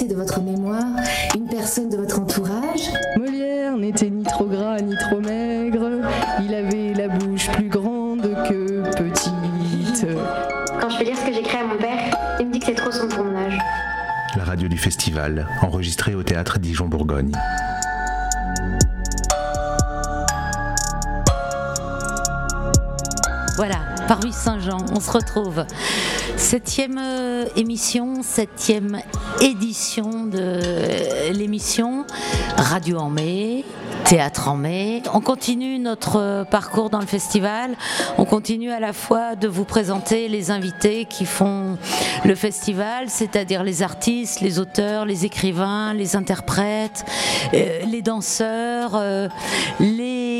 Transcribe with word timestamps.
effacer 0.00 0.08
de 0.08 0.14
votre 0.14 0.40
mémoire 0.40 0.96
une 1.34 1.46
personne 1.46 1.88
de 1.88 1.96
votre 1.96 2.20
entourage. 2.20 2.90
Molière 3.16 3.76
n'était 3.76 4.10
ni 4.10 4.22
trop 4.24 4.46
gras 4.46 4.80
ni 4.80 4.96
trop 4.96 5.20
maigre, 5.20 6.00
il 6.42 6.54
avait 6.54 6.94
la 6.94 7.08
bouche 7.08 7.50
plus 7.52 7.68
grande 7.68 8.22
que 8.48 8.82
petite. 8.96 10.06
Quand 10.80 10.90
je 10.90 10.96
fais 10.96 11.04
lire 11.04 11.16
ce 11.16 11.26
que 11.26 11.32
j'écris 11.32 11.58
à 11.58 11.64
mon 11.64 11.76
père, 11.76 12.16
il 12.40 12.46
me 12.46 12.52
dit 12.52 12.60
que 12.60 12.66
c'est 12.66 12.74
trop 12.74 12.90
sombre 12.90 13.14
pour 13.14 13.24
mon 13.24 13.36
âge. 13.36 13.58
La 14.36 14.44
radio 14.44 14.68
du 14.68 14.78
festival, 14.78 15.46
enregistrée 15.62 16.14
au 16.14 16.22
théâtre 16.22 16.58
Dijon-Bourgogne. 16.58 17.32
Voilà, 23.56 23.80
Paris 24.08 24.32
Saint-Jean, 24.32 24.78
on 24.92 25.00
se 25.00 25.10
retrouve. 25.10 25.64
Septième 26.36 26.98
euh, 26.98 27.29
émission, 27.56 28.22
septième 28.22 29.00
édition 29.40 30.26
de 30.26 31.32
l'émission 31.32 32.04
Radio 32.56 32.98
en 32.98 33.10
mai, 33.10 33.64
Théâtre 34.04 34.48
en 34.48 34.56
mai. 34.56 35.02
On 35.14 35.20
continue 35.20 35.78
notre 35.78 36.44
parcours 36.50 36.90
dans 36.90 36.98
le 36.98 37.06
festival. 37.06 37.76
On 38.18 38.24
continue 38.24 38.72
à 38.72 38.80
la 38.80 38.92
fois 38.92 39.36
de 39.36 39.46
vous 39.46 39.64
présenter 39.64 40.26
les 40.28 40.50
invités 40.50 41.04
qui 41.04 41.24
font 41.24 41.78
le 42.24 42.34
festival, 42.34 43.08
c'est-à-dire 43.08 43.62
les 43.62 43.82
artistes, 43.82 44.40
les 44.40 44.58
auteurs, 44.58 45.04
les 45.04 45.26
écrivains, 45.26 45.94
les 45.94 46.16
interprètes, 46.16 47.04
euh, 47.54 47.84
les 47.86 48.02
danseurs, 48.02 48.96
euh, 48.96 49.28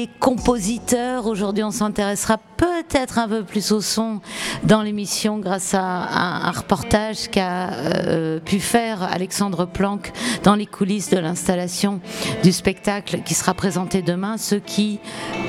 compositeurs. 0.06 1.26
Aujourd'hui, 1.26 1.64
on 1.64 1.70
s'intéressera 1.70 2.38
peut-être 2.56 3.18
un 3.18 3.28
peu 3.28 3.44
plus 3.44 3.72
au 3.72 3.80
son 3.80 4.20
dans 4.62 4.82
l'émission 4.82 5.38
grâce 5.38 5.74
à 5.74 5.82
un, 5.82 6.44
un 6.44 6.50
reportage 6.50 7.28
qu'a 7.28 7.70
euh, 7.72 8.40
pu 8.40 8.60
faire 8.60 9.02
Alexandre 9.02 9.66
Planck 9.66 10.12
dans 10.42 10.54
les 10.54 10.66
coulisses 10.66 11.10
de 11.10 11.18
l'installation 11.18 12.00
du 12.42 12.52
spectacle 12.52 13.22
qui 13.24 13.34
sera 13.34 13.54
présenté 13.54 14.02
demain. 14.02 14.36
Ceux 14.36 14.60
qui, 14.60 15.00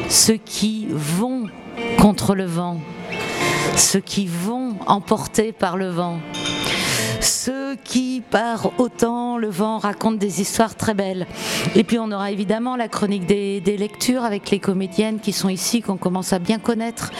ceux 0.10 0.38
qui 0.38 0.88
vont 0.90 1.48
contre 1.98 2.36
le 2.36 2.46
vent, 2.46 2.78
ceux 3.76 4.00
qui 4.00 4.28
vont 4.28 4.76
emportés 4.88 5.52
par 5.52 5.78
le 5.78 5.90
vent. 5.90 6.20
Ceux 7.22 7.76
qui, 7.76 8.24
par 8.32 8.72
autant 8.80 9.38
le 9.38 9.48
vent, 9.48 9.78
racontent 9.78 10.18
des 10.18 10.42
histoires 10.42 10.76
très 10.76 10.96
belles. 10.96 11.28
Et 11.76 11.84
puis 11.84 12.00
on 12.00 12.12
aura 12.12 12.32
évidemment 12.32 12.76
la 12.76 12.88
chronique 12.88 13.28
des, 13.28 13.62
lectures 13.78 14.24
avec 14.24 14.50
les 14.50 14.60
comédiennes 14.60 15.20
qui 15.20 15.32
sont 15.32 15.50
ici, 15.50 15.82
qu'on 15.82 15.98
commence 15.98 16.34
à 16.34 16.40
bien 16.40 16.58
connaître. 16.58 17.12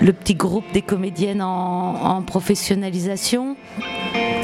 Le 0.00 0.12
petit 0.12 0.34
groupe 0.34 0.64
des 0.72 0.82
comédiennes 0.82 1.40
en, 1.40 2.20
professionnalisation. 2.22 3.56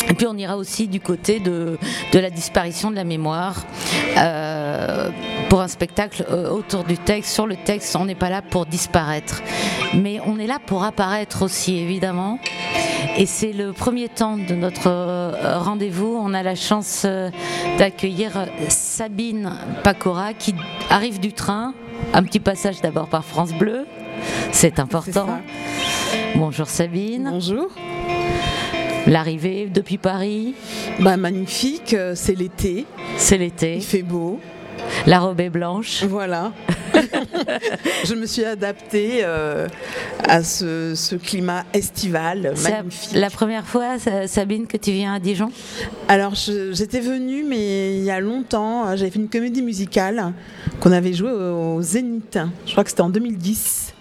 Et 0.09 0.15
puis 0.15 0.27
on 0.27 0.37
ira 0.37 0.57
aussi 0.57 0.87
du 0.87 1.01
côté 1.01 1.41
de, 1.41 1.77
de 2.13 2.19
la 2.19 2.31
disparition 2.31 2.91
de 2.91 2.97
la 2.97 3.05
mémoire 3.05 3.65
euh, 4.17 5.11
pour 5.53 5.61
un 5.61 5.69
spectacle 5.69 6.25
euh, 6.31 6.49
autour 6.49 6.83
du 6.83 6.97
texte. 6.97 7.35
Sur 7.35 7.47
le 7.47 7.57
texte, 7.57 7.95
on 7.97 8.07
n'est 8.07 8.15
pas 8.15 8.31
là 8.31 8.41
pour 8.41 8.65
disparaître, 8.65 9.43
mais 9.93 10.19
on 10.25 10.39
est 10.39 10.47
là 10.47 10.59
pour 10.65 10.83
apparaître 10.83 11.43
aussi, 11.43 11.77
évidemment. 11.77 12.39
Et 13.19 13.27
c'est 13.27 13.53
le 13.53 13.75
premier 13.75 14.09
temps 14.09 14.39
de 14.39 14.55
notre 14.55 14.89
euh, 14.89 15.59
rendez-vous. 15.59 16.19
On 16.19 16.33
a 16.33 16.43
la 16.43 16.55
chance 16.55 17.03
euh, 17.05 17.29
d'accueillir 17.77 18.49
Sabine 18.69 19.53
Pacora 19.85 20.33
qui 20.33 20.55
arrive 20.89 21.21
du 21.21 21.35
train. 21.35 21.75
Un 22.15 22.23
petit 22.23 22.41
passage 22.41 22.81
d'abord 22.81 23.09
par 23.09 23.23
France 23.23 23.53
Bleu, 23.53 23.87
c'est 24.53 24.79
important. 24.79 25.39
Bonjour 26.35 26.67
Sabine. 26.67 27.29
Bonjour. 27.31 27.69
L'arrivée 29.07 29.67
depuis 29.67 29.99
Paris, 29.99 30.55
Bah, 30.99 31.19
magnifique, 31.19 31.95
c'est 32.15 32.39
l'été, 32.39 32.87
c'est 33.19 33.37
l'été. 33.37 33.77
il 33.77 33.83
fait 33.83 34.03
beau. 34.03 34.41
La 35.07 35.21
robe 35.21 35.41
est 35.41 35.51
blanche. 35.51 36.05
Voilà. 36.05 36.53
je 38.05 38.15
me 38.15 38.27
suis 38.27 38.45
adaptée 38.45 39.21
euh, 39.23 39.67
à 40.29 40.43
ce, 40.43 40.95
ce 40.95 41.17
climat 41.17 41.65
estival 41.73 42.55
magnifique. 42.63 43.11
la 43.15 43.31
première 43.31 43.67
fois, 43.67 43.99
Sa- 43.99 44.27
Sabine, 44.29 44.67
que 44.67 44.77
tu 44.77 44.93
viens 44.93 45.15
à 45.15 45.19
Dijon? 45.19 45.51
Alors 46.09 46.35
j'étais 46.35 47.01
venue, 47.01 47.45
mais 47.45 47.97
il 47.97 48.05
y 48.05 48.11
a 48.11 48.21
longtemps, 48.21 48.95
j'avais 48.97 49.11
fait 49.11 49.19
une 49.19 49.29
comédie 49.29 49.63
musicale 49.63 50.33
qu'on 50.81 50.93
avait 50.93 51.13
jouée 51.15 51.31
au, 51.33 51.77
au 51.77 51.83
Zénith. 51.83 52.39
Je 52.67 52.73
crois 52.73 52.85
que 52.85 52.91
c'était 52.91 53.03
en 53.03 53.11
2010. 53.11 53.95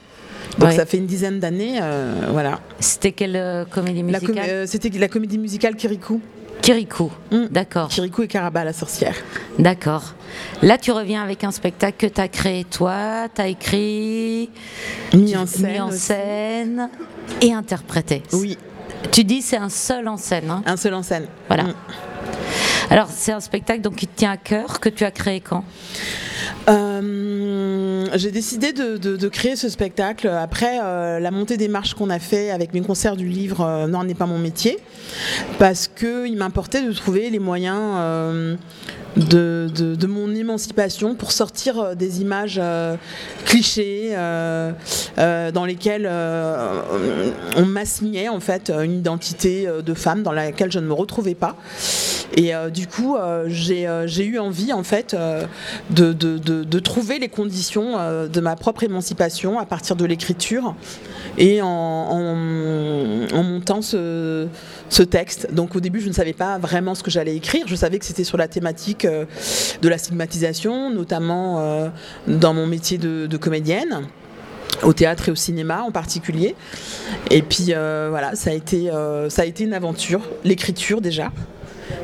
Donc 0.59 0.69
Ouais. 0.69 0.75
ça 0.75 0.85
fait 0.85 0.97
une 0.97 1.05
dizaine 1.05 1.39
d'années, 1.39 1.79
euh, 1.81 2.13
voilà. 2.29 2.59
C'était 2.81 3.13
quelle 3.13 3.37
euh, 3.37 3.63
comédie 3.63 4.01
com- 4.01 4.07
musicale? 4.11 4.45
euh, 4.49 4.65
C'était 4.67 4.89
la 4.99 5.07
comédie 5.07 5.37
musicale 5.37 5.75
Kirikou. 5.75 6.19
Kirikou. 6.61 7.11
Mm. 7.31 7.45
D'accord, 7.49 7.87
Kirikou 7.89 8.23
et 8.23 8.27
Caraba 8.27 8.63
la 8.63 8.73
sorcière. 8.73 9.15
d'accord. 9.57 10.13
Là, 10.61 10.77
tu 10.77 10.91
reviens 10.91 11.21
avec 11.23 11.43
un 11.43 11.51
spectacle 11.51 11.97
que 12.07 12.13
tu 12.13 12.21
as 12.21 12.27
créé 12.27 12.63
toi, 12.65 13.27
tu 13.33 13.41
as 13.41 13.47
écrit, 13.47 14.49
Mis 15.13 15.35
en 15.35 15.45
scène. 15.47 15.71
mis 15.71 15.79
en 15.79 15.89
aussi. 15.89 15.97
scène 15.99 16.89
et 17.41 17.53
interprété. 17.53 18.21
Oui, 18.33 18.57
Tu 19.11 19.23
dis 19.23 19.41
c'est 19.41 19.57
un 19.57 19.69
seul 19.69 20.07
en 20.07 20.17
scène. 20.17 20.49
hein 20.51 20.63
un 20.65 20.77
seul 20.77 20.93
en 20.93 21.01
scène. 21.03 21.25
voilà. 21.47 21.63
Mm. 21.63 21.73
Alors, 22.91 23.07
c'est 23.09 23.31
un 23.31 23.39
spectacle 23.39 23.79
donc, 23.79 23.95
qui 23.95 24.05
tient 24.05 24.31
à 24.31 24.37
cœur, 24.37 24.81
que 24.81 24.89
tu 24.89 25.05
as 25.05 25.11
créé 25.11 25.39
quand? 25.39 25.63
Euh, 26.69 28.05
j'ai 28.15 28.31
décidé 28.31 28.73
de, 28.73 29.27
créer 29.29 29.55
ce 29.55 29.69
spectacle 29.69 30.27
après 30.27 30.77
euh, 30.83 31.17
la 31.21 31.31
montée 31.31 31.55
des 31.55 31.69
marches 31.69 31.93
qu'on 31.93 32.09
a 32.09 32.19
fait 32.19 32.51
avec 32.51 32.73
mes 32.73 32.81
concerts 32.81 33.15
du 33.15 33.29
livre 33.29 33.61
euh, 33.61 33.87
Noir 33.87 34.03
n'est 34.03 34.13
pas 34.13 34.25
mon 34.25 34.39
métier, 34.39 34.77
parce 35.57 35.87
que 35.87 36.27
il 36.27 36.35
m'importait 36.35 36.81
de 36.85 36.91
trouver 36.91 37.29
les 37.29 37.39
moyens 37.39 37.79
euh, 37.79 38.55
de, 39.17 39.69
de- 39.75 40.07
mon 40.07 40.33
émancipation 40.35 41.15
pour 41.15 41.31
sortir 41.31 41.79
euh, 41.79 41.95
des 41.95 42.21
images 42.21 42.59
euh, 42.61 42.95
clichés 43.45 44.11
euh, 44.13 44.71
dans 45.51 45.65
lesquelles 45.65 46.09
on 47.57 47.65
m'assignait 47.65 48.29
en 48.29 48.39
fait 48.39 48.69
une 48.71 48.93
identité 48.93 49.67
de 49.85 49.93
femme 49.93 50.23
dans 50.23 50.31
laquelle 50.31 50.71
je 50.71 50.79
ne 50.79 50.87
me 50.87 50.93
retrouvais 50.93 51.35
pas. 51.35 51.55
Et 52.35 52.53
du 52.73 52.87
coup, 52.87 53.17
j'ai 53.47 53.85
eu 54.25 54.39
envie 54.39 54.71
en 54.71 54.83
fait 54.83 55.15
de, 55.89 56.13
de- 56.13 56.79
trouver 56.79 57.19
les 57.19 57.27
conditions 57.29 57.97
de 58.27 58.39
ma 58.41 58.55
propre 58.55 58.83
émancipation 58.83 59.59
à 59.59 59.65
partir 59.65 59.95
de 59.95 60.05
l'écriture 60.05 60.75
et 61.37 61.61
en- 61.61 61.67
en 61.67 63.43
montant 63.43 63.81
ce, 63.81 64.47
ce 64.91 65.03
texte. 65.03 65.47
Donc 65.53 65.75
au 65.75 65.79
début, 65.79 66.01
je 66.01 66.09
ne 66.09 66.13
savais 66.13 66.33
pas 66.33 66.59
vraiment 66.59 66.93
ce 66.93 67.01
que 67.01 67.09
j'allais 67.09 67.35
écrire. 67.35 67.65
Je 67.65 67.75
savais 67.75 67.97
que 67.97 68.05
c'était 68.05 68.25
sur 68.25 68.37
la 68.37 68.47
thématique 68.47 69.05
euh, 69.05 69.25
de 69.81 69.89
la 69.89 69.97
stigmatisation, 69.97 70.91
notamment 70.91 71.59
euh, 71.59 71.87
dans 72.27 72.53
mon 72.53 72.67
métier 72.67 72.97
de, 72.97 73.37
comédienne 73.37 74.01
au 74.83 74.93
théâtre 74.93 75.29
et 75.29 75.31
au 75.31 75.35
cinéma 75.35 75.81
en 75.83 75.91
particulier. 75.91 76.55
Et 77.29 77.41
puis 77.41 77.67
euh, 77.69 78.07
voilà, 78.09 78.35
ça 78.35 78.49
a 78.49 78.53
été, 78.53 78.91
ça 79.29 79.41
a 79.43 79.45
été 79.45 79.63
une 79.63 79.73
aventure, 79.73 80.21
l'écriture 80.43 81.01
déjà, 81.01 81.31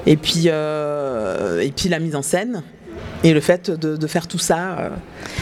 et 0.05 0.15
puis, 0.15 0.47
et 0.47 1.73
puis 1.75 1.89
la 1.89 1.99
mise 1.99 2.15
en 2.15 2.21
scène. 2.21 2.63
Et 3.23 3.33
le 3.33 3.41
fait 3.41 3.71
de, 3.71 3.97
de 3.97 4.07
faire 4.07 4.27
tout 4.27 4.37
ça, 4.37 4.91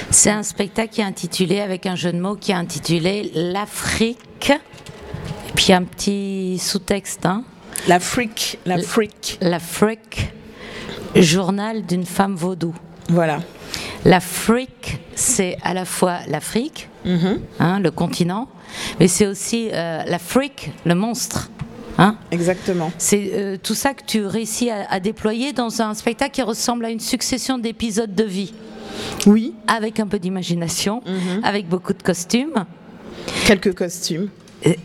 C'est 0.09 0.29
un 0.29 0.43
spectacle 0.43 0.93
qui 0.93 1.01
est 1.01 1.05
intitulé, 1.05 1.59
avec 1.59 1.85
un 1.85 1.95
jeu 1.95 2.11
de 2.11 2.19
mots, 2.19 2.35
qui 2.35 2.51
est 2.51 2.55
intitulé 2.55 3.31
L'Afrique. 3.35 4.53
Puis 5.55 5.73
un 5.73 5.83
petit 5.83 6.57
sous-texte, 6.59 7.25
hein 7.25 7.43
l'Afrique, 7.87 8.59
L- 8.65 8.73
l'Afrique, 8.77 9.37
L'Afrique, 9.41 10.29
journal 11.15 11.85
d'une 11.85 12.05
femme 12.05 12.35
vaudou. 12.35 12.73
voilà. 13.09 13.39
L'Afrique, 14.05 14.99
c'est 15.15 15.57
à 15.63 15.73
la 15.73 15.85
fois 15.85 16.19
l'Afrique, 16.27 16.89
Mhm, 17.05 17.39
hein, 17.59 17.79
le 17.79 17.91
continent, 17.91 18.47
mais 18.99 19.07
c'est 19.07 19.25
aussi 19.27 19.69
euh, 19.73 20.03
l'Afrique, 20.05 20.71
le 20.85 20.95
monstre. 20.95 21.49
Hein 21.97 22.17
exactement. 22.31 22.91
c'est 22.97 23.31
euh, 23.33 23.57
tout 23.61 23.73
ça 23.73 23.93
que 23.93 24.03
tu 24.05 24.25
réussis 24.25 24.69
à, 24.69 24.85
à 24.89 24.99
déployer 24.99 25.53
dans 25.53 25.81
un 25.81 25.93
spectacle 25.93 26.31
qui 26.33 26.41
ressemble 26.41 26.83
à 26.85 26.89
une 26.89 26.99
succession 26.99 27.57
d'épisodes 27.57 28.13
de 28.13 28.23
vie, 28.25 28.53
Oui, 29.25 29.53
avec 29.67 29.99
un 29.99 30.07
peu 30.07 30.19
d'imagination, 30.19 31.01
Mhm. 31.05 31.41
avec 31.43 31.67
beaucoup 31.69 31.93
de 31.93 32.03
costumes. 32.03 32.65
quelques 33.47 33.73
costumes. 33.73 34.29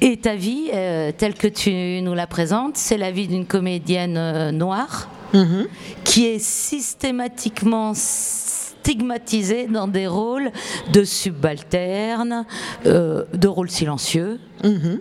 Et 0.01 0.19
ta 0.19 0.35
vie, 0.37 0.71
euh, 0.75 1.11
telle 1.17 1.35
que 1.35 1.47
tu 1.47 2.03
nous 2.03 2.15
la 2.15 2.27
présentes, 2.27 2.77
c'est 2.77 2.99
la 2.99 3.11
vie 3.11 3.29
d'une 3.29 3.47
comédienne 3.47 4.17
euh, 4.19 4.53
noire 4.53 5.09
Mhm, 5.33 5.69
qui 6.05 6.27
est 6.27 6.41
systématiquement 6.41 7.93
stigmatisée 7.95 9.67
dans 9.67 9.87
des 9.87 10.09
rôles 10.09 10.51
de 10.93 11.05
subalterne, 11.05 12.47
euh, 12.87 13.25
de 13.33 13.47
rôles 13.47 13.71
silencieux, 13.71 14.41
Mhm. 14.65 14.99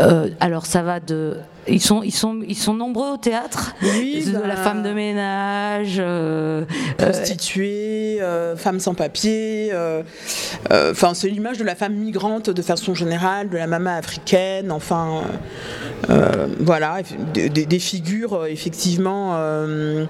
Euh, 0.00 0.28
alors 0.40 0.66
ça 0.66 0.82
va 0.82 1.00
de 1.00 1.36
ils 1.68 1.80
sont, 1.80 2.02
ils, 2.02 2.10
sont, 2.10 2.40
ils 2.48 2.56
sont 2.56 2.72
nombreux 2.74 3.10
au 3.12 3.16
théâtre 3.18 3.74
Oui, 3.82 4.24
De 4.26 4.32
bah, 4.32 4.46
la 4.46 4.56
femme 4.56 4.82
de 4.82 4.92
ménage. 4.92 5.96
euh, 5.98 6.64
euh, 7.00 7.04
prostituée, 7.10 8.18
euh, 8.22 8.56
femme 8.56 8.80
sans 8.80 8.94
papier. 8.94 9.70
euh, 9.72 10.02
euh, 10.72 10.90
Enfin, 10.92 11.12
c'est 11.14 11.28
l'image 11.28 11.58
de 11.58 11.64
la 11.64 11.74
femme 11.74 11.94
migrante 11.94 12.48
de 12.50 12.62
façon 12.62 12.94
générale, 12.94 13.50
de 13.50 13.58
la 13.58 13.66
maman 13.66 13.90
africaine. 13.96 14.72
Enfin, 14.72 15.20
euh, 16.08 16.46
voilà, 16.58 16.98
des, 17.34 17.78
figures 17.78 18.32
euh, 18.34 18.46
effectivement 18.46 19.32
euh, 19.34 20.06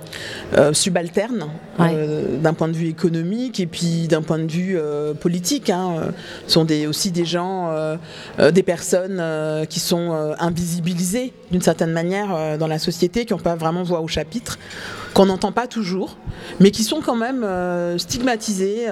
euh, 0.56 0.72
subalternes 0.72 1.46
Ouais. 1.78 1.92
euh, 1.94 2.36
d'un 2.38 2.52
point 2.52 2.68
de 2.68 2.74
vue 2.76 2.88
économique 2.88 3.58
et 3.58 3.66
puis 3.66 4.06
d'un 4.06 4.20
point 4.22 4.38
de 4.38 4.50
vue 4.50 4.76
euh, 4.78 5.14
politique. 5.14 5.68
Hein, 5.70 5.94
euh, 5.98 6.10
sont 6.46 6.64
des, 6.64 6.86
aussi 6.86 7.10
des 7.10 7.24
gens, 7.24 7.70
euh, 7.70 7.96
euh, 8.38 8.50
des 8.50 8.62
personnes 8.62 8.79
euh, 8.94 9.64
qui 9.64 9.80
sont 9.80 10.12
euh, 10.12 10.34
invisibilisées 10.38 11.32
d'une 11.50 11.60
certaine 11.62 11.92
manière 11.92 12.28
euh, 12.34 12.56
dans 12.56 12.66
la 12.66 12.78
société, 12.78 13.24
qui 13.24 13.32
n'ont 13.32 13.38
pas 13.38 13.56
vraiment 13.56 13.82
voix 13.82 14.00
au 14.00 14.08
chapitre, 14.08 14.58
qu'on 15.14 15.26
n'entend 15.26 15.52
pas 15.52 15.66
toujours, 15.66 16.16
mais 16.60 16.70
qui 16.70 16.82
sont 16.84 17.00
quand 17.00 17.16
même 17.16 17.42
euh, 17.44 17.98
stigmatisées 17.98 18.86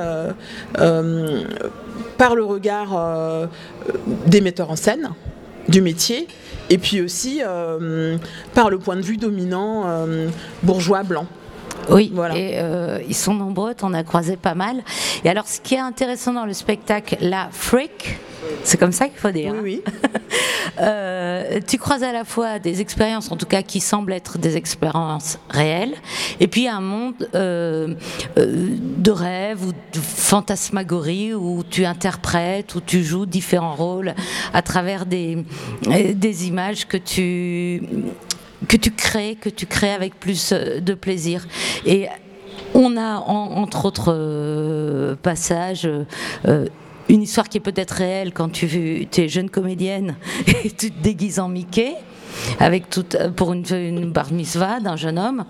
par 2.18 2.34
le 2.34 2.44
regard 2.44 3.48
des 4.26 4.40
metteurs 4.40 4.70
en 4.70 4.76
scène 4.76 5.10
du 5.68 5.80
métier. 5.80 6.26
Et 6.70 6.78
puis 6.78 7.00
aussi 7.00 7.40
par 8.54 8.70
le 8.70 8.78
point 8.78 8.96
de 8.96 9.02
vue 9.02 9.16
dominant 9.16 9.86
bourgeois 10.62 11.02
blanc. 11.02 11.26
Oui, 11.90 12.10
Voilà. 12.14 12.36
et 12.36 12.58
euh, 12.58 12.98
ils 13.08 13.14
sont 13.14 13.32
nombreux, 13.34 13.72
t'en 13.74 13.94
as 13.94 14.04
croisé 14.04 14.36
pas 14.36 14.54
mal. 14.54 14.76
Et 15.24 15.30
alors, 15.30 15.46
ce 15.48 15.60
qui 15.60 15.74
est 15.74 15.78
intéressant 15.80 16.34
dans 16.34 16.44
le 16.44 16.52
spectacle, 16.52 17.16
la 17.20 17.48
Freak, 17.50 18.18
c'est 18.64 18.78
comme 18.78 18.92
ça 18.92 19.08
qu'il 19.08 19.18
faut 19.18 19.30
dire. 19.30 19.54
Oui, 19.62 19.82
hein. 19.86 19.90
oui. 19.96 20.10
Euh, 20.80 21.58
tu 21.66 21.76
croises 21.76 22.04
à 22.04 22.12
la 22.12 22.24
fois 22.24 22.60
des 22.60 22.80
expériences, 22.80 23.32
en 23.32 23.36
tout 23.36 23.46
cas 23.46 23.62
qui 23.62 23.80
semblent 23.80 24.12
être 24.12 24.38
des 24.38 24.56
expériences 24.56 25.40
réelles, 25.50 25.94
et 26.38 26.46
puis 26.46 26.68
un 26.68 26.80
monde 26.80 27.28
euh, 27.34 27.94
euh, 28.38 28.76
de 28.96 29.10
rêve 29.10 29.64
ou 29.66 29.72
de 29.72 29.98
fantasmagorie 30.00 31.34
où 31.34 31.64
tu 31.68 31.84
interprètes, 31.84 32.76
où 32.76 32.80
tu 32.80 33.02
joues 33.02 33.26
différents 33.26 33.74
rôles 33.74 34.14
à 34.54 34.62
travers 34.62 35.04
des, 35.04 35.44
des 36.14 36.46
images 36.46 36.86
que 36.86 36.96
tu 36.98 37.82
que 38.68 38.76
tu 38.76 38.92
crées, 38.92 39.36
que 39.40 39.48
tu 39.48 39.66
crées 39.66 39.92
avec 39.92 40.20
plus 40.20 40.52
de 40.52 40.94
plaisir. 40.94 41.46
Et 41.86 42.06
on 42.74 42.96
a, 42.96 43.16
en- 43.18 43.52
entre 43.62 43.84
autres 43.86 44.12
euh, 44.14 45.16
passages, 45.20 45.88
euh, 46.46 46.66
une 47.08 47.22
histoire 47.22 47.48
qui 47.48 47.58
est 47.58 47.62
peut-être 47.62 47.92
réelle 47.92 48.32
quand 48.32 48.50
tu, 48.50 49.08
es 49.16 49.28
jeune 49.28 49.50
comédienne 49.50 50.16
et 50.64 50.70
tu 50.70 50.90
te 50.90 51.02
déguises 51.02 51.38
en 51.38 51.48
Mickey 51.48 51.94
avec 52.60 52.90
toute, 52.90 53.16
pour 53.36 53.52
une, 53.52 53.64
une 53.70 54.12
bar 54.12 54.28
d'un 54.80 54.96
jeune 54.96 55.18
homme. 55.18 55.44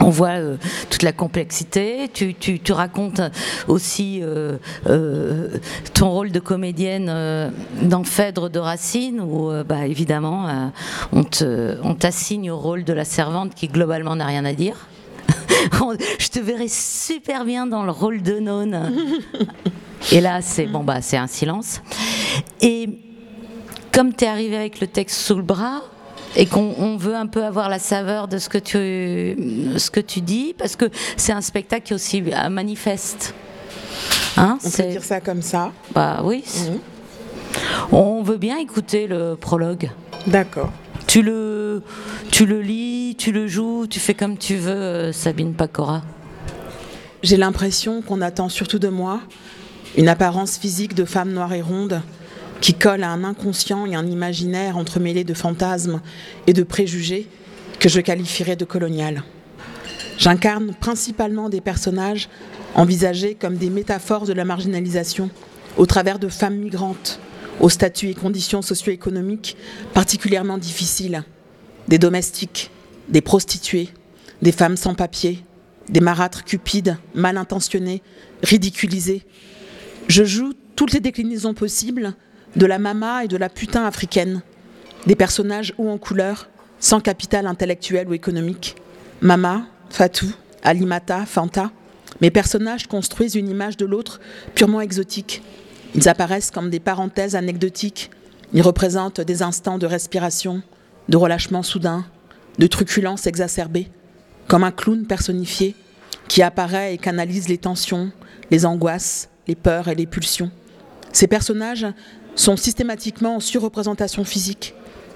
On 0.00 0.10
voit 0.10 0.38
euh, 0.40 0.56
toute 0.90 1.02
la 1.02 1.12
complexité. 1.12 2.08
Tu, 2.12 2.60
racontes 2.72 3.20
aussi 3.68 4.20
euh, 4.22 4.58
euh, 4.86 5.48
ton 5.94 6.10
rôle 6.10 6.32
de 6.32 6.40
comédienne 6.40 7.06
euh, 7.08 7.50
dans 7.82 8.04
Phèdre 8.04 8.50
de 8.50 8.58
Racine, 8.58 9.20
où 9.20 9.50
euh, 9.50 9.64
bah, 9.64 9.86
évidemment 9.86 10.70
euh, 11.12 11.76
on 11.82 11.94
t'assigne 11.94 12.50
au 12.50 12.58
rôle 12.58 12.84
de 12.84 12.92
la 12.92 13.04
servante 13.04 13.54
qui 13.54 13.68
globalement 13.68 14.16
n'a 14.16 14.26
rien 14.26 14.44
à 14.44 14.52
dire. 14.52 14.88
Je 16.18 16.28
te 16.28 16.40
verrais 16.40 16.68
super 16.68 17.44
bien 17.44 17.66
dans 17.66 17.84
le 17.84 17.92
rôle 17.92 18.22
de 18.22 18.38
nonne. 18.38 18.92
Et 20.12 20.20
là, 20.20 20.40
c'est 20.42 20.66
bon, 20.66 20.84
bah, 20.84 21.00
c'est 21.00 21.16
un 21.16 21.26
silence. 21.26 21.80
Et 22.60 22.88
comme 23.92 24.14
tu 24.14 24.24
es 24.24 24.28
arrivé 24.28 24.56
avec 24.56 24.80
le 24.80 24.86
texte 24.86 25.20
sous 25.20 25.36
le 25.36 25.42
bras 25.42 25.82
et 26.36 26.46
qu'on 26.46 26.74
on 26.78 26.96
veut 26.96 27.14
un 27.14 27.26
peu 27.26 27.44
avoir 27.44 27.68
la 27.68 27.78
saveur 27.78 28.28
de 28.28 28.38
ce 28.38 28.48
que 28.48 28.58
tu, 28.58 29.78
ce 29.78 29.90
que 29.90 30.00
tu 30.00 30.20
dis, 30.20 30.54
parce 30.58 30.76
que 30.76 30.86
c'est 31.16 31.32
un 31.32 31.40
spectacle 31.40 31.86
qui 31.86 31.92
est 31.92 31.96
aussi 31.96 32.22
un 32.34 32.50
manifeste. 32.50 33.34
Hein, 34.36 34.58
On 34.64 34.70
peut 34.70 34.82
dire 34.84 35.04
ça 35.04 35.20
comme 35.20 35.42
ça. 35.42 35.72
bah 35.94 36.20
oui. 36.24 36.44
Mhm. 36.68 36.78
On 37.92 38.22
veut 38.22 38.36
bien 38.36 38.58
écouter 38.58 39.06
le 39.06 39.36
prologue. 39.36 39.90
D'accord. 40.26 40.72
Tu 41.06 41.22
le, 41.22 41.82
tu 42.32 42.46
le 42.46 42.60
lis, 42.60 43.14
tu 43.16 43.30
le 43.30 43.46
joues, 43.46 43.86
tu 43.88 44.00
fais 44.00 44.14
comme 44.14 44.36
tu 44.36 44.56
veux, 44.56 44.72
euh, 44.72 45.12
Sabine 45.12 45.54
Pacora. 45.54 46.02
J'ai 47.22 47.36
l'impression 47.36 48.02
qu'on 48.02 48.20
attend 48.20 48.48
surtout 48.48 48.80
de 48.80 48.88
moi 48.88 49.20
une 49.96 50.08
apparence 50.08 50.58
physique 50.58 50.94
de 50.94 51.04
femme 51.04 51.32
noire 51.32 51.52
et 51.52 51.62
ronde 51.62 52.02
qui 52.60 52.74
colle 52.74 53.02
à 53.02 53.10
un 53.10 53.24
inconscient 53.24 53.86
et 53.86 53.94
un 53.94 54.06
imaginaire 54.06 54.76
entremêlé 54.76 55.24
de 55.24 55.34
fantasmes 55.34 56.00
et 56.46 56.52
de 56.52 56.62
préjugés 56.62 57.28
que 57.78 57.88
je 57.88 58.00
qualifierais 58.00 58.56
de 58.56 58.64
colonial. 58.64 59.22
J'incarne 60.18 60.74
principalement 60.74 61.48
des 61.48 61.60
personnages 61.60 62.28
envisagés 62.74 63.34
comme 63.34 63.56
des 63.56 63.70
métaphores 63.70 64.26
de 64.26 64.32
la 64.32 64.44
marginalisation 64.44 65.30
au 65.76 65.86
travers 65.86 66.18
de 66.18 66.28
femmes 66.28 66.56
migrantes 66.56 67.20
aux 67.60 67.68
statuts 67.68 68.10
et 68.10 68.14
conditions 68.14 68.62
socio-économiques 68.62 69.56
particulièrement 69.92 70.58
difficiles, 70.58 71.22
des 71.88 71.98
domestiques, 71.98 72.70
des 73.08 73.20
prostituées, 73.20 73.88
des 74.42 74.52
femmes 74.52 74.76
sans 74.76 74.94
papier, 74.94 75.44
des 75.88 76.00
marâtres 76.00 76.44
cupides, 76.44 76.96
mal 77.14 77.36
intentionnés, 77.36 78.02
ridiculisés. 78.42 79.24
Je 80.08 80.24
joue 80.24 80.52
toutes 80.76 80.92
les 80.92 81.00
déclinaisons 81.00 81.54
possibles 81.54 82.14
de 82.56 82.66
la 82.66 82.78
mama 82.78 83.24
et 83.24 83.28
de 83.28 83.36
la 83.36 83.48
putain 83.48 83.84
africaine, 83.84 84.42
des 85.06 85.16
personnages 85.16 85.74
hauts 85.78 85.88
en 85.88 85.98
couleur, 85.98 86.48
sans 86.78 87.00
capital 87.00 87.46
intellectuel 87.46 88.08
ou 88.08 88.12
économique. 88.12 88.76
Mama, 89.22 89.66
Fatou, 89.90 90.30
Alimata, 90.62 91.24
Fanta, 91.24 91.70
mes 92.20 92.30
personnages 92.30 92.86
construisent 92.86 93.34
une 93.34 93.48
image 93.48 93.76
de 93.76 93.86
l'autre 93.86 94.20
purement 94.54 94.80
exotique. 94.80 95.42
Ils 95.94 96.08
apparaissent 96.08 96.50
comme 96.50 96.70
des 96.70 96.80
parenthèses 96.80 97.34
anecdotiques. 97.34 98.10
Ils 98.52 98.62
représentent 98.62 99.20
des 99.20 99.42
instants 99.42 99.78
de 99.78 99.86
respiration, 99.86 100.62
de 101.08 101.16
relâchement 101.16 101.62
soudain, 101.62 102.04
de 102.58 102.66
truculence 102.66 103.26
exacerbée, 103.26 103.88
comme 104.48 104.64
un 104.64 104.70
clown 104.70 105.06
personnifié 105.06 105.74
qui 106.28 106.42
apparaît 106.42 106.94
et 106.94 106.98
canalise 106.98 107.48
les 107.48 107.58
tensions, 107.58 108.12
les 108.50 108.66
angoisses, 108.66 109.28
les 109.46 109.54
peurs 109.54 109.88
et 109.88 109.94
les 109.94 110.06
pulsions. 110.06 110.50
Ces 111.12 111.26
personnages 111.26 111.86
sont 112.34 112.56
systématiquement 112.56 113.36
en 113.36 113.40
surreprésentation 113.40 114.24
physique, 114.24 114.74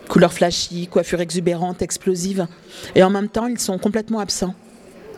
couleurs 0.08 0.32
flashy, 0.32 0.86
coiffures 0.86 1.20
exubérantes, 1.20 1.82
explosives, 1.82 2.46
et 2.94 3.02
en 3.02 3.10
même 3.10 3.28
temps 3.28 3.46
ils 3.46 3.58
sont 3.58 3.78
complètement 3.78 4.20
absents, 4.20 4.54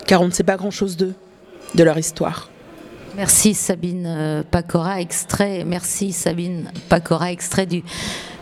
car 0.07 0.23
on 0.23 0.27
ne 0.27 0.33
sait 0.33 0.43
pas 0.43 0.57
grand-chose 0.57 0.97
d'eux, 0.97 1.15
de 1.75 1.85
leur 1.85 1.99
histoire. 1.99 2.51
Merci 3.17 3.55
Sabine 3.55 4.07
euh, 4.07 4.43
Pacora, 4.49 5.01
extrait. 5.01 5.65
Merci 5.65 6.13
Sabine 6.13 6.71
Pacora, 6.89 7.33
extrait 7.33 7.67
du, 7.67 7.83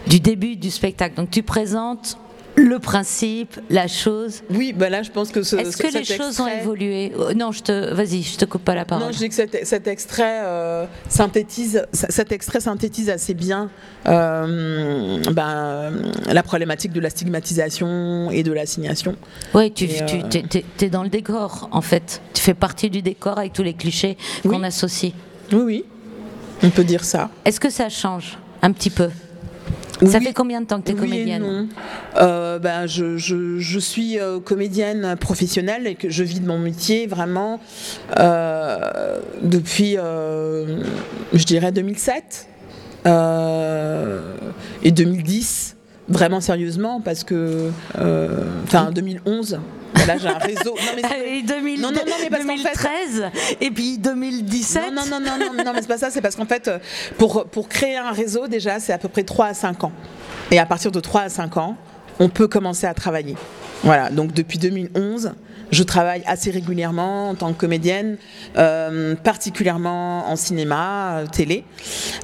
du 0.06 0.20
début 0.20 0.56
du 0.56 0.70
spectacle. 0.70 1.16
Donc 1.16 1.30
tu 1.30 1.42
présentes 1.42 2.18
le 2.58 2.78
principe, 2.80 3.58
la 3.70 3.86
chose. 3.86 4.42
Oui, 4.50 4.72
bah 4.76 4.90
là 4.90 5.02
je 5.02 5.10
pense 5.10 5.30
que 5.30 5.42
ce, 5.42 5.56
Est-ce 5.56 5.76
que 5.76 5.86
les 5.96 6.04
choses 6.04 6.40
ont 6.40 6.46
évolué 6.48 7.12
Euh, 7.16 7.32
Non, 7.34 7.52
je 7.52 7.62
te, 7.62 7.94
vas-y, 7.94 8.22
je 8.22 8.36
te 8.36 8.44
coupe 8.44 8.64
pas 8.64 8.74
la 8.74 8.84
parole. 8.84 9.06
Non, 9.06 9.12
je 9.12 9.18
dis 9.18 9.28
que 9.28 9.34
cet, 9.34 9.64
cet 9.66 9.86
extrait 9.86 10.40
euh, 10.42 10.84
synthétise, 11.08 11.84
cet 11.92 12.32
extrait 12.32 12.60
synthétise 12.60 13.10
assez 13.10 13.34
bien 13.34 13.70
euh, 14.06 15.20
ben, 15.32 15.92
la 16.26 16.42
problématique 16.42 16.92
de 16.92 17.00
la 17.00 17.10
stigmatisation 17.10 18.30
et 18.30 18.42
de 18.42 18.52
l'assignation. 18.52 19.16
Oui, 19.54 19.72
tu, 19.72 19.84
Et, 19.84 19.88
tu 20.06 20.14
euh, 20.16 20.22
t'es- 20.28 20.42
t'es- 20.42 20.64
t'es 20.76 20.88
dans 20.90 21.02
le 21.02 21.08
décor, 21.08 21.68
en 21.72 21.80
fait. 21.82 22.20
Tu 22.34 22.42
fais 22.42 22.54
partie 22.54 22.90
du 22.90 23.02
décor 23.02 23.38
avec 23.38 23.52
tous 23.52 23.62
les 23.62 23.74
clichés 23.74 24.16
Oui. 24.44 24.56
qu'on 24.56 24.62
associe. 24.64 25.12
Oui, 25.52 25.60
oui, 25.64 25.84
on 26.62 26.70
peut 26.70 26.84
dire 26.84 27.04
ça. 27.04 27.30
Est-ce 27.44 27.60
que 27.60 27.70
ça 27.70 27.88
change 27.88 28.36
un 28.62 28.72
petit 28.72 28.90
peu? 28.90 29.08
Ça 30.06 30.18
Oui. 30.18 30.24
fait 30.26 30.32
combien 30.32 30.60
de 30.60 30.66
temps 30.66 30.80
que 30.80 30.86
tu 30.86 30.92
es 30.92 30.94
Oui 30.94 31.08
comédienne. 31.10 31.68
Euh, 32.16 32.58
ben, 32.58 32.86
je, 32.86 33.16
je- 33.16 33.58
je 33.58 33.78
suis 33.78 34.18
euh, 34.20 34.38
comédienne 34.40 35.16
professionnelle 35.20 35.86
et 35.86 35.94
que 35.96 36.08
je 36.08 36.22
vis 36.22 36.40
de 36.40 36.46
mon 36.46 36.58
métier 36.58 37.06
vraiment 37.06 37.58
euh, 38.18 39.18
depuis, 39.42 39.96
euh, 39.98 40.82
je 41.32 41.44
dirais, 41.44 41.72
2007 41.72 42.46
euh, 43.06 44.20
et 44.82 44.92
2010. 44.92 45.76
Vraiment 46.08 46.40
sérieusement, 46.40 47.00
parce 47.00 47.22
que, 47.24 47.70
euh, 47.98 48.44
enfin, 48.64 48.90
2011, 48.92 49.60
voilà, 49.94 50.16
j'ai 50.16 50.28
un 50.28 50.38
réseau. 50.38 50.74
Non, 50.74 50.92
mais 50.96 51.02
Allez, 51.04 51.42
2000 51.46 51.80
Non, 51.80 51.88
non, 51.90 52.00
non, 52.06 52.12
mais 52.22 52.30
parce 52.30 52.44
qu'en 52.44 52.56
fait- 52.56 52.62
2013 52.62 53.24
et 53.60 53.70
puis 53.70 53.98
2017. 53.98 54.84
Non, 54.94 55.02
non, 55.10 55.20
non, 55.20 55.32
non, 55.38 55.54
non, 55.54 55.64
non, 55.64 55.72
mais 55.74 55.80
c'est 55.82 55.88
pas 55.88 55.98
ça, 55.98 56.10
c'est 56.10 56.22
parce 56.22 56.34
qu'en 56.36 56.46
fait, 56.46 56.68
euh, 56.68 56.78
pour, 57.18 57.44
pour 57.46 57.68
créer 57.68 57.96
un 57.98 58.12
réseau, 58.12 58.46
déjà, 58.48 58.80
c'est 58.80 58.92
à 58.92 58.98
peu 58.98 59.08
près 59.08 59.22
3 59.22 59.46
à 59.46 59.54
5 59.54 59.84
ans. 59.84 59.92
Et 60.50 60.58
à 60.58 60.64
partir 60.64 60.90
de 60.92 61.00
3 61.00 61.22
à 61.22 61.28
5 61.28 61.56
ans, 61.58 61.76
on 62.20 62.28
peut 62.30 62.48
commencer 62.48 62.86
à 62.86 62.94
travailler. 62.94 63.36
Voilà, 63.82 64.08
donc 64.10 64.32
depuis 64.32 64.58
2011, 64.58 65.32
je 65.70 65.82
travaille 65.82 66.22
assez 66.26 66.50
régulièrement 66.50 67.28
en 67.30 67.34
tant 67.34 67.52
que 67.52 67.58
comédienne, 67.58 68.16
euh, 68.56 69.14
particulièrement 69.14 70.26
en 70.30 70.36
cinéma, 70.36 71.18
euh, 71.18 71.26
télé. 71.26 71.64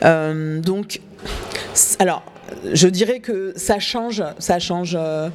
Euh, 0.04 0.58
donc, 0.60 1.00
alors, 1.98 2.22
je 2.72 2.88
dirais 2.88 3.20
que 3.20 3.52
ça 3.56 3.78
change, 3.78 4.22
ça 4.38 4.58
change, 4.58 4.96
euh, 4.98 5.28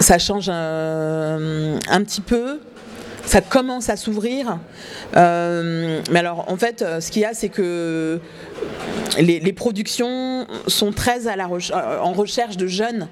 ça 0.00 0.18
change 0.18 0.48
un, 0.48 1.78
un 1.88 2.02
petit 2.02 2.20
peu. 2.20 2.60
Ça 3.24 3.40
commence 3.40 3.90
à 3.90 3.96
s'ouvrir. 3.96 4.58
Euh, 5.16 6.00
mais 6.12 6.20
alors, 6.20 6.44
en 6.48 6.56
fait, 6.56 6.82
euh, 6.82 7.00
ce 7.00 7.10
qu'il 7.10 7.22
y 7.22 7.24
a, 7.24 7.34
c'est 7.34 7.48
que 7.48 8.20
les, 9.18 9.52
productions 9.52 10.46
sont 10.66 10.92
très 10.92 11.26
euh, 11.26 11.98
en 12.00 12.12
recherche 12.12 12.56
de 12.56 12.66
jeunes, 12.66 13.08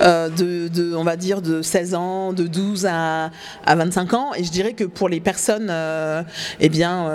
euh, 0.00 0.28
de, 0.28 0.94
on 0.94 1.04
va 1.04 1.16
dire, 1.16 1.42
de 1.42 1.62
16 1.62 1.94
ans, 1.94 2.32
de 2.32 2.46
12 2.46 2.86
à, 2.86 3.30
à 3.64 3.74
25 3.74 4.14
ans. 4.14 4.30
Et 4.36 4.44
je 4.44 4.50
dirais 4.50 4.72
que 4.72 4.84
pour 4.84 5.08
les 5.08 5.20
personnes 5.20 5.68
euh, 5.70 6.22
eh 6.60 6.68
bien, 6.68 7.10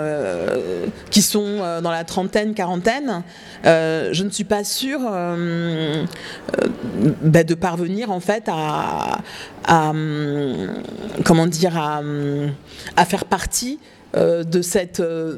qui 1.10 1.22
sont 1.22 1.80
dans 1.82 1.90
la 1.90 2.04
trentaine, 2.04 2.54
quarantaine, 2.54 3.22
je 3.64 4.22
ne 4.22 4.30
suis 4.30 4.44
pas 4.44 4.64
sûre 4.64 5.00
bah, 7.22 7.44
de 7.44 7.54
parvenir 7.54 8.10
en 8.10 8.20
fait 8.20 8.48
à, 8.48 9.20
hum, 9.68 10.74
comment 11.24 11.46
dire 11.46 11.76
à, 11.76 11.98
hum, 12.00 12.52
faire 13.06 13.24
partie 13.24 13.78
de 14.16 14.62
cette 14.62 15.00
euh, 15.00 15.36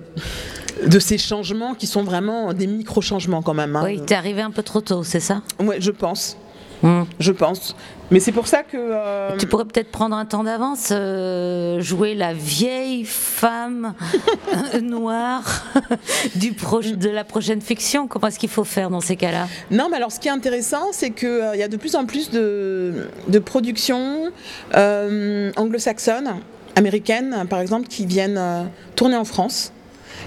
de 0.86 0.98
ces 0.98 1.16
changements 1.18 1.74
qui 1.74 1.86
sont 1.86 2.02
vraiment 2.04 2.52
des 2.52 2.66
micro 2.66 3.00
changements 3.00 3.40
quand 3.42 3.54
même. 3.54 3.74
hein. 3.76 3.82
Oui, 3.84 4.00
t'es 4.06 4.14
arrivé 4.14 4.42
un 4.42 4.50
peu 4.50 4.62
trop 4.62 4.80
tôt, 4.82 5.02
c'est 5.04 5.20
ça? 5.20 5.42
Ouais, 5.60 5.76
je 5.80 5.90
pense, 5.90 6.36
Hmm. 6.82 7.04
je 7.18 7.32
pense. 7.32 7.74
Mais 8.10 8.20
c'est 8.20 8.32
pour 8.32 8.46
ça 8.46 8.62
que 8.62 8.76
euh, 8.76 9.36
Tu 9.38 9.46
pourrais 9.46 9.64
peut-être 9.64 9.90
prendre 9.90 10.14
un 10.14 10.26
temps 10.26 10.44
d'avance, 10.44 10.90
euh, 10.92 11.80
jouer 11.80 12.14
la 12.14 12.34
vieille 12.34 13.06
femme 13.06 13.94
noire 14.82 15.64
du 16.36 16.50
de 16.52 17.08
la 17.08 17.24
prochaine 17.24 17.62
fiction. 17.62 18.06
Comment 18.06 18.26
est-ce 18.28 18.38
qu'il 18.38 18.50
faut 18.50 18.62
faire 18.64 18.90
dans 18.90 19.00
ces 19.00 19.16
cas-là? 19.16 19.48
Non, 19.70 19.88
mais 19.90 19.96
alors 19.96 20.12
ce 20.12 20.20
qui 20.20 20.28
est 20.28 20.32
intéressant, 20.32 20.88
c'est 20.92 21.12
qu'il 21.12 21.54
y 21.56 21.62
a 21.62 21.68
de 21.68 21.76
plus 21.78 21.96
en 21.96 22.04
plus 22.04 22.30
de, 22.30 23.08
de 23.28 23.38
productions 23.38 24.30
euh, 24.76 25.50
anglo-saxonnes, 25.56 26.34
américaines 26.76 27.44
par 27.48 27.60
exemple, 27.60 27.88
qui 27.88 28.06
viennent 28.06 28.38
euh, 28.38 28.64
tourner 28.94 29.16
en 29.16 29.24
France. 29.24 29.72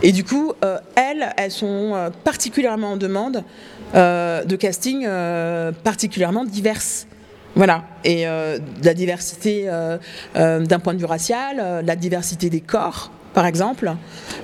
Et 0.02 0.12
du 0.12 0.24
coup, 0.24 0.54
euh, 0.64 0.78
elles, 0.96 1.30
elles 1.38 1.52
sont 1.52 1.94
euh, 1.96 2.10
particulièrement 2.24 2.94
en 2.94 2.98
demande 2.98 3.44
de 3.92 4.56
casting 4.56 5.08
particulièrement 5.84 6.46
diverses. 6.46 7.08
Voilà, 7.56 7.86
et 8.04 8.26
la 8.26 8.94
diversité 8.94 9.68
d'un 10.36 10.80
point 10.80 10.94
de 10.94 11.00
vue 11.00 11.06
racial, 11.06 11.84
la 11.84 11.96
diversité 11.96 12.52
des 12.52 12.62
corps, 12.62 13.12
par 13.40 13.46
exemple. 13.46 13.96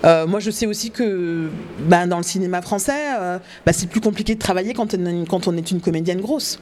Euh, 0.06 0.26
moi, 0.26 0.40
je 0.40 0.50
sais 0.50 0.66
aussi 0.66 0.90
que 0.90 1.50
ben, 1.80 2.08
dans 2.08 2.16
le 2.16 2.24
cinéma 2.24 2.62
français, 2.62 2.94
euh, 3.20 3.40
ben, 3.66 3.74
c'est 3.74 3.88
plus 3.88 4.00
compliqué 4.00 4.36
de 4.36 4.40
travailler 4.40 4.74
quand 4.74 4.94
on, 4.94 5.58
est 5.58 5.70
une- 5.72 5.82
comédienne 5.82 6.22
grosse. 6.22 6.60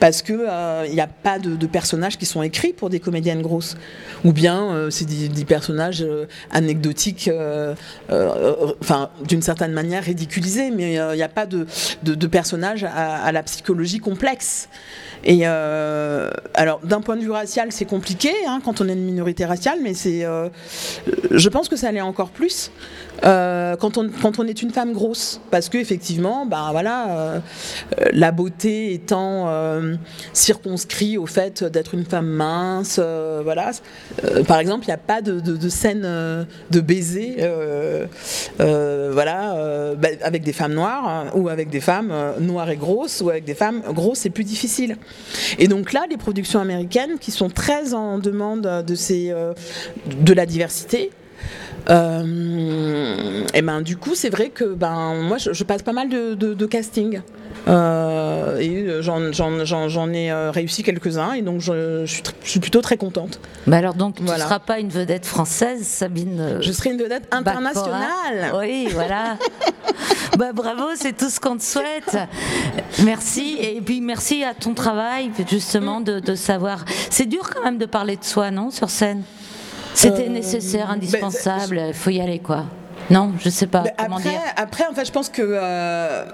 Parce 0.00 0.22
qu'il 0.22 0.38
n'y 0.38 1.00
a 1.02 1.06
pas 1.06 1.38
de, 1.38 1.66
personnages 1.66 2.16
qui 2.16 2.24
sont 2.24 2.42
écrits 2.42 2.72
pour 2.72 2.88
des 2.88 3.00
comédiennes 3.00 3.42
grosses. 3.42 3.76
Ou 4.24 4.32
bien 4.32 4.62
euh, 4.72 4.88
c'est 4.88 5.04
des, 5.04 5.44
personnages 5.44 6.00
euh, 6.00 6.24
anecdotiques, 6.50 7.28
euh, 7.28 7.74
euh, 8.10 8.72
enfin, 8.80 9.10
d'une 9.28 9.42
certaine 9.42 9.72
manière 9.72 10.04
ridiculisés, 10.04 10.70
mais 10.70 10.98
euh, 10.98 11.12
il 11.12 11.18
n'y 11.18 11.22
a 11.22 11.28
pas 11.28 11.44
de, 11.44 11.66
personnages 12.26 12.84
à, 12.84 13.30
la 13.30 13.42
psychologie 13.42 13.98
complexe. 13.98 14.70
Et 15.24 15.40
euh, 15.44 16.30
alors, 16.52 16.80
d'un 16.80 17.00
point 17.00 17.16
de 17.16 17.22
vue 17.22 17.30
racial, 17.30 17.72
c'est 17.72 17.86
compliqué 17.86 18.30
hein, 18.46 18.60
quand 18.64 18.80
on 18.80 18.88
est 18.88 18.92
une 18.92 19.04
minorité 19.04 19.46
raciale, 19.46 19.78
mais 19.82 19.94
c'est, 19.94 20.24
euh, 20.24 20.48
je 21.30 21.48
pense 21.48 21.68
que 21.68 21.73
ça 21.76 21.92
l'est 21.92 22.00
encore 22.00 22.30
plus 22.30 22.70
euh, 23.22 23.76
quand, 23.76 23.96
on, 23.96 24.10
quand 24.10 24.38
on 24.38 24.46
est 24.46 24.62
une 24.62 24.70
femme 24.70 24.92
grosse, 24.92 25.40
parce 25.50 25.68
que 25.68 25.78
effectivement, 25.78 26.46
ben 26.46 26.68
voilà, 26.72 27.18
euh, 27.18 27.40
la 28.12 28.32
beauté 28.32 28.92
étant 28.92 29.48
euh, 29.48 29.94
circonscrit 30.32 31.16
au 31.16 31.26
fait 31.26 31.62
d'être 31.64 31.94
une 31.94 32.04
femme 32.04 32.26
mince, 32.26 32.98
voilà. 32.98 33.70
Par 34.46 34.58
exemple, 34.58 34.84
il 34.84 34.88
n'y 34.88 34.94
a 34.94 34.98
pas 34.98 35.22
de, 35.22 35.68
scène 35.68 36.02
de 36.70 36.80
baiser, 36.80 37.36
voilà, 38.58 39.94
bah, 39.96 40.08
avec 40.22 40.42
des 40.42 40.52
femmes 40.52 40.74
noires 40.74 41.08
hein, 41.08 41.26
ou 41.34 41.48
avec 41.48 41.70
des 41.70 41.80
femmes 41.80 42.12
noires 42.40 42.70
et 42.70 42.76
grosses 42.76 43.20
ou 43.20 43.30
avec 43.30 43.44
des 43.44 43.54
femmes 43.54 43.82
grosses, 43.92 44.20
c'est 44.20 44.30
plus 44.30 44.44
difficile. 44.44 44.96
Et 45.58 45.68
donc 45.68 45.92
là, 45.92 46.04
les 46.10 46.16
productions 46.16 46.60
américaines 46.60 47.18
qui 47.20 47.30
sont 47.30 47.48
très 47.48 47.94
en 47.94 48.18
demande 48.18 48.84
de 48.86 48.94
ces, 48.94 49.32
de 50.20 50.32
la 50.32 50.46
diversité. 50.46 51.10
Euh, 51.90 53.44
et 53.52 53.62
ben 53.62 53.82
du 53.82 53.96
coup 53.96 54.14
c'est 54.14 54.30
vrai 54.30 54.48
que 54.48 54.64
ben 54.64 55.14
moi 55.16 55.36
je, 55.38 55.52
je 55.52 55.64
passe 55.64 55.82
pas 55.82 55.92
mal 55.92 56.08
de, 56.08 56.34
de, 56.34 56.54
de 56.54 56.66
casting 56.66 57.20
Euh, 57.66 58.58
et 58.58 59.00
j'en- 59.00 59.32
j'en 59.32 60.10
ai 60.12 60.30
euh, 60.30 60.50
réussi 60.50 60.82
quelques-uns 60.82 61.32
et 61.32 61.40
donc 61.40 61.60
je, 61.62 62.04
je 62.04 62.12
suis, 62.12 62.22
tr- 62.22 62.32
je 62.42 62.50
suis 62.50 62.60
plutôt 62.60 62.82
très 62.82 62.98
contente. 62.98 63.40
Bah 63.66 63.78
alors 63.78 63.94
donc 63.94 64.16
tu 64.16 64.22
ne 64.22 64.26
Voilà. 64.26 64.44
seras 64.44 64.58
pas 64.58 64.80
une 64.80 64.90
vedette 64.90 65.24
française, 65.24 65.82
Sabine. 65.82 66.40
euh, 66.40 66.58
Je 66.60 66.72
serai 66.72 66.90
une 66.90 66.98
vedette 67.00 67.26
internationale. 67.30 68.52
Oui, 68.58 68.88
voilà. 68.92 69.38
bah, 70.38 70.52
bravo, 70.52 70.88
c'est 70.96 71.16
tout 71.16 71.30
ce 71.30 71.40
qu'on 71.40 71.56
te 71.56 71.62
souhaite. 71.62 72.18
Merci. 73.02 73.56
Et 73.60 73.80
puis 73.80 74.02
merci 74.02 74.44
à 74.44 74.52
ton 74.52 74.74
travail, 74.74 75.30
justement, 75.48 76.02
de, 76.02 76.20
de 76.20 76.34
savoir. 76.34 76.84
C'est 77.08 77.26
dur 77.26 77.48
quand 77.54 77.62
même 77.64 77.78
de 77.78 77.86
parler 77.86 78.16
de 78.16 78.24
soi, 78.24 78.50
non, 78.50 78.70
sur 78.70 78.90
scène? 78.90 79.22
C'était 79.94 80.26
Euh, 80.26 80.30
nécessaire, 80.30 80.90
indispensable, 80.90 81.80
il 81.88 81.94
faut 81.94 82.10
y 82.10 82.20
aller, 82.20 82.40
quoi. 82.40 82.64
Non, 83.10 83.32
je 83.38 83.48
sais 83.50 83.66
pas 83.66 83.84
comment 83.98 84.16
après, 84.16 84.30
dire. 84.30 84.40
après, 84.56 84.84
en 84.90 84.94
fait, 84.94 85.04
je 85.04 85.12
pense 85.12 85.28
que 85.28 85.42
euh, 85.44 86.24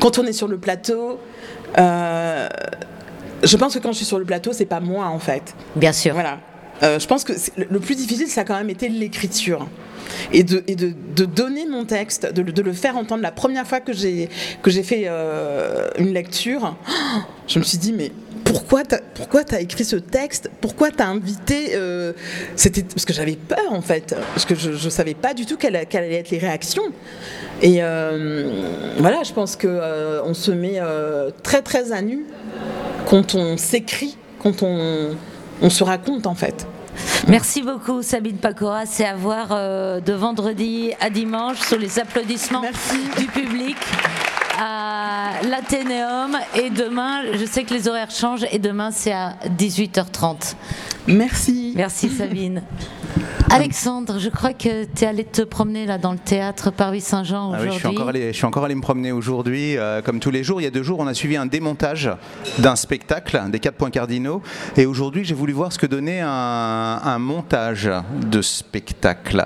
quand 0.00 0.18
on 0.18 0.24
est 0.24 0.32
sur 0.32 0.48
le 0.48 0.58
plateau, 0.58 1.18
euh, 1.78 2.48
je 3.42 3.56
pense 3.56 3.74
que 3.74 3.78
quand 3.78 3.92
je 3.92 3.96
suis 3.98 4.04
sur 4.06 4.18
le 4.18 4.24
plateau, 4.24 4.52
c'est 4.52 4.64
pas 4.66 4.80
moi 4.80 5.06
en 5.06 5.18
fait. 5.18 5.54
Bien 5.76 5.92
sûr. 5.92 6.12
Voilà. 6.14 6.38
Euh, 6.82 6.98
je 6.98 7.06
pense 7.06 7.24
que 7.24 7.32
le- 7.56 7.78
plus 7.80 7.94
difficile, 7.94 8.26
ça 8.28 8.40
a 8.40 8.44
quand 8.44 8.56
même 8.56 8.70
été 8.70 8.88
l'écriture. 8.88 9.68
Et, 10.32 10.42
de, 10.42 10.64
et 10.66 10.74
de, 10.74 10.92
de 11.14 11.24
donner 11.24 11.66
mon 11.66 11.84
texte, 11.84 12.32
de, 12.32 12.42
le- 12.42 12.52
de 12.52 12.62
le 12.62 12.72
faire 12.72 12.96
entendre. 12.96 13.22
La 13.22 13.30
première 13.32 13.66
fois 13.66 13.78
que 13.80 13.92
j'ai 13.92 14.28
que 14.62 14.70
j'ai 14.70 14.82
fait 14.82 15.06
une 15.98 16.12
lecture, 16.12 16.76
je 17.46 17.58
me 17.60 17.64
suis 17.64 17.78
dit, 17.78 17.92
mais 17.92 18.10
pourquoi 18.50 18.82
t'as 18.82 18.98
pourquoi 19.14 19.42
as 19.52 19.60
écrit 19.60 19.84
ce 19.84 19.94
texte? 19.94 20.50
Pourquoi 20.60 20.90
t'as 20.90 21.06
invité 21.06 21.70
euh, 21.74 22.12
C'était 22.56 22.82
parce 22.82 23.04
que 23.04 23.12
j'avais 23.12 23.36
peur 23.36 23.70
en 23.70 23.80
fait, 23.80 24.16
parce 24.34 24.44
que 24.44 24.56
je, 24.56 24.72
je 24.72 24.88
savais 24.88 25.14
pas 25.14 25.34
du 25.34 25.46
tout 25.46 25.56
quelles, 25.56 25.86
quelles 25.88 26.04
allaient 26.04 26.18
être 26.18 26.30
les 26.30 26.38
réactions. 26.38 26.82
Et 27.62 27.76
euh, 27.80 28.50
voilà, 28.98 29.22
je 29.22 29.32
pense 29.32 29.54
que 29.54 29.68
euh, 29.68 30.22
on 30.24 30.34
se 30.34 30.50
met 30.50 30.80
très 31.44 31.62
très 31.62 31.92
à 31.92 32.02
nu 32.02 32.26
quand 33.06 33.36
on 33.36 33.56
s'écrit, 33.56 34.16
quand 34.42 34.64
on, 34.64 35.10
on 35.62 35.70
se 35.70 35.84
raconte 35.84 36.26
en 36.26 36.34
fait. 36.34 36.66
Merci 37.28 37.62
beaucoup, 37.62 38.02
Sabine 38.02 38.38
Pacora. 38.38 38.84
C'est 38.84 39.06
à 39.06 39.14
voir 39.14 39.50
de 39.50 40.12
vendredi 40.12 40.92
à 41.00 41.08
dimanche 41.08 41.60
sous 41.60 41.78
les 41.78 42.00
applaudissements 42.00 42.62
Merci. 42.62 42.98
du 43.16 43.26
public 43.26 43.76
à 44.58 44.89
l'Athénéum. 45.48 46.38
Et 46.54 46.70
demain, 46.70 47.22
je 47.32 47.44
sais 47.44 47.64
que 47.64 47.74
les 47.74 47.88
horaires 47.88 48.10
changent, 48.10 48.46
et 48.50 48.58
demain, 48.58 48.90
c'est 48.90 49.12
à 49.12 49.36
18h30. 49.58 50.54
Merci. 51.06 51.72
Merci, 51.76 52.08
Sabine. 52.10 52.62
Alexandre, 53.52 54.20
je 54.20 54.28
crois 54.28 54.52
que 54.52 54.84
tu 54.84 55.02
es 55.02 55.06
allé 55.08 55.24
te 55.24 55.42
promener 55.42 55.84
là 55.84 55.98
dans 55.98 56.12
le 56.12 56.18
théâtre 56.18 56.70
Paris-Saint-Jean 56.70 57.52
Ah 57.52 57.58
oui, 57.60 57.66
je 57.66 57.70
suis, 57.72 57.78
aujourd'hui. 57.78 57.98
encore 57.98 58.08
allé, 58.10 58.26
je 58.28 58.36
suis 58.36 58.44
encore 58.44 58.64
allé 58.64 58.76
me 58.76 58.80
promener 58.80 59.10
aujourd'hui, 59.10 59.76
euh, 59.76 60.02
comme 60.02 60.20
tous 60.20 60.30
les 60.30 60.44
jours. 60.44 60.60
Il 60.60 60.64
y 60.64 60.66
a 60.68 60.70
deux 60.70 60.84
jours, 60.84 61.00
on 61.00 61.06
a 61.08 61.14
suivi 61.14 61.36
un 61.36 61.46
démontage 61.46 62.08
d'un 62.58 62.76
spectacle, 62.76 63.40
des 63.50 63.58
quatre 63.58 63.74
points 63.74 63.90
cardinaux. 63.90 64.40
Et 64.76 64.86
aujourd'hui, 64.86 65.24
j'ai 65.24 65.34
voulu 65.34 65.52
voir 65.52 65.72
ce 65.72 65.78
que 65.78 65.86
donnait 65.86 66.20
un, 66.20 66.28
un 66.28 67.18
montage 67.18 67.90
de 68.24 68.40
spectacle. 68.40 69.44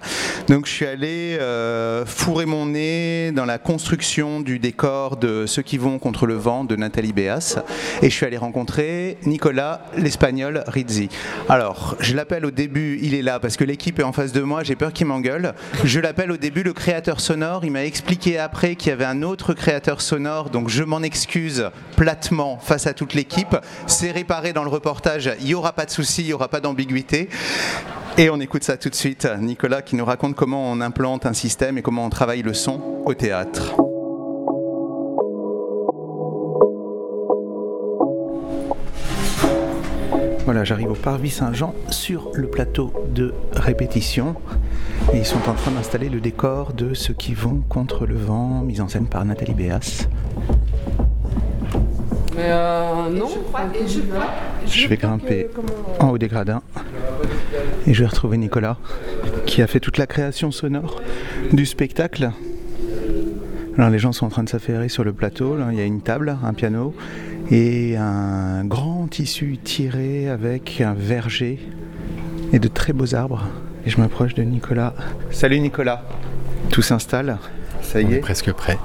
Donc, 0.48 0.66
je 0.66 0.72
suis 0.72 0.86
allé 0.86 1.38
euh, 1.40 2.04
fourrer 2.04 2.44
mon 2.44 2.66
nez 2.66 3.32
dans 3.32 3.46
la 3.46 3.56
construction 3.56 4.40
du 4.42 4.58
décor 4.58 5.16
de 5.16 5.46
Ceux 5.46 5.62
qui 5.62 5.78
vont 5.78 5.98
contre 5.98 6.26
le 6.26 6.34
vent 6.34 6.64
de 6.64 6.76
Nathalie 6.76 7.14
Béas. 7.14 7.58
Et 8.02 8.10
je 8.10 8.14
suis 8.14 8.26
allé 8.26 8.36
rencontrer 8.36 9.16
Nicolas, 9.24 9.86
l'espagnol 9.96 10.62
Rizzi. 10.66 11.08
Alors, 11.48 11.96
je 12.00 12.14
l'appelle 12.14 12.44
au 12.44 12.50
début, 12.50 12.98
il 13.00 13.14
est 13.14 13.22
là 13.22 13.40
parce 13.40 13.56
que 13.56 13.64
l'équipe 13.64 13.93
est 14.00 14.04
en 14.04 14.12
face 14.12 14.32
de 14.32 14.40
moi, 14.40 14.62
j'ai 14.62 14.76
peur 14.76 14.92
qu'il 14.92 15.06
m'engueule. 15.06 15.54
Je 15.84 16.00
l'appelle 16.00 16.30
au 16.30 16.36
début 16.36 16.62
le 16.62 16.72
créateur 16.72 17.20
sonore, 17.20 17.64
il 17.64 17.72
m'a 17.72 17.84
expliqué 17.84 18.38
après 18.38 18.76
qu'il 18.76 18.90
y 18.90 18.92
avait 18.92 19.04
un 19.04 19.22
autre 19.22 19.54
créateur 19.54 20.00
sonore, 20.00 20.50
donc 20.50 20.68
je 20.68 20.82
m'en 20.82 21.02
excuse 21.02 21.70
platement 21.96 22.58
face 22.58 22.86
à 22.86 22.94
toute 22.94 23.14
l'équipe. 23.14 23.56
C'est 23.86 24.10
réparé 24.10 24.52
dans 24.52 24.64
le 24.64 24.70
reportage, 24.70 25.30
il 25.40 25.46
n'y 25.46 25.54
aura 25.54 25.72
pas 25.72 25.84
de 25.84 25.90
souci, 25.90 26.22
il 26.22 26.26
n'y 26.26 26.32
aura 26.32 26.48
pas 26.48 26.60
d'ambiguïté. 26.60 27.28
Et 28.16 28.30
on 28.30 28.40
écoute 28.40 28.62
ça 28.62 28.76
tout 28.76 28.90
de 28.90 28.94
suite, 28.94 29.28
Nicolas 29.40 29.82
qui 29.82 29.96
nous 29.96 30.04
raconte 30.04 30.36
comment 30.36 30.70
on 30.70 30.80
implante 30.80 31.26
un 31.26 31.32
système 31.32 31.78
et 31.78 31.82
comment 31.82 32.04
on 32.04 32.10
travaille 32.10 32.42
le 32.42 32.54
son 32.54 33.02
au 33.04 33.14
théâtre. 33.14 33.74
Voilà, 40.44 40.62
j'arrive 40.62 40.90
au 40.90 40.94
Parvis 40.94 41.30
Saint-Jean 41.30 41.74
sur 41.88 42.30
le 42.34 42.48
plateau 42.48 42.92
de 43.14 43.32
répétition. 43.52 44.34
Et 45.14 45.18
ils 45.18 45.24
sont 45.24 45.48
en 45.48 45.54
train 45.54 45.70
d'installer 45.70 46.10
le 46.10 46.20
décor 46.20 46.74
de 46.74 46.92
Ceux 46.92 47.14
qui 47.14 47.32
vont 47.32 47.62
contre 47.68 48.04
le 48.04 48.14
vent, 48.14 48.60
mise 48.60 48.82
en 48.82 48.88
scène 48.88 49.06
par 49.06 49.24
Nathalie 49.24 49.54
Béas. 49.54 50.06
Mais 52.36 52.48
euh, 52.48 53.08
non. 53.10 53.30
Je 54.66 54.86
vais 54.86 54.96
grimper 54.96 55.48
en 55.98 56.10
haut 56.10 56.18
des 56.18 56.28
gradins 56.28 56.62
et 57.86 57.94
je 57.94 58.00
vais 58.00 58.08
retrouver 58.08 58.36
Nicolas 58.36 58.76
qui 59.46 59.62
a 59.62 59.66
fait 59.66 59.80
toute 59.80 59.98
la 59.98 60.06
création 60.06 60.50
sonore 60.50 61.00
du 61.52 61.64
spectacle. 61.64 62.30
Alors 63.78 63.90
les 63.90 63.98
gens 63.98 64.12
sont 64.12 64.26
en 64.26 64.30
train 64.30 64.44
de 64.44 64.48
s'affairer 64.48 64.88
sur 64.88 65.04
le 65.04 65.12
plateau, 65.12 65.56
Là, 65.56 65.68
il 65.72 65.78
y 65.78 65.80
a 65.80 65.84
une 65.84 66.00
table, 66.00 66.36
un 66.42 66.52
piano 66.52 66.94
et 67.50 67.96
un 67.96 68.64
grand 68.64 68.93
tissu 69.14 69.58
tiré 69.62 70.28
avec 70.28 70.80
un 70.80 70.92
verger 70.92 71.60
et 72.52 72.58
de 72.58 72.66
très 72.66 72.92
beaux 72.92 73.14
arbres. 73.14 73.44
Et 73.86 73.90
je 73.90 74.00
m'approche 74.00 74.34
de 74.34 74.42
Nicolas. 74.42 74.92
Salut 75.30 75.60
Nicolas 75.60 76.04
Tout 76.70 76.82
s'installe 76.82 77.38
Ça 77.80 78.00
y 78.00 78.06
On 78.06 78.10
est 78.10 78.14
est 78.14 78.18
presque 78.18 78.52
prêt. 78.52 78.76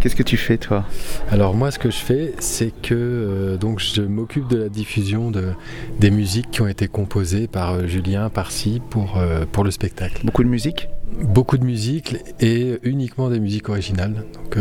Qu'est-ce 0.00 0.16
que 0.16 0.24
tu 0.24 0.36
fais 0.36 0.58
toi? 0.58 0.84
Alors 1.30 1.54
moi, 1.54 1.70
ce 1.70 1.78
que 1.78 1.88
je 1.88 1.98
fais, 1.98 2.34
c'est 2.40 2.72
que 2.82 2.94
euh, 2.94 3.56
donc 3.56 3.78
je 3.78 4.02
m'occupe 4.02 4.48
de 4.48 4.56
la 4.56 4.68
diffusion 4.68 5.30
de, 5.30 5.52
des 6.00 6.10
musiques 6.10 6.50
qui 6.50 6.60
ont 6.60 6.66
été 6.66 6.88
composées 6.88 7.46
par 7.46 7.74
euh, 7.74 7.86
Julien 7.86 8.30
Parcy 8.30 8.82
pour, 8.90 9.18
euh, 9.18 9.44
pour 9.52 9.62
le 9.62 9.70
spectacle. 9.70 10.22
Beaucoup 10.24 10.42
de 10.42 10.48
musique? 10.48 10.88
Beaucoup 11.22 11.58
de 11.58 11.64
musique 11.64 12.16
et 12.40 12.80
uniquement 12.82 13.30
des 13.30 13.38
musiques 13.38 13.68
originales. 13.68 14.24
Donc 14.34 14.58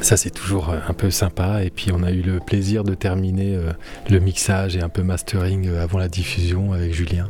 ça 0.00 0.16
c'est 0.16 0.30
toujours 0.30 0.70
euh, 0.70 0.78
un 0.88 0.92
peu 0.92 1.10
sympa. 1.10 1.64
Et 1.64 1.70
puis 1.70 1.90
on 1.92 2.02
a 2.02 2.10
eu 2.10 2.22
le 2.22 2.38
plaisir 2.40 2.84
de 2.84 2.94
terminer 2.94 3.54
euh, 3.54 3.72
le 4.10 4.18
mixage 4.18 4.76
et 4.76 4.80
un 4.80 4.88
peu 4.88 5.02
mastering 5.02 5.68
euh, 5.68 5.82
avant 5.82 5.98
la 5.98 6.08
diffusion 6.08 6.72
avec 6.72 6.92
Julien. 6.92 7.28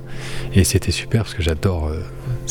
Et 0.55 0.65
c'était 0.65 0.93
super 0.93 1.23
parce 1.23 1.35
que 1.35 1.43
j'adore 1.43 1.93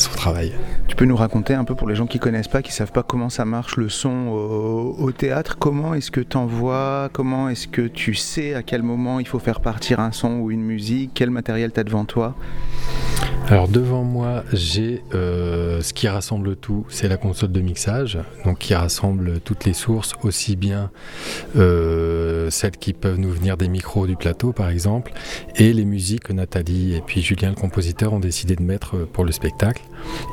son 0.02 0.12
travail. 0.12 0.52
Tu 0.88 0.96
peux 0.96 1.04
nous 1.04 1.16
raconter 1.16 1.54
un 1.54 1.64
peu 1.64 1.74
pour 1.74 1.88
les 1.88 1.94
gens 1.94 2.06
qui 2.06 2.18
connaissent 2.18 2.48
pas, 2.48 2.62
qui 2.62 2.72
savent 2.72 2.92
pas 2.92 3.02
comment 3.02 3.30
ça 3.30 3.44
marche 3.44 3.76
le 3.76 3.88
son 3.88 4.28
au, 4.28 4.96
au 4.98 5.12
théâtre, 5.12 5.56
comment 5.58 5.94
est-ce 5.94 6.10
que 6.10 6.20
tu 6.20 6.36
envoies, 6.36 7.08
comment 7.12 7.48
est-ce 7.48 7.68
que 7.68 7.82
tu 7.82 8.14
sais 8.14 8.54
à 8.54 8.62
quel 8.62 8.82
moment 8.82 9.20
il 9.20 9.26
faut 9.26 9.38
faire 9.38 9.60
partir 9.60 10.00
un 10.00 10.12
son 10.12 10.40
ou 10.40 10.50
une 10.50 10.62
musique, 10.62 11.12
quel 11.14 11.30
matériel 11.30 11.72
tu 11.72 11.80
as 11.80 11.84
devant 11.84 12.04
toi? 12.04 12.34
Alors 13.48 13.66
devant 13.68 14.04
moi, 14.04 14.44
j'ai 14.52 15.02
euh, 15.14 15.82
ce 15.82 15.92
qui 15.92 16.06
rassemble 16.06 16.56
tout, 16.56 16.86
c'est 16.88 17.08
la 17.08 17.16
console 17.16 17.50
de 17.50 17.60
mixage, 17.60 18.18
donc 18.44 18.58
qui 18.58 18.74
rassemble 18.74 19.40
toutes 19.40 19.64
les 19.64 19.72
sources, 19.72 20.14
aussi 20.22 20.54
bien 20.54 20.90
euh, 21.56 22.50
celles 22.50 22.76
qui 22.76 22.92
peuvent 22.92 23.18
nous 23.18 23.30
venir 23.30 23.56
des 23.56 23.68
micros 23.68 24.06
du 24.06 24.16
plateau 24.16 24.52
par 24.52 24.70
exemple, 24.70 25.12
et 25.56 25.72
les 25.72 25.84
musiques 25.84 26.24
que 26.24 26.32
Nathalie 26.32 26.94
et 26.94 27.00
puis 27.00 27.20
Julien 27.20 27.50
le 27.50 27.56
compositeur 27.56 28.12
ont 28.12 28.20
décidé 28.20 28.54
de 28.54 28.62
mettre 28.62 28.96
euh, 28.96 29.08
pour 29.12 29.24
le 29.24 29.32
spectacle. 29.32 29.82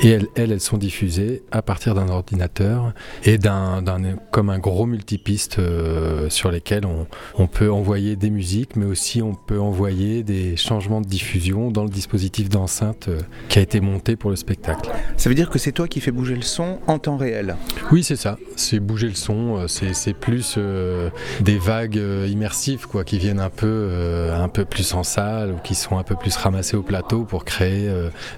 Et 0.03 0.09
elles, 0.09 0.27
elles, 0.35 0.51
elles 0.51 0.59
sont 0.61 0.77
diffusées 0.77 1.43
à 1.51 1.61
partir 1.61 1.95
d'un 1.95 2.09
ordinateur 2.09 2.93
et 3.23 3.38
d'un, 3.38 3.83
comme 4.31 4.49
un 4.49 4.59
gros 4.59 4.85
multipiste 4.85 5.59
euh, 5.59 6.29
sur 6.29 6.51
lesquels 6.51 6.85
on, 6.85 7.07
on 7.38 7.47
peut 7.47 7.71
envoyer 7.71 8.15
des 8.15 8.29
musiques, 8.29 8.75
mais 8.75 8.85
aussi 8.85 9.21
on 9.21 9.33
peut 9.35 9.59
envoyer 9.59 10.23
des 10.23 10.55
changements 10.57 11.01
de 11.01 11.07
diffusion 11.07 11.71
dans 11.71 11.83
le 11.83 11.89
dispositif 11.89 12.49
d'enceinte 12.49 13.07
euh, 13.07 13.19
qui 13.49 13.59
a 13.59 13.61
été 13.61 13.79
monté 13.81 14.15
pour 14.15 14.29
le 14.29 14.35
spectacle. 14.35 14.91
Ça 15.17 15.29
veut 15.29 15.35
dire 15.35 15.49
que 15.49 15.59
c'est 15.59 15.71
toi 15.71 15.88
qui 15.88 15.99
fais 16.01 16.11
bouger 16.11 16.35
le 16.35 16.41
son 16.41 16.79
en 16.88 16.99
temps 16.99 17.17
réel. 17.17 17.55
Oui, 17.91 18.03
c'est 18.03 18.15
ça. 18.15 18.38
C'est 18.55 18.79
bouger 18.79 19.07
le 19.07 19.15
son. 19.15 19.57
euh, 19.59 19.67
C'est, 19.67 20.13
plus 20.13 20.55
euh, 20.57 21.09
des 21.41 21.57
vagues 21.57 22.01
immersives, 22.27 22.88
quoi, 22.88 23.03
qui 23.03 23.17
viennent 23.17 23.39
un 23.39 23.49
peu, 23.49 24.29
un 24.33 24.47
peu 24.49 24.65
plus 24.65 24.93
en 24.93 25.03
salle 25.03 25.51
ou 25.51 25.57
qui 25.63 25.75
sont 25.75 25.97
un 25.97 26.03
peu 26.03 26.15
plus 26.15 26.35
ramassées 26.35 26.75
au 26.77 26.81
plateau 26.83 27.23
pour 27.23 27.45
créer 27.45 27.89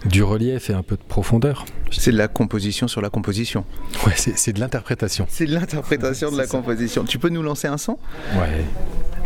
du 0.06 0.24
relief 0.24 0.70
et 0.70 0.74
un 0.74 0.84
peu 0.84 0.96
de 0.96 1.02
profondeur. 1.22 1.66
C'est 1.92 2.12
de 2.12 2.18
la 2.18 2.28
composition 2.28 2.88
sur 2.88 3.00
la 3.00 3.12
composition. 3.12 3.64
Ouais, 4.08 4.14
c'est, 4.16 4.36
c'est 4.40 4.54
de 4.54 4.60
l'interprétation. 4.60 5.28
C'est 5.30 5.46
de 5.46 5.54
l'interprétation 5.54 6.32
de 6.32 6.38
la 6.38 6.48
ça. 6.48 6.58
composition. 6.58 7.04
Tu 7.04 7.20
peux 7.20 7.30
nous 7.30 7.44
lancer 7.44 7.68
un 7.68 7.78
son? 7.78 8.00
Ouais. 8.40 8.66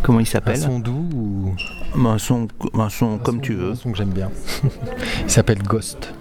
Comment 0.02 0.20
il 0.20 0.24
Un 0.24 0.26
s'appelle 0.26 0.58
son 0.58 0.78
doux 0.78 1.08
ou? 1.14 1.54
Un 2.06 2.18
son, 2.18 2.48
un 2.74 2.90
son 2.90 3.14
un 3.14 3.18
comme 3.18 3.36
son 3.36 3.40
tu 3.40 3.54
veux. 3.54 3.70
Un 3.70 3.74
son 3.76 3.92
que 3.92 3.96
j'aime 3.96 4.10
bien. 4.12 4.30
il 5.24 5.30
s'appelle 5.30 5.62
Ghost. 5.62 6.12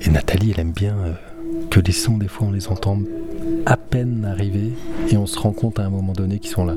Et 0.00 0.10
Nathalie, 0.10 0.52
elle 0.52 0.60
aime 0.60 0.72
bien 0.72 0.96
euh, 0.96 1.12
que 1.70 1.80
les 1.80 1.92
sons, 1.92 2.18
des 2.18 2.28
fois, 2.28 2.46
on 2.46 2.52
les 2.52 2.68
entend 2.68 3.00
à 3.64 3.76
peine 3.76 4.24
arriver 4.30 4.74
et 5.10 5.16
on 5.16 5.26
se 5.26 5.40
rend 5.40 5.50
compte 5.50 5.80
à 5.80 5.84
un 5.86 5.90
moment 5.90 6.12
donné 6.12 6.38
qu'ils 6.38 6.52
sont 6.52 6.64
là. 6.64 6.76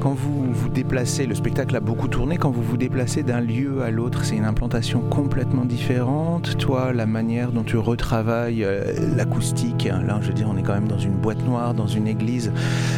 Quand 0.00 0.14
vous 0.14 0.52
vous 0.52 0.68
déplacez 0.68 1.26
Le 1.26 1.34
spectacle 1.34 1.74
a 1.76 1.80
beaucoup 1.80 2.08
tourné. 2.08 2.36
Quand 2.36 2.50
vous 2.50 2.62
vous 2.62 2.76
déplacez 2.76 3.22
d'un 3.22 3.40
lieu 3.40 3.82
à 3.82 3.90
l'autre, 3.90 4.24
c'est 4.24 4.36
une 4.36 4.44
implantation 4.44 5.00
complètement 5.00 5.64
différente. 5.64 6.56
Toi, 6.58 6.92
la 6.92 7.06
manière 7.06 7.52
dont 7.52 7.62
tu 7.62 7.76
retravailles 7.76 8.64
euh, 8.64 8.92
l'acoustique, 9.16 9.88
hein, 9.90 10.02
là, 10.06 10.18
je 10.20 10.28
veux 10.28 10.34
dire, 10.34 10.48
on 10.50 10.56
est 10.56 10.62
quand 10.62 10.74
même 10.74 10.88
dans 10.88 10.98
une 10.98 11.14
boîte 11.14 11.42
noire, 11.44 11.74
dans 11.74 11.86
une 11.86 12.06
église, 12.06 12.52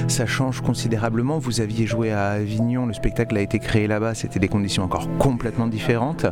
ça 0.09 0.27
change 0.27 0.61
considérablement. 0.61 1.39
Vous 1.39 1.61
aviez 1.61 1.87
joué 1.87 2.13
à 2.13 2.31
Avignon, 2.31 2.87
le 2.87 2.93
spectacle 2.93 3.37
a 3.37 3.41
été 3.41 3.59
créé 3.59 3.87
là-bas, 3.87 4.15
c'était 4.15 4.41
des 4.41 4.49
conditions 4.49 4.83
encore 4.83 5.09
complètement 5.19 5.67
différentes. 5.67 6.27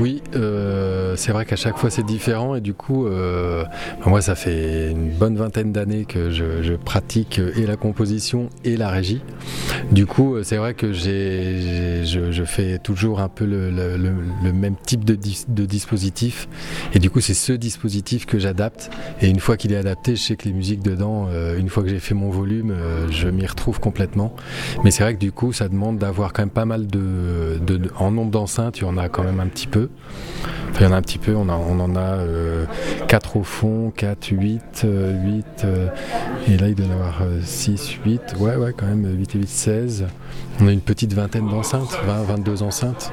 Oui, 0.00 0.22
euh, 0.34 1.14
c'est 1.16 1.32
vrai 1.32 1.44
qu'à 1.44 1.56
chaque 1.56 1.76
fois 1.76 1.90
c'est 1.90 2.04
différent 2.04 2.54
et 2.54 2.60
du 2.60 2.74
coup, 2.74 3.06
euh, 3.06 3.62
bah, 4.00 4.06
moi 4.06 4.20
ça 4.22 4.34
fait 4.34 4.90
une 4.90 5.10
bonne 5.10 5.36
vingtaine 5.36 5.72
d'années 5.72 6.04
que 6.06 6.30
je, 6.30 6.74
pratique 6.76 7.38
euh, 7.38 7.52
et 7.56 7.66
la 7.66 7.76
composition 7.76 8.48
et 8.64 8.76
la 8.76 8.88
régie. 8.90 9.22
Du 9.90 10.06
coup, 10.06 10.42
c'est 10.42 10.56
vrai 10.56 10.74
que 10.74 10.92
je, 10.92 12.42
fais 12.46 12.78
toujours 12.78 13.20
un 13.20 13.28
peu 13.28 13.44
le, 13.44 14.52
même 14.52 14.74
type 14.84 15.04
de, 15.04 15.14
dis- 15.14 15.44
de 15.48 15.64
dispositif 15.66 16.48
et 16.94 16.98
du 16.98 17.10
coup 17.10 17.20
c'est 17.20 17.34
ce 17.34 17.52
dispositif 17.52 18.26
que 18.26 18.38
j'adapte 18.38 18.90
et 19.20 19.28
une 19.28 19.40
fois 19.40 19.56
qu'il 19.56 19.72
est 19.72 19.76
adapté, 19.76 20.16
je 20.16 20.22
sais 20.22 20.36
que 20.36 20.46
les 20.46 20.54
musiques 20.54 20.82
dedans, 20.82 21.28
une 21.58 21.68
fois 21.68 21.82
que 21.82 21.88
j'ai 21.88 21.98
fait 22.00 22.14
mon 22.14 22.30
volume, 22.30 22.74
je 23.10 23.28
m'y 23.28 23.46
retrouve 23.46 23.78
complètement. 23.80 24.34
Mais 24.84 24.90
c'est 24.90 25.02
vrai 25.02 25.14
que 25.14 25.20
du 25.20 25.32
coup, 25.32 25.52
ça 25.52 25.68
demande 25.68 25.98
d'avoir 25.98 26.32
quand 26.32 26.42
même 26.42 26.50
pas 26.50 26.64
mal 26.64 26.86
de- 26.86 27.58
de- 27.64 27.90
en 27.98 28.10
nombre 28.10 28.30
d'enceintes, 28.30 28.78
il 28.78 28.82
y 28.82 28.86
en 28.86 28.96
a 28.96 29.08
quand 29.08 29.22
même 29.24 29.40
un 29.40 29.46
petit 29.46 29.66
peu. 29.66 29.81
Il 30.80 30.82
y 30.82 30.86
en 30.86 30.92
a 30.92 30.96
un 30.96 31.02
petit 31.02 31.18
peu, 31.18 31.36
on, 31.36 31.48
en 31.48 31.96
a 31.96 32.18
4 33.06 33.36
au 33.36 33.44
fond, 33.44 33.92
4, 33.94 34.30
8, 34.32 34.84
8, 34.84 35.66
et 36.48 36.56
là 36.56 36.68
il 36.68 36.74
doit 36.74 36.86
y 36.86 36.88
en 36.88 36.92
avoir 36.92 37.22
6, 37.44 37.98
8, 38.04 38.20
ouais, 38.40 38.56
ouais, 38.56 38.72
quand 38.76 38.86
même 38.86 39.06
8 39.16 39.36
et 39.36 39.38
8, 39.38 39.48
16. 39.48 40.06
On 40.60 40.66
a 40.66 40.72
une 40.72 40.80
petite 40.80 41.12
vingtaine 41.12 41.48
d'enceintes, 41.48 41.96
20, 42.04 42.22
22 42.22 42.62
enceintes. 42.62 43.12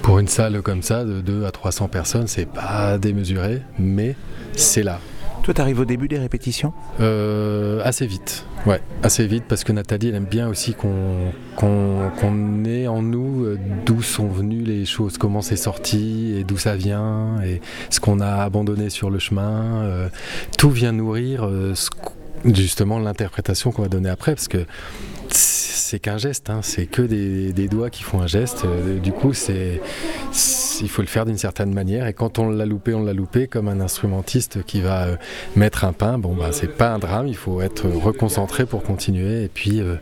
Pour 0.00 0.18
une 0.20 0.28
salle 0.28 0.62
comme 0.62 0.82
ça, 0.82 1.04
de 1.04 1.20
2 1.20 1.44
à 1.44 1.50
300 1.50 1.88
personnes, 1.88 2.28
c'est 2.28 2.46
pas 2.46 2.96
démesuré, 2.96 3.60
mais 3.78 4.16
c'est 4.56 4.82
là. 4.82 5.00
Toi, 5.42 5.54
tu 5.54 5.60
arrives 5.62 5.80
au 5.80 5.84
début 5.86 6.06
des 6.06 6.18
répétitions 6.18 6.72
Euh, 7.00 7.80
assez 7.84 8.06
vite, 8.06 8.44
ouais, 8.66 8.80
assez 9.02 9.26
vite 9.26 9.44
parce 9.48 9.64
que 9.64 9.72
Nathalie 9.72 10.08
elle 10.08 10.14
aime 10.16 10.26
bien 10.26 10.48
aussi 10.48 10.74
qu'on 10.74 11.32
qu'on 11.56 12.10
qu'on 12.20 12.64
ait 12.66 12.86
en 12.86 13.00
nous 13.02 13.44
euh, 13.44 13.58
d'où 13.86 14.02
sont 14.02 14.28
venues 14.28 14.62
les 14.62 14.84
choses, 14.84 15.16
comment 15.16 15.40
c'est 15.40 15.56
sorti 15.56 16.34
et 16.36 16.44
d'où 16.44 16.58
ça 16.58 16.76
vient 16.76 17.40
et 17.42 17.60
ce 17.88 18.00
qu'on 18.00 18.20
a 18.20 18.42
abandonné 18.42 18.90
sur 18.90 19.08
le 19.10 19.18
chemin. 19.18 19.82
euh, 19.84 20.08
tout 20.58 20.70
vient 20.70 20.92
nourrir 20.92 21.48
qu- 22.44 22.54
justement 22.54 22.98
l'interprétation 22.98 23.72
qu'on 23.72 23.82
va 23.82 23.88
donner 23.88 24.10
après 24.10 24.34
parce 24.34 24.48
que 24.48 24.66
c'est 25.90 25.98
qu'un 25.98 26.18
geste, 26.18 26.50
hein, 26.50 26.60
c'est 26.62 26.86
que 26.86 27.02
des, 27.02 27.52
des 27.52 27.66
doigts 27.66 27.90
qui 27.90 28.04
font 28.04 28.20
un 28.20 28.28
geste. 28.28 28.64
euh, 28.64 29.00
du 29.00 29.10
coup, 29.10 29.32
c'est 29.32 29.80
il 30.82 30.88
faut 30.88 31.02
le 31.02 31.08
faire 31.08 31.26
d'une 31.26 31.36
certaine 31.36 31.74
manière. 31.74 32.06
Et 32.06 32.12
quand 32.12 32.38
on 32.38 32.48
l'a 32.48 32.64
loupé, 32.64 32.94
on 32.94 33.02
l'a 33.02 33.12
loupé, 33.12 33.48
comme 33.48 33.66
un 33.66 33.80
instrumentiste 33.80 34.62
qui 34.62 34.80
va 34.80 35.06
euh, 35.06 35.16
mettre 35.56 35.84
un 35.84 35.92
pain. 35.92 36.16
Bon, 36.16 36.32
bah, 36.32 36.50
c'est 36.52 36.76
pas 36.76 36.90
un 36.90 37.00
drame. 37.00 37.26
Il 37.26 37.34
faut 37.34 37.60
être 37.60 37.88
reconcentré 37.88 38.66
pour 38.66 38.84
continuer 38.84 39.42
et 39.42 39.48
puis 39.48 39.80
euh, 39.80 39.96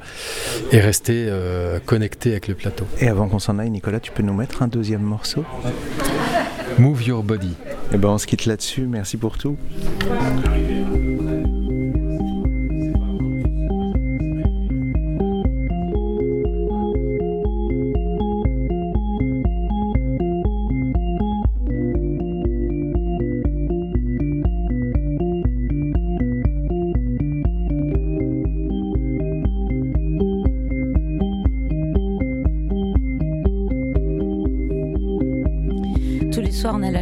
et 0.72 0.78
rester 0.78 1.26
euh, 1.30 1.78
connecté 1.80 2.32
avec 2.32 2.48
le 2.48 2.54
plateau. 2.54 2.84
Et 3.00 3.08
avant 3.08 3.26
qu'on 3.26 3.38
s'en 3.38 3.58
aille, 3.58 3.70
Nicolas, 3.70 3.98
tu 3.98 4.12
peux 4.12 4.22
nous 4.22 4.34
mettre 4.34 4.60
un 4.60 4.68
deuxième 4.68 5.00
morceau? 5.00 5.42
Move 6.78 7.02
your 7.02 7.22
body. 7.22 7.54
Et 7.94 7.96
ben, 7.96 8.10
on 8.10 8.18
se 8.18 8.26
quitte 8.26 8.44
là-dessus. 8.44 8.82
Merci 8.82 9.16
pour 9.16 9.38
tout. 9.38 9.56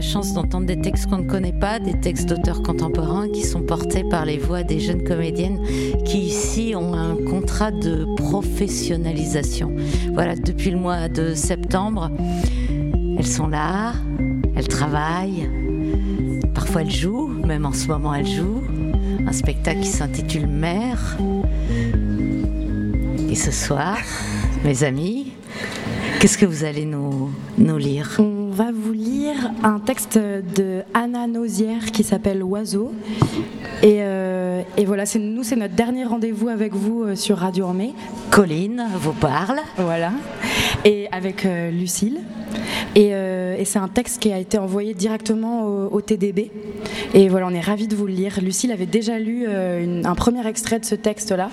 Chance 0.06 0.32
d'entendre 0.32 0.66
des 0.66 0.80
textes 0.80 1.06
qu'on 1.10 1.18
ne 1.18 1.28
connaît 1.28 1.52
pas, 1.52 1.80
des 1.80 1.98
textes 1.98 2.28
d'auteurs 2.28 2.62
contemporains 2.62 3.28
qui 3.28 3.42
sont 3.42 3.62
portés 3.62 4.04
par 4.04 4.24
les 4.24 4.38
voix 4.38 4.62
des 4.62 4.78
jeunes 4.78 5.02
comédiennes 5.02 5.60
qui 6.04 6.18
ici 6.18 6.74
ont 6.76 6.94
un 6.94 7.16
contrat 7.16 7.72
de 7.72 8.06
professionnalisation. 8.16 9.74
Voilà, 10.12 10.36
depuis 10.36 10.70
le 10.70 10.78
mois 10.78 11.08
de 11.08 11.34
septembre, 11.34 12.10
elles 13.18 13.26
sont 13.26 13.48
là, 13.48 13.94
elles 14.54 14.68
travaillent, 14.68 15.50
parfois 16.54 16.82
elles 16.82 16.90
jouent, 16.90 17.28
même 17.28 17.66
en 17.66 17.72
ce 17.72 17.88
moment 17.88 18.14
elles 18.14 18.28
jouent, 18.28 18.62
un 19.26 19.32
spectacle 19.32 19.80
qui 19.80 19.88
s'intitule 19.88 20.46
Mère. 20.46 21.16
Et 23.28 23.34
ce 23.34 23.50
soir, 23.50 23.98
mes 24.64 24.84
amis, 24.84 25.32
qu'est-ce 26.20 26.38
que 26.38 26.46
vous 26.46 26.62
allez 26.62 26.84
nous, 26.84 27.32
nous 27.58 27.76
lire? 27.76 28.20
Va 28.56 28.70
vous 28.72 28.92
lire 28.94 29.50
un 29.62 29.78
texte 29.80 30.16
de 30.18 30.80
Anna 30.94 31.26
Nausière 31.26 31.92
qui 31.92 32.02
s'appelle 32.02 32.42
Oiseau. 32.42 32.90
Et, 33.82 33.96
euh, 34.00 34.62
et 34.78 34.86
voilà, 34.86 35.04
c'est 35.04 35.18
nous, 35.18 35.42
c'est 35.42 35.56
notre 35.56 35.74
dernier 35.74 36.04
rendez-vous 36.04 36.48
avec 36.48 36.72
vous 36.72 37.02
euh, 37.02 37.16
sur 37.16 37.36
Radio 37.36 37.66
Ormée. 37.66 37.92
Colline 38.30 38.86
vous 38.98 39.12
parle. 39.12 39.58
Voilà. 39.76 40.10
Et 40.86 41.06
avec 41.12 41.44
euh, 41.44 41.70
Lucille. 41.70 42.18
Et, 42.94 43.10
euh, 43.12 43.56
et 43.58 43.66
c'est 43.66 43.78
un 43.78 43.88
texte 43.88 44.22
qui 44.22 44.32
a 44.32 44.38
été 44.38 44.56
envoyé 44.56 44.94
directement 44.94 45.64
au, 45.66 45.88
au 45.92 46.00
TDB. 46.00 46.50
Et 47.12 47.28
voilà, 47.28 47.48
on 47.48 47.50
est 47.54 47.60
ravis 47.60 47.88
de 47.88 47.94
vous 47.94 48.06
le 48.06 48.14
lire. 48.14 48.38
Lucille 48.40 48.72
avait 48.72 48.86
déjà 48.86 49.18
lu 49.18 49.46
une- 49.46 50.06
un 50.06 50.14
premier 50.14 50.46
extrait 50.46 50.78
de 50.78 50.86
ce 50.86 50.94
texte-là. 50.94 51.50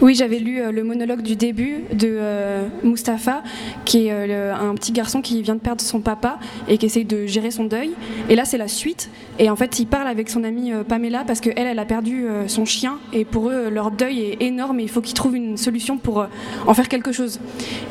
Oui, 0.00 0.14
j'avais 0.14 0.38
lu 0.38 0.62
euh, 0.62 0.72
le 0.72 0.82
monologue 0.82 1.20
du 1.20 1.36
début 1.36 1.84
de 1.92 2.08
euh, 2.10 2.66
Mustapha, 2.82 3.42
qui 3.84 4.06
est 4.06 4.12
euh, 4.12 4.54
un 4.54 4.74
petit 4.74 4.92
garçon 4.92 5.20
qui 5.20 5.42
vient 5.42 5.56
de 5.56 5.60
perdre 5.60 5.82
son 5.82 6.00
papa 6.00 6.38
et 6.68 6.78
qui 6.78 6.86
essaye 6.86 7.04
de 7.04 7.26
gérer 7.26 7.50
son 7.50 7.64
deuil. 7.64 7.90
Et 8.30 8.34
là, 8.34 8.46
c'est 8.46 8.56
la 8.56 8.68
suite. 8.68 9.10
Et 9.38 9.50
en 9.50 9.56
fait, 9.56 9.78
il 9.78 9.86
parle 9.86 10.08
avec 10.08 10.30
son 10.30 10.42
amie 10.42 10.72
Pamela 10.88 11.24
parce 11.26 11.40
qu'elle, 11.40 11.66
elle 11.66 11.78
a 11.78 11.84
perdu 11.84 12.26
son 12.46 12.64
chien. 12.64 12.98
Et 13.12 13.26
pour 13.26 13.50
eux, 13.50 13.68
leur 13.68 13.90
deuil 13.90 14.20
est 14.20 14.42
énorme 14.42 14.80
et 14.80 14.84
il 14.84 14.88
faut 14.88 15.02
qu'ils 15.02 15.14
trouvent 15.14 15.36
une 15.36 15.56
solution 15.56 15.98
pour 15.98 16.26
en 16.66 16.74
faire 16.74 16.88
quelque 16.88 17.12
chose. 17.12 17.40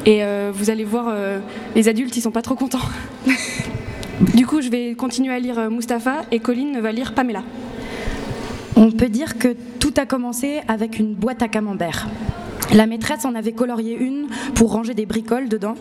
Et 0.05 0.21
vous 0.51 0.69
allez 0.69 0.83
voir, 0.83 1.13
les 1.75 1.87
adultes, 1.87 2.15
ils 2.17 2.21
sont 2.21 2.31
pas 2.31 2.43
trop 2.43 2.55
contents. 2.55 2.79
du 4.35 4.45
coup, 4.45 4.61
je 4.61 4.69
vais 4.69 4.93
continuer 4.93 5.33
à 5.33 5.39
lire 5.39 5.69
Mustapha 5.71 6.21
et 6.31 6.39
Colline 6.39 6.79
va 6.79 6.91
lire 6.91 7.13
Pamela. 7.13 7.41
On 8.81 8.91
peut 8.91 9.09
dire 9.09 9.37
que 9.37 9.57
tout 9.81 9.93
a 9.97 10.05
commencé 10.05 10.61
avec 10.69 10.99
une 10.99 11.13
boîte 11.13 11.41
à 11.41 11.49
camembert. 11.49 12.07
La 12.73 12.85
maîtresse 12.85 13.25
en 13.25 13.35
avait 13.35 13.51
colorié 13.51 13.97
une 13.97 14.27
pour 14.55 14.71
ranger 14.71 14.93
des 14.93 15.05
bricoles 15.05 15.49
dedans. 15.49 15.75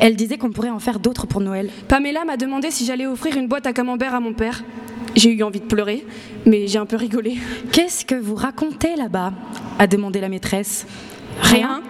Elle 0.00 0.16
disait 0.16 0.38
qu'on 0.38 0.50
pourrait 0.50 0.68
en 0.70 0.80
faire 0.80 0.98
d'autres 0.98 1.28
pour 1.28 1.40
Noël. 1.40 1.70
Pamela 1.86 2.24
m'a 2.24 2.36
demandé 2.36 2.72
si 2.72 2.84
j'allais 2.84 3.06
offrir 3.06 3.36
une 3.36 3.46
boîte 3.46 3.68
à 3.68 3.72
camembert 3.72 4.12
à 4.12 4.18
mon 4.18 4.32
père. 4.32 4.64
J'ai 5.14 5.30
eu 5.30 5.44
envie 5.44 5.60
de 5.60 5.66
pleurer, 5.66 6.04
mais 6.44 6.66
j'ai 6.66 6.78
un 6.78 6.86
peu 6.86 6.96
rigolé. 6.96 7.38
Qu'est-ce 7.70 8.04
que 8.04 8.16
vous 8.16 8.34
racontez 8.34 8.96
là-bas? 8.96 9.32
a 9.78 9.86
demandé 9.86 10.20
la 10.20 10.28
maîtresse. 10.28 10.84
Rien. 11.42 11.80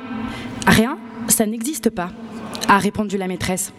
Rien 0.67 0.99
Ça 1.29 1.47
n'existe 1.47 1.89
pas, 1.89 2.11
a 2.69 2.77
répondu 2.77 3.17
la 3.17 3.27
maîtresse. 3.27 3.73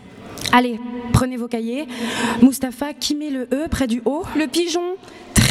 Allez, 0.52 0.80
prenez 1.12 1.38
vos 1.38 1.48
cahiers. 1.48 1.88
Mustapha, 2.42 2.94
qui 2.94 3.16
met 3.16 3.30
le 3.30 3.48
E 3.54 3.68
près 3.70 3.88
du 3.88 4.02
O? 4.06 4.24
Le 4.36 4.48
pigeon 4.48 4.96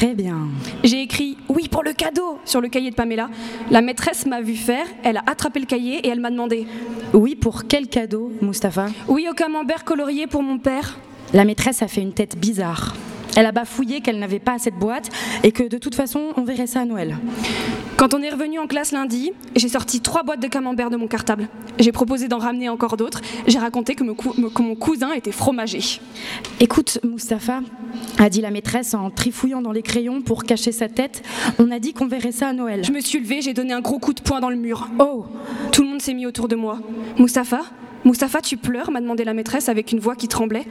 Très 0.02 0.14
bien. 0.14 0.48
J'ai 0.82 1.00
écrit 1.00 1.36
oui 1.48 1.68
pour 1.68 1.84
le 1.84 1.92
cadeau 1.92 2.40
sur 2.44 2.60
le 2.60 2.66
cahier 2.66 2.90
de 2.90 2.96
Pamela. 2.96 3.30
La 3.70 3.82
maîtresse 3.82 4.26
m'a 4.26 4.40
vu 4.40 4.56
faire, 4.56 4.84
elle 5.04 5.18
a 5.18 5.22
attrapé 5.28 5.60
le 5.60 5.66
cahier 5.66 6.04
et 6.04 6.08
elle 6.08 6.18
m'a 6.18 6.32
demandé 6.32 6.66
Oui, 7.14 7.36
pour 7.36 7.68
quel 7.68 7.86
cadeau, 7.86 8.32
Mustapha? 8.42 8.86
Oui 9.06 9.28
au 9.30 9.32
camembert 9.32 9.84
colorié 9.84 10.26
pour 10.26 10.42
mon 10.42 10.58
père. 10.58 10.98
La 11.32 11.44
maîtresse 11.44 11.82
a 11.82 11.86
fait 11.86 12.00
une 12.00 12.12
tête 12.12 12.36
bizarre. 12.36 12.96
Elle 13.36 13.46
a 13.46 13.52
bafouillé 13.52 14.00
qu'elle 14.00 14.18
n'avait 14.18 14.38
pas 14.38 14.58
cette 14.58 14.74
boîte 14.76 15.10
et 15.42 15.52
que 15.52 15.62
de 15.62 15.78
toute 15.78 15.94
façon, 15.94 16.20
on 16.36 16.42
verrait 16.42 16.66
ça 16.66 16.80
à 16.80 16.84
Noël. 16.84 17.16
Quand 17.96 18.14
on 18.14 18.22
est 18.22 18.30
revenu 18.30 18.58
en 18.58 18.66
classe 18.66 18.90
lundi, 18.92 19.30
j'ai 19.54 19.68
sorti 19.68 20.00
trois 20.00 20.22
boîtes 20.24 20.40
de 20.40 20.48
camembert 20.48 20.90
de 20.90 20.96
mon 20.96 21.06
cartable. 21.06 21.48
J'ai 21.78 21.92
proposé 21.92 22.26
d'en 22.28 22.38
ramener 22.38 22.68
encore 22.68 22.96
d'autres. 22.96 23.20
J'ai 23.46 23.58
raconté 23.58 23.94
que, 23.94 24.02
me 24.02 24.12
cou- 24.14 24.34
me- 24.38 24.50
que 24.50 24.60
mon 24.60 24.74
cousin 24.74 25.12
était 25.12 25.30
fromager. 25.32 25.80
Écoute, 26.60 26.98
Mustapha, 27.04 27.60
a 28.18 28.28
dit 28.28 28.40
la 28.40 28.50
maîtresse 28.50 28.94
en 28.94 29.10
trifouillant 29.10 29.62
dans 29.62 29.72
les 29.72 29.82
crayons 29.82 30.20
pour 30.20 30.44
cacher 30.44 30.72
sa 30.72 30.88
tête, 30.88 31.22
on 31.58 31.70
a 31.70 31.78
dit 31.78 31.92
qu'on 31.92 32.06
verrait 32.08 32.32
ça 32.32 32.48
à 32.48 32.52
Noël. 32.52 32.84
Je 32.84 32.92
me 32.92 33.00
suis 33.00 33.20
levée, 33.20 33.40
j'ai 33.40 33.54
donné 33.54 33.72
un 33.72 33.80
gros 33.80 33.98
coup 33.98 34.14
de 34.14 34.20
poing 34.20 34.40
dans 34.40 34.50
le 34.50 34.56
mur. 34.56 34.88
Oh 34.98 35.26
Tout 35.70 35.82
le 35.82 35.88
monde 35.88 36.02
s'est 36.02 36.14
mis 36.14 36.26
autour 36.26 36.48
de 36.48 36.56
moi. 36.56 36.78
Mustapha 37.18 37.60
Mustapha, 38.04 38.40
tu 38.40 38.56
pleures 38.56 38.90
m'a 38.90 39.00
demandé 39.00 39.22
la 39.22 39.32
maîtresse 39.32 39.68
avec 39.68 39.92
une 39.92 40.00
voix 40.00 40.16
qui 40.16 40.26
tremblait. 40.26 40.66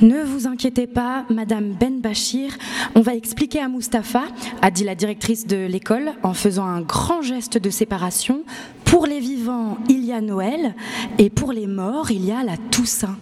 Ne 0.00 0.22
vous 0.22 0.46
inquiétez 0.46 0.86
pas, 0.86 1.24
Madame 1.28 1.72
Ben 1.72 2.00
Bachir, 2.00 2.56
on 2.94 3.00
va 3.00 3.16
expliquer 3.16 3.58
à 3.58 3.68
Mustapha, 3.68 4.22
a 4.62 4.70
dit 4.70 4.84
la 4.84 4.94
directrice 4.94 5.48
de 5.48 5.66
l'école 5.66 6.12
en 6.22 6.34
faisant 6.34 6.66
un 6.66 6.80
grand 6.80 7.20
geste 7.20 7.58
de 7.58 7.68
séparation. 7.68 8.42
Pour 8.84 9.06
les 9.06 9.18
vivants, 9.18 9.76
il 9.88 10.04
y 10.04 10.12
a 10.12 10.20
Noël, 10.20 10.76
et 11.18 11.30
pour 11.30 11.52
les 11.52 11.66
morts, 11.66 12.12
il 12.12 12.24
y 12.24 12.30
a 12.30 12.44
la 12.44 12.56
Toussaint. 12.56 13.18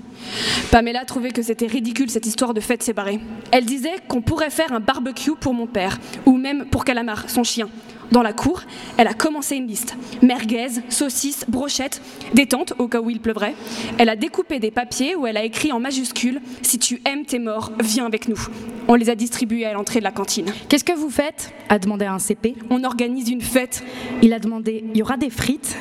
Pamela 0.70 1.06
trouvait 1.06 1.30
que 1.30 1.42
c'était 1.42 1.66
ridicule 1.66 2.10
cette 2.10 2.26
histoire 2.26 2.52
de 2.52 2.60
fête 2.60 2.82
séparée. 2.82 3.20
Elle 3.52 3.64
disait 3.64 3.94
qu'on 4.06 4.20
pourrait 4.20 4.50
faire 4.50 4.72
un 4.72 4.80
barbecue 4.80 5.34
pour 5.34 5.54
mon 5.54 5.66
père, 5.66 5.98
ou 6.26 6.36
même 6.36 6.66
pour 6.66 6.84
Calamar, 6.84 7.30
son 7.30 7.42
chien. 7.42 7.68
Dans 8.12 8.22
la 8.22 8.32
cour, 8.32 8.62
elle 8.96 9.08
a 9.08 9.14
commencé 9.14 9.56
une 9.56 9.66
liste. 9.66 9.96
Merguez, 10.22 10.68
saucisses, 10.88 11.44
brochettes, 11.48 12.00
des 12.34 12.46
tentes 12.46 12.72
au 12.78 12.88
cas 12.88 13.00
où 13.00 13.10
il 13.10 13.20
pleuvrait. 13.20 13.54
Elle 13.98 14.08
a 14.08 14.16
découpé 14.16 14.58
des 14.58 14.70
papiers 14.70 15.16
où 15.16 15.26
elle 15.26 15.36
a 15.36 15.44
écrit 15.44 15.72
en 15.72 15.80
majuscule 15.80 16.40
Si 16.62 16.78
tu 16.78 17.00
aimes 17.04 17.24
tes 17.24 17.38
morts, 17.38 17.72
viens 17.82 18.06
avec 18.06 18.28
nous. 18.28 18.40
On 18.88 18.94
les 18.94 19.10
a 19.10 19.16
distribués 19.16 19.66
à 19.66 19.72
l'entrée 19.72 19.98
de 19.98 20.04
la 20.04 20.12
cantine. 20.12 20.46
Qu'est-ce 20.68 20.84
que 20.84 20.92
vous 20.92 21.10
faites? 21.10 21.52
A 21.68 21.78
demandé 21.78 22.04
un 22.04 22.18
CP. 22.18 22.54
On 22.70 22.84
organise 22.84 23.28
une 23.28 23.40
fête. 23.40 23.82
Il 24.22 24.32
a 24.32 24.38
demandé 24.38 24.84
Il 24.94 24.96
y 24.96 25.02
aura 25.02 25.16
des 25.16 25.30
frites? 25.30 25.76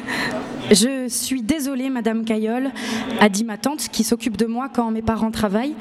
Je 0.71 1.07
suis 1.07 1.43
désolée, 1.43 1.91
Madame 1.91 2.25
Caillol, 2.25 2.71
a 3.19 3.29
dit 3.29 3.43
ma 3.43 3.57
tante 3.57 3.87
qui 3.89 4.03
s'occupe 4.03 4.35
de 4.35 4.47
moi 4.47 4.67
quand 4.73 4.89
mes 4.89 5.03
parents 5.03 5.29
travaillent. 5.29 5.75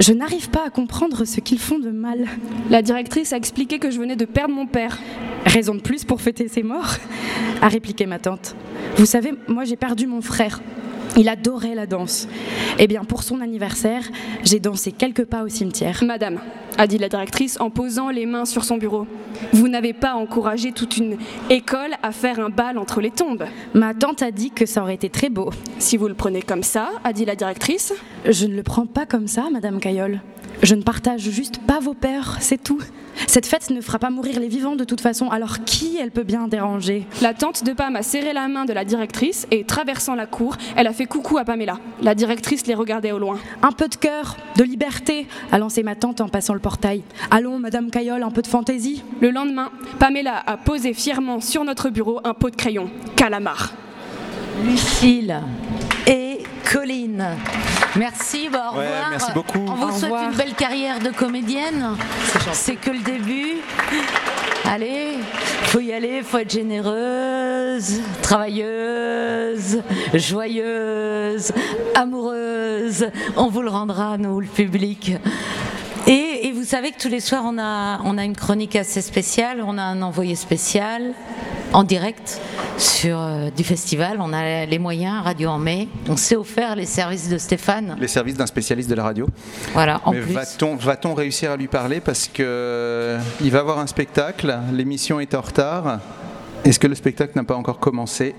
Je 0.00 0.12
n'arrive 0.12 0.50
pas 0.50 0.66
à 0.66 0.70
comprendre 0.70 1.24
ce 1.24 1.38
qu'ils 1.40 1.60
font 1.60 1.78
de 1.78 1.90
mal. 1.90 2.26
La 2.68 2.82
directrice 2.82 3.32
a 3.32 3.36
expliqué 3.36 3.78
que 3.78 3.90
je 3.92 4.00
venais 4.00 4.16
de 4.16 4.24
perdre 4.24 4.54
mon 4.54 4.66
père. 4.66 4.98
Raison 5.44 5.67
de 5.74 5.80
plus 5.80 6.04
pour 6.04 6.20
fêter 6.20 6.48
ses 6.48 6.62
morts 6.62 6.96
a 7.62 7.68
répliqué 7.68 8.06
ma 8.06 8.18
tante. 8.18 8.54
Vous 8.96 9.06
savez, 9.06 9.32
moi 9.48 9.64
j'ai 9.64 9.76
perdu 9.76 10.06
mon 10.06 10.20
frère. 10.20 10.60
Il 11.16 11.28
adorait 11.28 11.74
la 11.74 11.86
danse. 11.86 12.28
Eh 12.78 12.86
bien, 12.86 13.02
pour 13.04 13.22
son 13.22 13.40
anniversaire, 13.40 14.02
j'ai 14.44 14.60
dansé 14.60 14.92
quelques 14.92 15.24
pas 15.24 15.42
au 15.42 15.48
cimetière. 15.48 16.02
Madame, 16.04 16.38
a 16.76 16.86
dit 16.86 16.98
la 16.98 17.08
directrice 17.08 17.60
en 17.60 17.70
posant 17.70 18.10
les 18.10 18.24
mains 18.24 18.44
sur 18.44 18.64
son 18.64 18.76
bureau, 18.76 19.06
vous 19.52 19.68
n'avez 19.68 19.92
pas 19.92 20.14
encouragé 20.14 20.72
toute 20.72 20.96
une 20.96 21.16
école 21.50 21.90
à 22.02 22.12
faire 22.12 22.38
un 22.38 22.50
bal 22.50 22.78
entre 22.78 23.00
les 23.00 23.10
tombes. 23.10 23.44
Ma 23.74 23.94
tante 23.94 24.22
a 24.22 24.30
dit 24.30 24.50
que 24.50 24.64
ça 24.64 24.82
aurait 24.82 24.94
été 24.94 25.10
très 25.10 25.28
beau. 25.28 25.50
Si 25.78 25.96
vous 25.96 26.08
le 26.08 26.14
prenez 26.14 26.42
comme 26.42 26.62
ça, 26.62 26.90
a 27.04 27.12
dit 27.12 27.24
la 27.24 27.34
directrice, 27.34 27.92
Je 28.24 28.46
ne 28.46 28.54
le 28.54 28.62
prends 28.62 28.86
pas 28.86 29.06
comme 29.06 29.26
ça, 29.26 29.48
Madame 29.50 29.80
Caillol. 29.80 30.20
Je 30.62 30.74
ne 30.74 30.82
partage 30.82 31.20
juste 31.20 31.58
pas 31.58 31.78
vos 31.78 31.94
peurs, 31.94 32.36
c'est 32.40 32.62
tout. 32.62 32.82
Cette 33.26 33.46
fête 33.46 33.70
ne 33.70 33.80
fera 33.80 33.98
pas 33.98 34.10
mourir 34.10 34.40
les 34.40 34.48
vivants 34.48 34.74
de 34.74 34.84
toute 34.84 35.00
façon, 35.00 35.28
alors 35.28 35.64
qui 35.64 35.98
elle 36.00 36.10
peut 36.10 36.24
bien 36.24 36.48
déranger? 36.48 37.06
La 37.22 37.32
tante 37.32 37.64
de 37.64 37.72
Pam 37.72 37.94
a 37.94 38.02
serré 38.02 38.32
la 38.32 38.48
main 38.48 38.64
de 38.64 38.72
la 38.72 38.84
directrice 38.84 39.46
et, 39.50 39.64
traversant 39.64 40.14
la 40.14 40.26
cour, 40.26 40.56
elle 40.76 40.86
a 40.86 40.92
fait 40.92 41.06
coucou 41.06 41.38
à 41.38 41.44
Pamela. 41.44 41.78
La 42.02 42.14
directrice 42.14 42.66
les 42.66 42.74
regardait 42.74 43.12
au 43.12 43.18
loin. 43.18 43.38
Un 43.62 43.72
peu 43.72 43.88
de 43.88 43.94
cœur, 43.94 44.36
de 44.56 44.64
liberté, 44.64 45.26
a 45.52 45.58
lancé 45.58 45.82
ma 45.82 45.94
tante 45.94 46.20
en 46.20 46.28
passant 46.28 46.54
le 46.54 46.60
portail. 46.60 47.02
Allons, 47.30 47.58
Madame 47.58 47.90
Caillol, 47.90 48.22
un 48.22 48.30
peu 48.30 48.42
de 48.42 48.48
fantaisie? 48.48 49.02
Le 49.20 49.30
lendemain, 49.30 49.70
Pamela 49.98 50.42
a 50.44 50.56
posé 50.56 50.92
fièrement 50.92 51.40
sur 51.40 51.64
notre 51.64 51.90
bureau 51.90 52.20
un 52.24 52.34
pot 52.34 52.50
de 52.50 52.56
crayon. 52.56 52.90
Calamar. 53.16 53.72
Lucille 54.64 55.40
Colline. 56.72 57.24
Merci, 57.96 58.48
bah, 58.50 58.70
au 58.72 58.78
Ouais, 58.78 58.86
revoir. 58.86 59.10
merci 59.10 59.32
beaucoup. 59.32 59.58
On 59.66 59.74
vous 59.74 59.88
Au 59.88 59.90
souhaite 59.92 60.02
revoir. 60.04 60.30
une 60.30 60.36
belle 60.36 60.54
carrière 60.54 60.98
de 61.00 61.10
comédienne. 61.10 61.96
C'est 62.52 62.76
que 62.76 62.90
le 62.90 62.98
début. 62.98 63.56
Allez, 64.70 65.14
faut 65.64 65.80
y 65.80 65.92
aller, 65.94 66.22
faut 66.22 66.36
être 66.38 66.50
généreuse, 66.52 68.02
travailleuse, 68.20 69.82
joyeuse, 70.12 71.52
amoureuse. 71.94 73.06
On 73.36 73.48
vous 73.48 73.62
le 73.62 73.70
rendra, 73.70 74.18
nous, 74.18 74.40
le 74.40 74.46
public. 74.46 75.12
Vous 76.68 76.72
savez 76.76 76.90
que 76.90 77.00
tous 77.00 77.08
les 77.08 77.20
soirs, 77.20 77.44
on 77.46 77.56
a, 77.58 77.98
on 78.04 78.18
a 78.18 78.24
une 78.24 78.36
chronique 78.36 78.76
assez 78.76 79.00
spéciale, 79.00 79.62
on 79.66 79.78
a 79.78 79.82
un 79.82 80.02
envoyé 80.02 80.34
spécial 80.34 81.14
en 81.72 81.82
direct 81.82 82.42
sur 82.76 83.18
euh, 83.18 83.48
du 83.48 83.64
festival. 83.64 84.18
On 84.20 84.34
a 84.34 84.66
les 84.66 84.78
moyens, 84.78 85.22
Radio 85.24 85.48
en 85.48 85.56
mai. 85.56 85.88
On 86.10 86.16
s'est 86.18 86.36
offert 86.36 86.76
les 86.76 86.84
services 86.84 87.30
de 87.30 87.38
Stéphane. 87.38 87.96
Les 87.98 88.06
services 88.06 88.34
d'un 88.34 88.44
spécialiste 88.44 88.90
de 88.90 88.94
la 88.96 89.02
radio. 89.04 89.26
Voilà, 89.72 90.02
en 90.04 90.12
Mais 90.12 90.20
plus. 90.20 90.34
va-t-on 90.34 90.76
va-t-on 90.76 91.14
réussir 91.14 91.52
à 91.52 91.56
lui 91.56 91.68
parler 91.68 92.00
parce 92.00 92.28
que 92.28 92.42
euh, 92.44 93.18
il 93.40 93.50
va 93.50 93.60
avoir 93.60 93.78
un 93.78 93.86
spectacle, 93.86 94.54
l'émission 94.70 95.20
est 95.20 95.34
en 95.34 95.40
retard. 95.40 96.00
Est-ce 96.66 96.78
que 96.78 96.86
le 96.86 96.96
spectacle 96.96 97.32
n'a 97.34 97.44
pas 97.44 97.56
encore 97.56 97.78
commencé? 97.78 98.34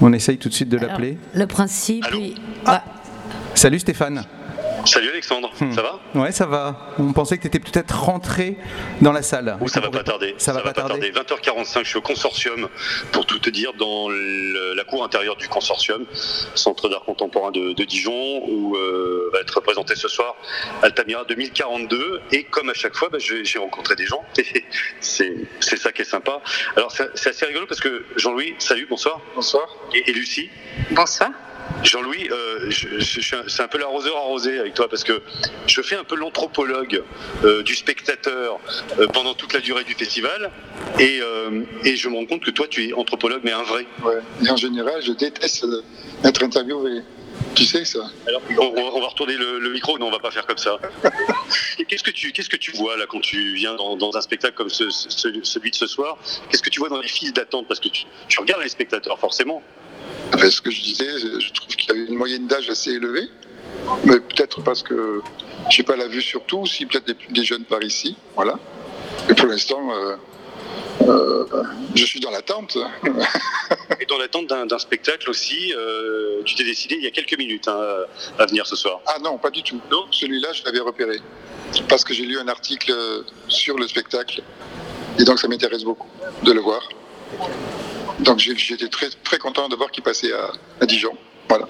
On 0.00 0.12
essaye 0.12 0.38
tout 0.38 0.48
de 0.48 0.54
suite 0.54 0.68
de 0.68 0.76
Alors, 0.78 0.90
l'appeler. 0.90 1.18
le 1.34 1.46
principe. 1.48 2.06
il- 2.14 2.36
bah, 2.64 2.84
Salut 3.56 3.80
Stéphane. 3.80 4.22
Salut 4.86 5.10
Alexandre, 5.10 5.50
Hmm. 5.60 5.72
ça 5.72 5.82
va? 5.82 5.98
Ouais, 6.14 6.30
ça 6.32 6.46
va. 6.46 6.94
On 6.98 7.12
pensait 7.12 7.36
que 7.36 7.42
tu 7.42 7.48
étais 7.48 7.58
peut-être 7.58 8.04
rentré 8.04 8.56
dans 9.02 9.10
la 9.12 9.22
salle. 9.22 9.58
Ou 9.60 9.68
ça 9.68 9.80
va 9.80 9.90
pas 9.90 10.04
tarder. 10.04 10.34
Ça 10.38 10.52
va 10.52 10.60
pas 10.62 10.72
tarder. 10.72 11.10
20h45, 11.10 11.82
je 11.82 11.88
suis 11.88 11.98
au 11.98 12.02
consortium, 12.02 12.68
pour 13.12 13.26
tout 13.26 13.38
te 13.40 13.50
dire, 13.50 13.72
dans 13.74 14.08
le- 14.08 14.74
la 14.74 14.84
cour 14.84 15.02
intérieure 15.04 15.36
du 15.36 15.48
consortium, 15.48 16.04
Centre 16.54 16.88
d'art 16.88 17.02
contemporain 17.04 17.50
de, 17.50 17.72
de 17.72 17.84
Dijon, 17.84 18.42
où 18.48 18.76
euh, 18.76 19.28
va 19.32 19.40
être 19.40 19.60
présenté 19.60 19.96
ce 19.96 20.06
soir 20.08 20.36
Altamira 20.82 21.24
2042. 21.24 22.20
Et 22.32 22.44
comme 22.44 22.70
à 22.70 22.74
chaque 22.74 22.94
fois, 22.94 23.08
bah, 23.10 23.18
j'ai 23.18 23.58
rencontré 23.58 23.96
des 23.96 24.06
gens. 24.06 24.24
c'est 25.00 25.34
ça 25.60 25.90
qui 25.92 26.02
est 26.02 26.04
sympa. 26.04 26.40
Alors 26.76 26.92
c'est 26.92 27.08
c'est 27.14 27.30
assez 27.30 27.46
rigolo 27.46 27.66
parce 27.66 27.80
que 27.80 28.04
Jean-Louis, 28.16 28.54
salut, 28.58 28.86
bonsoir. 28.88 29.20
Bonsoir. 29.34 29.66
Et, 29.94 30.10
et 30.10 30.12
Lucie? 30.12 30.48
Bonsoir. 30.92 31.30
Jean-Louis, 31.82 32.28
euh, 32.30 32.66
je- 32.70 32.88
je- 32.98 32.98
je 33.00 33.20
suis 33.20 33.36
un- 33.36 33.44
c'est 33.48 33.62
un 33.62 33.68
peu 33.68 33.78
l'arroseur 33.78 34.16
arrosé 34.16 34.58
avec 34.58 34.74
toi 34.74 34.88
parce 34.88 35.04
que 35.04 35.22
je 35.66 35.82
fais 35.82 35.96
un 35.96 36.04
peu 36.04 36.16
l'anthropologue 36.16 37.02
euh, 37.44 37.62
du 37.62 37.74
spectateur 37.74 38.58
euh, 38.98 39.06
pendant 39.08 39.34
toute 39.34 39.52
la 39.52 39.60
durée 39.60 39.84
du 39.84 39.94
festival 39.94 40.50
et, 40.98 41.20
et 41.84 41.96
je 41.96 42.08
me 42.08 42.16
rends 42.16 42.26
compte 42.26 42.44
que 42.44 42.50
toi 42.50 42.66
tu 42.68 42.88
es 42.88 42.92
anthropologue 42.92 43.40
mais 43.44 43.52
un 43.52 43.62
vrai. 43.62 43.86
Ouais. 44.04 44.14
Et 44.44 44.50
en 44.50 44.56
général, 44.56 45.02
je 45.02 45.12
déteste 45.12 45.66
être 46.24 46.42
interviewé. 46.42 47.02
Tu 47.54 47.64
sais 47.64 47.84
ça 47.84 48.00
Alors 48.26 48.40
on, 48.58 49.00
va 49.00 49.06
retourner 49.08 49.34
le, 49.36 49.58
le 49.58 49.70
micro, 49.70 49.98
non 49.98 50.06
on 50.08 50.10
va 50.10 50.18
pas 50.18 50.30
faire 50.30 50.46
comme 50.46 50.58
ça. 50.58 50.78
Qu'est-ce 51.88 52.02
que 52.02 52.10
tu 52.10 52.32
qu'est-ce 52.32 52.48
que 52.48 52.56
tu 52.56 52.72
vois 52.72 52.96
là 52.96 53.04
quand 53.08 53.20
tu 53.20 53.54
viens 53.54 53.74
dans, 53.74 53.96
dans 53.96 54.16
un 54.16 54.20
spectacle 54.20 54.54
comme 54.54 54.70
ce- 54.70 54.90
ce- 54.90 55.28
celui 55.42 55.70
de 55.70 55.76
ce 55.76 55.86
soir? 55.86 56.16
Qu'est-ce 56.50 56.62
que 56.62 56.70
tu 56.70 56.80
vois 56.80 56.88
dans 56.88 57.00
les 57.00 57.08
files 57.08 57.32
d'attente? 57.32 57.68
Parce 57.68 57.80
que 57.80 57.88
tu, 57.88 58.04
tu 58.28 58.40
regardes 58.40 58.62
les 58.62 58.68
spectateurs 58.68 59.18
forcément. 59.18 59.62
Ce 60.32 60.60
que 60.60 60.70
je 60.70 60.82
disais, 60.82 61.18
je 61.18 61.52
trouve 61.52 61.74
qu'il 61.76 61.94
y 61.94 61.98
a 61.98 62.04
une 62.04 62.14
moyenne 62.14 62.46
d'âge 62.46 62.68
assez 62.70 62.92
élevée. 62.92 63.28
Mais 64.04 64.20
peut-être 64.20 64.62
parce 64.62 64.82
que 64.82 65.20
j'ai 65.70 65.82
pas 65.82 65.96
la 65.96 66.08
vue 66.08 66.22
sur 66.22 66.44
tout, 66.44 66.58
aussi 66.58 66.86
peut-être 66.86 67.06
des, 67.06 67.16
des 67.30 67.44
jeunes 67.44 67.64
par 67.64 67.82
ici. 67.82 68.16
Voilà. 68.34 68.58
Et 69.28 69.34
pour 69.34 69.46
l'instant, 69.46 69.90
euh, 69.92 70.16
euh, 71.02 71.46
je 71.94 72.04
suis 72.04 72.20
dans 72.20 72.30
l'attente. 72.30 72.76
Et 74.00 74.06
dans 74.06 74.18
l'attente 74.18 74.46
d'un 74.46 74.78
spectacle 74.78 75.30
aussi, 75.30 75.72
euh, 75.74 76.42
tu 76.44 76.54
t'es 76.54 76.64
décidé 76.64 76.96
il 76.96 77.02
y 77.02 77.06
a 77.06 77.10
quelques 77.10 77.38
minutes 77.38 77.68
hein, 77.68 77.78
à 78.38 78.46
venir 78.46 78.66
ce 78.66 78.76
soir. 78.76 79.00
Ah 79.06 79.18
non, 79.22 79.38
pas 79.38 79.50
du 79.50 79.62
tout. 79.62 79.80
Celui-là, 80.10 80.52
je 80.52 80.64
l'avais 80.64 80.80
repéré. 80.80 81.20
Parce 81.88 82.04
que 82.04 82.14
j'ai 82.14 82.24
lu 82.24 82.38
un 82.38 82.48
article 82.48 82.92
sur 83.48 83.78
le 83.78 83.88
spectacle. 83.88 84.42
Et 85.18 85.24
donc, 85.24 85.38
ça 85.38 85.48
m'intéresse 85.48 85.84
beaucoup 85.84 86.08
de 86.42 86.52
le 86.52 86.60
voir. 86.60 86.88
Donc, 88.20 88.38
j'étais 88.38 88.88
très, 88.88 89.08
très 89.24 89.38
content 89.38 89.68
de 89.68 89.76
voir 89.76 89.90
qu'il 89.90 90.02
passait 90.02 90.32
à, 90.32 90.50
à 90.80 90.86
Dijon. 90.86 91.16
Voilà. 91.48 91.66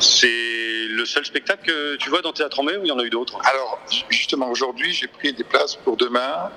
C'est 0.00 0.86
le 0.88 1.04
seul 1.04 1.24
spectacle 1.24 1.64
que 1.66 1.96
tu 1.96 2.08
vois 2.10 2.22
dans 2.22 2.32
Théâtre 2.32 2.60
en 2.60 2.62
mai 2.64 2.76
ou 2.76 2.82
il 2.84 2.88
y 2.88 2.92
en 2.92 2.98
a 2.98 3.04
eu 3.04 3.10
d'autres? 3.10 3.38
Alors, 3.44 3.78
justement, 4.10 4.48
aujourd'hui, 4.50 4.92
j'ai 4.92 5.06
pris 5.06 5.32
des 5.32 5.44
places 5.44 5.76
pour 5.76 5.96
demain 5.96 6.50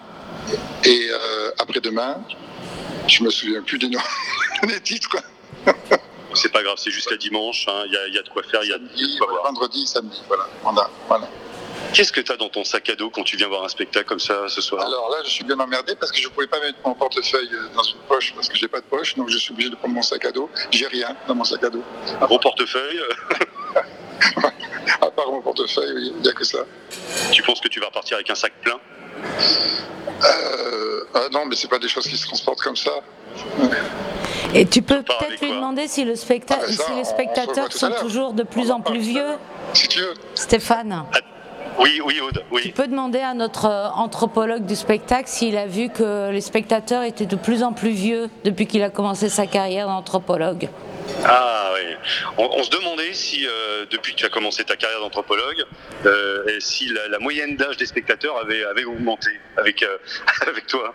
et 0.84 1.08
euh, 1.12 1.52
après-demain. 1.60 2.17
Je 3.08 3.24
me 3.24 3.30
souviens 3.30 3.62
plus 3.62 3.78
des 3.78 3.88
noms, 3.89 4.00
des 4.63 4.80
titres. 4.82 5.15
C'est 6.34 6.52
pas 6.52 6.63
grave, 6.63 6.76
c'est 6.78 6.91
jusqu'à 6.91 7.17
dimanche, 7.17 7.65
hein, 7.69 7.84
il 7.86 7.93
y, 7.93 7.98
a- 7.98 8.08
il 8.08 8.13
y 8.15 8.17
a 8.17 8.24
de 8.24 8.30
quoi 8.30 8.41
faire, 8.43 8.62
il 8.63 8.69
y 8.69 8.74
a, 8.74 8.78
de 8.78 9.17
quoi 9.17 9.28
voir. 9.30 9.43
Vendredi, 9.45 9.86
samedi, 9.86 10.21
voilà. 10.28 10.48
Qu'est-ce 11.95 12.12
que 12.12 12.19
tu 12.19 12.29
as 12.29 12.36
dans 12.36 12.49
ton 12.49 12.65
sac 12.65 12.89
à 12.89 12.95
dos 12.95 13.10
quand 13.10 13.23
tu 13.23 13.38
viens 13.38 13.47
voir 13.47 13.63
un 13.63 13.69
spectacle 13.69 14.05
comme 14.05 14.19
ça 14.19 14.49
ce 14.49 14.60
soir? 14.60 14.86
Alors 14.86 15.10
là, 15.12 15.19
je 15.23 15.29
suis 15.29 15.45
bien 15.45 15.58
emmerdé 15.58 15.95
parce 15.97 16.12
que 16.12 16.17
je 16.17 16.27
ne 16.27 16.34
pouvais 16.34 16.47
pas 16.47 16.60
mettre 16.60 16.77
mon 16.84 16.93
portefeuille 16.93 17.47
euh, 17.53 17.69
dans 17.73 17.84
une 17.84 17.99
poche 18.10 18.34
parce 18.36 18.49
que 18.49 18.58
j'ai 18.58 18.67
pas 18.67 18.81
de 18.81 18.86
poche, 18.86 19.15
donc 19.15 19.29
je 19.29 19.38
suis 19.38 19.53
obligé 19.53 19.69
de 19.69 19.77
prendre 19.77 19.93
mon 19.93 20.01
sac 20.01 20.25
à 20.25 20.34
dos. 20.34 20.49
J'ai 20.71 20.88
rien 20.88 21.15
dans 21.25 21.36
mon 21.36 21.45
sac 21.45 21.63
à 21.63 21.69
dos. 21.69 21.81
Un 22.19 22.27
bon 22.27 22.38
portefeuille 22.38 22.99
À 25.01 25.10
part 25.10 25.31
mon 25.31 25.41
portefeuille, 25.41 25.93
oui, 25.95 26.12
il 26.17 26.21
n'y 26.21 26.27
a 26.27 26.34
que 26.34 26.43
ça. 26.43 26.65
Tu 27.31 27.41
penses 27.43 27.62
que 27.62 27.69
tu 27.69 27.79
vas 27.79 27.86
repartir 27.86 28.15
avec 28.15 28.29
un 28.29 28.36
sac 28.36 28.51
plein? 28.62 28.77
Euh, 30.21 31.05
ah 31.13 31.29
non, 31.31 31.45
mais 31.45 31.55
c'est 31.55 31.69
pas 31.69 31.79
des 31.79 31.88
choses 31.88 32.10
qui 32.10 32.17
se 32.17 32.25
transportent 32.25 32.62
comme 32.62 32.75
ça. 32.75 32.91
Et 34.53 34.65
tu 34.65 34.81
peux 34.81 35.01
peut-être 35.01 35.41
lui 35.41 35.51
demander 35.51 35.88
si, 35.88 36.03
le 36.03 36.12
Ah, 36.12 36.15
ça, 36.15 36.67
si 36.67 36.79
on 36.91 36.97
les 36.97 37.05
spectateurs 37.05 37.71
sont 37.71 37.91
toujours 38.01 38.34
de 38.34 38.43
plus 38.43 38.69
en 38.69 38.81
plus 38.81 38.99
vieux. 38.99 39.38
Si 39.73 39.88
tu 39.88 39.99
veux. 40.01 40.13
Stéphane, 40.34 41.05
Oui, 41.80 42.00
oui, 42.06 42.20
Aude, 42.22 42.44
tu 42.62 42.70
peux 42.70 42.88
demander 42.88 43.20
à 43.20 43.34
notre 43.34 43.66
euh, 43.66 43.88
anthropologue 43.90 44.66
du 44.66 44.76
spectacle 44.76 45.28
s'il 45.28 45.58
a 45.58 45.66
vu 45.68 45.90
que 45.90 46.32
les 46.32 46.42
spectateurs 46.42 47.04
étaient 47.04 47.26
de 47.26 47.36
plus 47.36 47.64
en 47.64 47.74
plus 47.74 47.90
vieux 47.92 48.30
depuis 48.44 48.66
qu'il 48.66 48.82
a 48.84 48.90
commencé 48.90 49.28
sa 49.30 49.46
carrière 49.46 49.88
d'anthropologue. 49.88 50.70
Ah 51.26 51.72
oui. 51.76 51.96
On, 52.38 52.50
on 52.60 52.64
se 52.64 52.70
demandait 52.70 53.14
si, 53.14 53.46
euh, 53.46 53.86
depuis 53.92 54.14
que 54.14 54.18
tu 54.20 54.26
as 54.26 54.30
commencé 54.30 54.64
ta 54.64 54.76
carrière 54.78 55.02
d'anthropologue, 55.02 55.66
euh, 56.06 56.48
et 56.48 56.60
si 56.62 56.88
la, 56.88 57.08
la 57.10 57.20
moyenne 57.20 57.58
d'âge 57.58 57.78
des 57.78 57.86
spectateurs 57.86 58.38
avait, 58.38 58.64
avait 58.64 58.86
augmenté 58.86 59.32
avec, 59.58 59.84
euh, 59.84 59.98
avec 60.48 60.68
toi, 60.68 60.94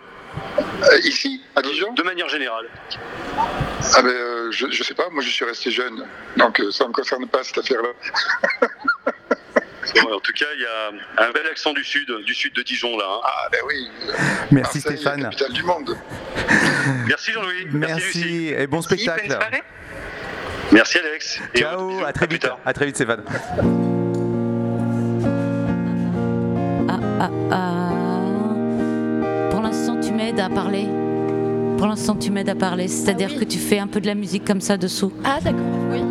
Euh, 0.83 0.97
ici, 1.03 1.41
à 1.57 1.61
Dijon 1.61 1.91
de 1.93 2.03
manière 2.03 2.29
générale. 2.29 2.65
ah 3.37 4.01
ben, 4.01 4.07
euh, 4.07 4.49
je, 4.51 4.71
je 4.71 4.81
sais 4.83 4.93
pas, 4.93 5.09
moi 5.11 5.21
je 5.21 5.29
suis 5.29 5.43
resté 5.43 5.69
jeune, 5.71 6.05
donc 6.37 6.61
euh, 6.61 6.71
ça 6.71 6.85
ne 6.85 6.89
me 6.89 6.93
concerne 6.93 7.27
pas 7.27 7.43
cette 7.43 7.57
affaire-là. 7.57 7.89
Bon, 10.03 10.13
en 10.15 10.19
tout 10.19 10.31
cas, 10.33 10.45
il 10.55 10.61
y 10.61 10.65
a 10.65 11.25
un 11.27 11.31
bel 11.31 11.45
accent 11.49 11.73
du 11.73 11.83
sud, 11.83 12.07
du 12.25 12.33
sud 12.35 12.53
de 12.53 12.61
Dijon 12.61 12.97
là. 12.97 13.05
hein. 13.07 13.19
Ah 13.23 13.47
ben 13.51 13.59
oui. 13.67 13.87
Merci 14.51 14.77
Marseille, 14.77 14.81
Stéphane. 14.97 15.21
capitale 15.23 15.53
du 15.53 15.63
monde. 15.63 15.97
Merci 17.07 17.31
Jean-Louis. 17.31 17.67
Merci, 17.71 18.03
Lucie. 18.05 18.19
Merci 18.25 18.47
et 18.57 18.67
bon 18.67 18.81
spectacle. 18.81 19.37
Merci 20.71 20.97
Alex. 20.99 21.39
Et 21.55 21.59
Ciao, 21.59 22.03
à 22.05 22.13
très 22.13 22.27
plus 22.27 22.35
vite. 22.35 22.43
tard. 22.43 22.59
À 22.65 22.73
très 22.73 22.85
vite 22.85 22.95
Stéphane. 22.95 23.23
Ah, 26.87 26.99
ah, 27.19 27.29
ah. 27.51 27.89
Pour 29.49 29.61
l'instant, 29.61 29.99
tu 29.99 30.11
m'aides 30.13 30.39
à 30.39 30.49
parler. 30.49 30.87
Pour 31.77 31.87
l'instant, 31.87 32.15
tu 32.15 32.31
m'aides 32.31 32.49
à 32.49 32.55
parler. 32.55 32.87
C'est-à-dire 32.87 33.29
Ah 33.31 33.33
oui. 33.37 33.39
que 33.45 33.51
tu 33.51 33.57
fais 33.59 33.79
un 33.79 33.87
peu 33.87 33.99
de 33.99 34.07
la 34.07 34.15
musique 34.15 34.45
comme 34.45 34.61
ça 34.61 34.77
dessous. 34.77 35.11
Ah 35.23 35.39
d'accord, 35.41 35.59
oui. 35.91 36.01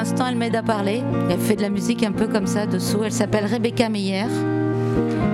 L'instant, 0.00 0.28
elle 0.30 0.36
m'aide 0.36 0.56
à 0.56 0.62
parler. 0.62 1.02
Elle 1.28 1.38
fait 1.38 1.56
de 1.56 1.60
la 1.60 1.68
musique 1.68 2.02
un 2.02 2.12
peu 2.12 2.26
comme 2.26 2.46
ça 2.46 2.64
dessous. 2.64 3.00
Elle 3.04 3.12
s'appelle 3.12 3.44
Rebecca 3.44 3.90
Meyer. 3.90 4.24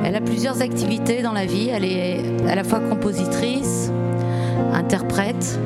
Elle 0.05 0.17
a 0.17 0.21
plusieurs 0.21 0.61
activités 0.61 1.23
dans 1.23 1.31
la 1.31 1.47
vie. 1.47 1.69
Elle 1.69 1.85
est 1.85 2.21
à 2.49 2.57
la 2.57 2.65
fois 2.65 2.81
compositrice, 2.81 3.93
interprète, 4.73 5.61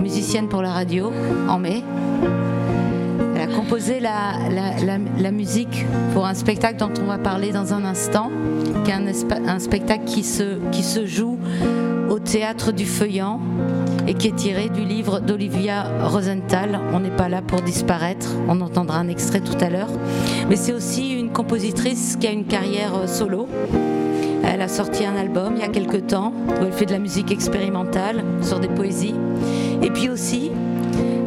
musicienne 0.00 0.48
pour 0.48 0.62
la 0.62 0.72
radio 0.72 1.12
en 1.46 1.58
mai. 1.58 1.82
Elle 3.36 3.42
a 3.42 3.54
composé 3.54 4.00
la, 4.00 5.30
musique 5.30 5.84
pour 6.14 6.24
un 6.24 6.32
spectacle 6.32 6.78
dont 6.78 7.02
on 7.02 7.06
va 7.06 7.18
parler 7.18 7.52
dans 7.52 7.74
un 7.74 7.84
instant, 7.84 8.30
qui 8.82 8.92
est 8.92 8.94
un, 8.94 9.04
un 9.46 9.58
spectacle 9.58 10.04
qui 10.06 10.22
se, 10.22 10.58
qui 10.70 10.82
se 10.82 11.04
joue 11.04 11.38
au 12.12 12.18
théâtre 12.18 12.72
du 12.72 12.84
Feuillant 12.84 13.40
et 14.06 14.12
qui 14.12 14.28
est 14.28 14.36
tiré 14.36 14.68
du 14.68 14.84
livre 14.84 15.20
d'Olivia 15.20 15.84
Rosenthal. 16.08 16.78
On 16.92 17.00
n'est 17.00 17.16
pas 17.16 17.30
là 17.30 17.40
pour 17.40 17.62
disparaître, 17.62 18.28
on 18.48 18.60
entendra 18.60 18.98
un 18.98 19.08
extrait 19.08 19.40
tout 19.40 19.56
à 19.64 19.70
l'heure. 19.70 19.88
Mais 20.50 20.56
c'est 20.56 20.74
aussi 20.74 21.18
une 21.18 21.30
compositrice 21.30 22.18
qui 22.20 22.26
a 22.26 22.30
une 22.30 22.44
carrière 22.44 22.94
euh, 22.94 23.06
solo. 23.06 23.48
Elle 24.44 24.60
a 24.60 24.68
sorti 24.68 25.06
un 25.06 25.16
album 25.16 25.54
il 25.56 25.62
y 25.62 25.64
a 25.64 25.68
quelque 25.68 25.96
temps 25.96 26.34
où 26.48 26.64
elle 26.64 26.72
fait 26.72 26.84
de 26.84 26.92
la 26.92 26.98
musique 26.98 27.32
expérimentale 27.32 28.22
sur 28.42 28.60
des 28.60 28.68
poésies. 28.68 29.14
Et 29.82 29.88
puis 29.88 30.10
aussi, 30.10 30.50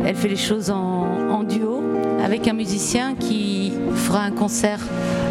elle 0.06 0.16
fait 0.16 0.28
les 0.28 0.36
choses 0.36 0.70
en 0.70 1.44
duo 1.44 1.82
avec 2.24 2.48
un 2.48 2.54
musicien 2.54 3.16
qui 3.16 3.74
fera 3.96 4.22
un 4.22 4.32
concert. 4.32 4.82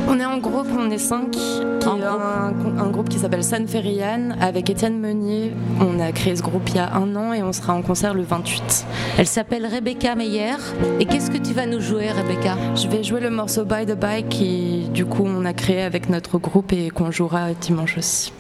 On 0.09 0.21
est 0.21 0.25
en 0.25 0.39
groupe, 0.39 0.67
on 0.79 0.91
est 0.91 0.99
cinq, 0.99 1.31
qui 1.31 1.61
En 1.87 1.99
est 1.99 2.05
un, 2.05 2.53
un 2.79 2.91
groupe 2.91 3.09
qui 3.09 3.19
s'appelle 3.19 3.43
San 3.43 3.67
Ferrian 3.67 4.31
avec 4.41 4.69
Étienne 4.71 4.99
Meunier. 5.01 5.53
On 5.81 5.99
a 5.99 6.13
créé 6.13 6.37
ce 6.37 6.43
groupe 6.43 6.69
il 6.69 6.77
y 6.77 6.79
a 6.79 6.95
un 6.95 7.17
an 7.17 7.33
et 7.33 7.43
on 7.43 7.53
sera 7.53 7.75
en 7.75 7.83
concert 7.83 8.15
le 8.15 8.23
28. 8.23 8.87
Elle 9.19 9.27
s'appelle 9.27 9.67
Rebecca 9.67 10.15
Meyer. 10.15 10.57
Et 11.01 11.07
qu'est-ce 11.07 11.31
que 11.31 11.39
tu 11.39 11.53
vas 11.55 11.67
nous 11.67 11.81
jouer, 11.81 12.11
Rebecca? 12.11 12.57
Je 12.77 12.89
vais 12.89 13.03
jouer 13.03 13.21
le 13.21 13.31
morceau 13.31 13.65
By 13.65 13.87
the 13.87 13.99
Bike 13.99 14.29
qui 14.29 14.89
du 14.93 15.07
coup 15.07 15.25
on 15.27 15.45
a 15.45 15.53
créé 15.53 15.83
avec 15.83 16.09
notre 16.09 16.39
groupe 16.39 16.73
et 16.73 16.91
qu'on 16.91 17.11
jouera 17.11 17.53
dimanche 17.55 17.99
aussi. 17.99 18.33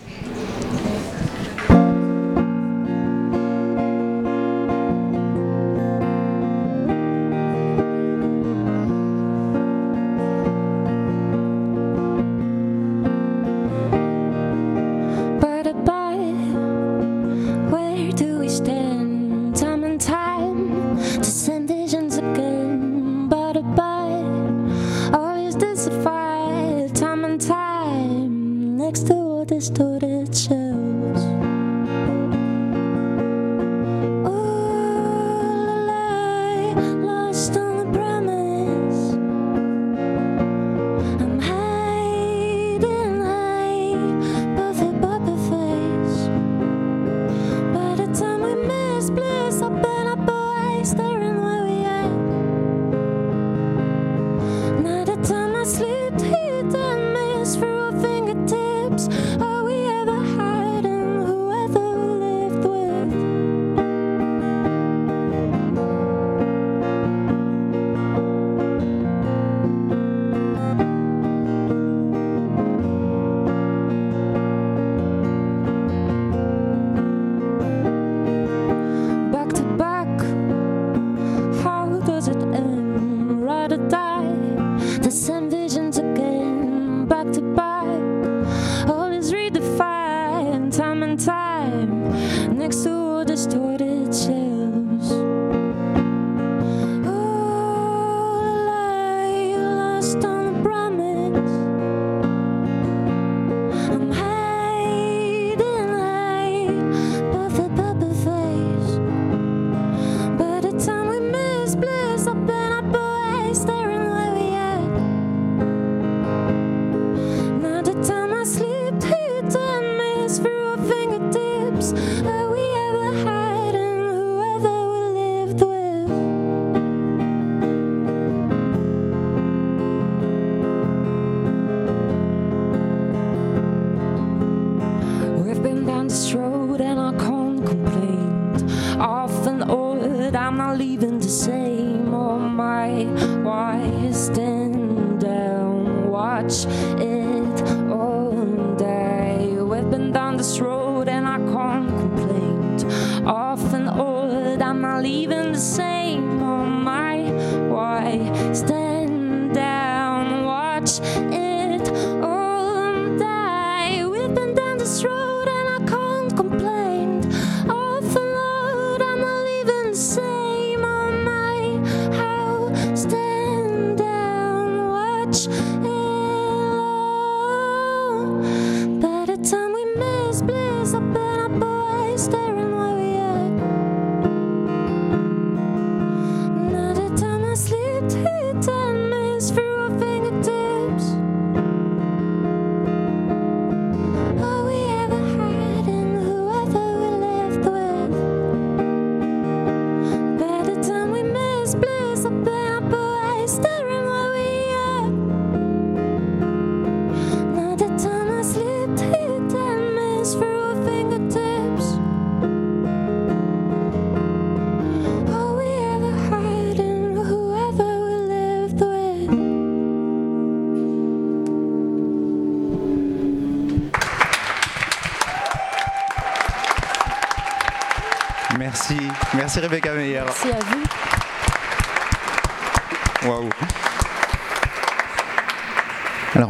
us. 175.48 176.04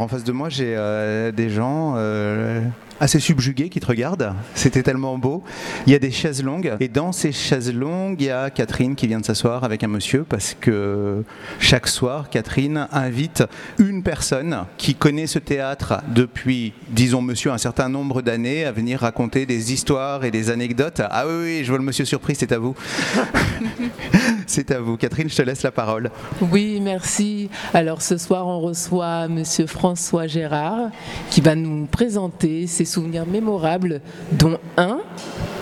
En 0.05 0.07
face 0.07 0.23
de 0.23 0.31
moi, 0.31 0.49
j'ai 0.49 0.75
euh, 0.77 1.31
des 1.31 1.49
gens 1.49 1.95
euh, 1.97 2.61
assez 2.99 3.19
subjugués 3.19 3.69
qui 3.69 3.79
te 3.79 3.87
regardent. 3.87 4.35
C'était 4.53 4.83
tellement 4.83 5.17
beau. 5.17 5.43
Il 5.87 5.93
y 5.93 5.95
a 5.95 5.99
des 5.99 6.11
chaises 6.11 6.43
longues 6.43 6.75
et 6.79 6.87
dans 6.87 7.11
ces 7.11 7.31
chaises 7.31 7.73
longues, 7.73 8.21
il 8.21 8.27
y 8.27 8.29
a 8.29 8.51
Catherine 8.51 8.93
qui 8.93 9.07
vient 9.07 9.19
de 9.19 9.25
s'asseoir 9.25 9.63
avec 9.63 9.83
un 9.83 9.87
monsieur 9.87 10.23
parce 10.23 10.55
que 10.61 11.23
chaque 11.57 11.87
soir, 11.87 12.29
Catherine 12.29 12.87
invite 12.91 13.43
une 13.79 14.03
personne 14.03 14.65
qui 14.77 14.93
connaît 14.93 15.25
ce 15.25 15.39
théâtre 15.39 16.03
depuis, 16.13 16.73
disons 16.89 17.23
monsieur, 17.23 17.49
un 17.51 17.57
certain 17.57 17.89
nombre 17.89 18.21
d'années 18.21 18.63
à 18.63 18.71
venir 18.71 18.99
raconter 18.99 19.47
des 19.47 19.73
histoires 19.73 20.23
et 20.23 20.29
des 20.29 20.51
anecdotes. 20.51 21.01
Ah 21.09 21.25
oui, 21.27 21.33
oui, 21.41 21.59
je 21.63 21.69
vois 21.69 21.79
le 21.79 21.83
monsieur 21.83 22.05
surpris, 22.05 22.35
c'est 22.35 22.51
à 22.51 22.59
vous. 22.59 22.75
c'est 24.47 24.71
à 24.71 24.79
vous. 24.79 24.97
Catherine, 24.97 25.29
je 25.29 25.35
te 25.35 25.41
laisse 25.41 25.63
la 25.63 25.71
parole. 25.71 26.11
Oui, 26.41 26.79
merci. 26.81 27.49
Alors 27.73 28.01
ce 28.01 28.17
soir, 28.17 28.47
on 28.47 28.59
reçoit 28.61 29.27
Monsieur 29.27 29.67
François 29.67 30.27
Gérard 30.27 30.89
qui 31.29 31.41
va 31.41 31.55
nous 31.55 31.85
présenter 31.85 32.67
ses 32.67 32.85
souvenirs 32.85 33.25
mémorables, 33.25 34.01
dont 34.31 34.57
un 34.77 34.99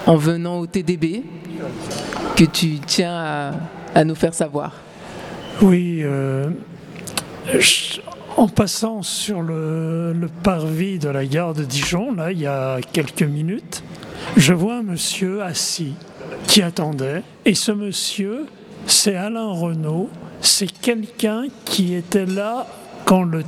en 0.05 0.15
venant 0.15 0.59
au 0.59 0.67
TDB 0.67 1.23
que 2.35 2.43
tu 2.45 2.79
tiens 2.85 3.13
à, 3.15 3.51
à 3.95 4.03
nous 4.03 4.15
faire 4.15 4.33
savoir. 4.33 4.73
Oui, 5.61 5.99
euh, 6.03 6.49
je- 7.57 7.99
en 8.35 8.47
passant 8.47 9.03
sur 9.03 9.41
le, 9.43 10.11
le 10.13 10.27
parvis 10.27 10.97
de 10.97 11.07
la 11.07 11.23
gare 11.25 11.53
de 11.53 11.63
Dijon, 11.63 12.13
là, 12.13 12.31
il 12.31 12.39
y 12.39 12.47
a 12.47 12.79
quelques 12.91 13.21
minutes, 13.21 13.83
je 14.35 14.53
vois 14.53 14.77
un 14.77 14.81
monsieur 14.83 15.43
assis 15.43 15.93
qui 16.47 16.63
attendait. 16.63 17.21
Et 17.45 17.53
ce 17.53 17.71
monsieur, 17.71 18.45
c'est 18.87 19.15
Alain 19.15 19.51
Renault. 19.51 20.09
C'est 20.41 20.71
quelqu'un 20.71 21.45
qui 21.65 21.93
était 21.93 22.25
là 22.25 22.67
quand 23.05 23.23
le, 23.23 23.43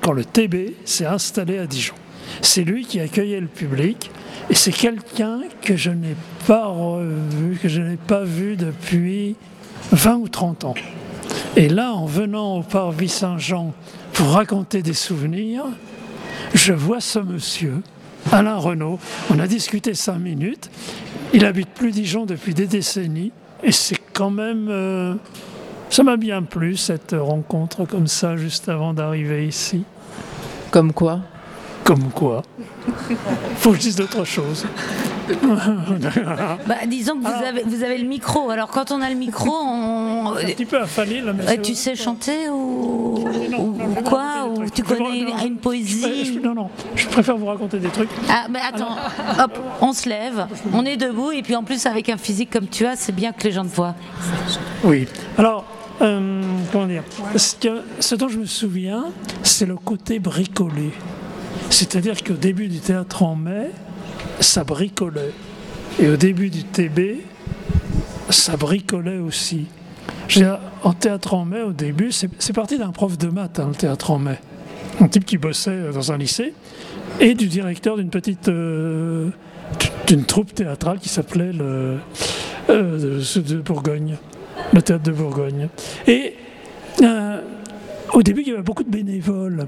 quand 0.00 0.12
le 0.12 0.24
TB 0.24 0.74
s'est 0.84 1.06
installé 1.06 1.58
à 1.58 1.66
Dijon. 1.66 1.94
C'est 2.40 2.64
lui 2.64 2.84
qui 2.84 3.00
accueillait 3.00 3.40
le 3.40 3.46
public. 3.46 4.10
Et 4.50 4.54
c'est 4.54 4.72
quelqu'un 4.72 5.40
que 5.62 5.76
je 5.76 5.90
n'ai 5.90 6.16
pas 6.46 6.66
revu, 6.66 7.58
que 7.62 7.68
je 7.68 7.80
n'ai 7.80 7.96
pas 7.96 8.24
vu 8.24 8.56
depuis 8.56 9.36
20 9.92 10.16
ou 10.16 10.28
30 10.28 10.64
ans. 10.64 10.74
Et 11.56 11.68
là, 11.68 11.92
en 11.92 12.06
venant 12.06 12.56
au 12.56 12.62
parvis 12.62 13.08
Saint-Jean 13.08 13.72
pour 14.12 14.28
raconter 14.28 14.82
des 14.82 14.94
souvenirs, 14.94 15.64
je 16.54 16.72
vois 16.72 17.00
ce 17.00 17.18
monsieur, 17.18 17.82
Alain 18.30 18.56
Renault. 18.56 18.98
On 19.30 19.38
a 19.38 19.46
discuté 19.46 19.94
cinq 19.94 20.18
minutes. 20.18 20.70
Il 21.32 21.44
habite 21.44 21.70
plus 21.70 21.92
Dijon 21.92 22.26
depuis 22.26 22.54
des 22.54 22.66
décennies. 22.66 23.32
Et 23.62 23.72
c'est 23.72 23.98
quand 24.12 24.30
même. 24.30 24.68
euh, 24.70 25.14
ça 25.90 26.02
m'a 26.02 26.16
bien 26.16 26.42
plu, 26.42 26.76
cette 26.76 27.14
rencontre 27.18 27.84
comme 27.84 28.06
ça, 28.06 28.36
juste 28.36 28.68
avant 28.68 28.94
d'arriver 28.94 29.46
ici. 29.46 29.84
Comme 30.70 30.92
quoi? 30.92 31.20
Comme 31.84 32.10
quoi? 32.10 32.42
Faut 33.56 33.70
que 33.70 33.76
je 33.76 33.82
dise 33.82 33.96
d'autres 33.96 34.24
choses. 34.24 34.64
Bah, 36.66 36.74
disons 36.86 37.14
que 37.16 37.20
vous, 37.22 37.44
avez, 37.46 37.62
vous 37.64 37.82
avez 37.82 37.98
le 37.98 38.06
micro. 38.06 38.50
Alors 38.50 38.68
quand 38.68 38.90
on 38.90 39.00
a 39.00 39.08
le 39.08 39.16
micro, 39.16 39.50
on... 39.62 40.32
un 40.36 40.44
petit 40.44 40.64
peu 40.64 40.80
affalé 40.80 41.20
là, 41.20 41.32
Euh, 41.48 41.56
tu 41.62 41.74
sais 41.74 41.94
chanter 41.94 42.48
ou, 42.50 43.24
quoi 44.04 44.46
Ou 44.48 44.68
tu 44.70 44.82
connais 44.82 45.18
une, 45.20 45.46
une 45.46 45.56
poésie 45.56 46.40
Non, 46.42 46.54
non, 46.54 46.70
je 46.96 47.06
préfère 47.08 47.36
vous 47.36 47.46
raconter 47.46 47.78
des 47.78 47.88
trucs. 47.88 48.10
Ah, 48.28 48.46
mais 48.50 48.60
attends, 48.60 48.96
hop, 49.42 49.58
on 49.80 49.92
se 49.92 50.08
lève, 50.08 50.46
on 50.72 50.84
est 50.84 50.96
debout, 50.96 51.30
et 51.32 51.42
puis 51.42 51.56
en 51.56 51.62
plus, 51.62 51.86
avec 51.86 52.08
un 52.08 52.16
physique 52.16 52.50
comme 52.50 52.66
tu 52.68 52.86
as, 52.86 52.96
c'est 52.96 53.14
bien 53.14 53.32
que 53.32 53.44
les 53.44 53.52
gens 53.52 53.64
te 53.64 53.74
voient. 53.74 53.94
Oui. 54.84 55.06
Alors, 55.38 55.64
euh, 56.00 56.42
comment 56.72 56.86
dire? 56.86 57.02
Ce, 57.36 57.54
que- 57.56 57.82
ce 58.00 58.14
dont 58.14 58.28
je 58.28 58.38
me 58.38 58.46
souviens, 58.46 59.04
c'est 59.42 59.66
le 59.66 59.76
côté 59.76 60.18
bricolé. 60.18 60.90
C'est-à-dire 61.70 62.22
qu'au 62.22 62.34
début 62.34 62.68
du 62.68 62.80
théâtre 62.80 63.22
en 63.22 63.36
mai, 63.36 63.70
ça 64.40 64.64
bricolait. 64.64 65.32
Et 66.00 66.08
au 66.08 66.16
début 66.16 66.50
du 66.50 66.64
TB, 66.64 67.20
ça 68.30 68.56
bricolait 68.56 69.18
aussi. 69.18 69.66
En 70.82 70.92
théâtre 70.94 71.34
en 71.34 71.44
mai, 71.44 71.62
au 71.62 71.72
début, 71.72 72.10
c'est 72.12 72.52
parti 72.52 72.78
d'un 72.78 72.90
prof 72.90 73.18
de 73.18 73.28
maths, 73.28 73.58
hein, 73.60 73.68
le 73.68 73.74
théâtre 73.74 74.10
en 74.10 74.18
mai. 74.18 74.38
Un 75.00 75.08
type 75.08 75.24
qui 75.24 75.38
bossait 75.38 75.90
dans 75.92 76.12
un 76.12 76.18
lycée, 76.18 76.54
et 77.20 77.34
du 77.34 77.46
directeur 77.46 77.96
d'une 77.96 78.10
petite. 78.10 78.48
euh, 78.48 79.30
troupe 80.26 80.54
théâtrale 80.54 80.98
qui 80.98 81.08
s'appelait 81.08 81.52
le. 81.52 81.98
euh, 82.70 83.22
Bourgogne, 83.64 84.16
le 84.72 84.82
théâtre 84.82 85.02
de 85.04 85.12
Bourgogne. 85.12 85.68
Et 86.06 86.34
euh, 87.02 87.40
au 88.12 88.22
début, 88.22 88.42
il 88.42 88.48
y 88.48 88.52
avait 88.52 88.62
beaucoup 88.62 88.84
de 88.84 88.90
bénévoles 88.90 89.66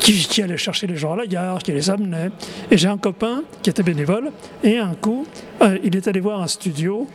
qui, 0.00 0.42
allaient 0.42 0.56
chercher 0.56 0.86
les 0.86 0.96
gens 0.96 1.12
à 1.12 1.16
la 1.16 1.26
gare, 1.26 1.58
qui 1.58 1.72
les 1.72 1.90
amenaient. 1.90 2.30
Et 2.70 2.76
j'ai 2.76 2.88
un 2.88 2.98
copain 2.98 3.42
qui 3.62 3.70
était 3.70 3.82
bénévole, 3.82 4.30
et 4.62 4.78
un 4.78 4.94
coup, 4.94 5.26
euh, 5.60 5.78
il 5.84 5.96
est 5.96 6.08
allé 6.08 6.20
voir 6.20 6.42
un 6.42 6.46
studio 6.46 7.06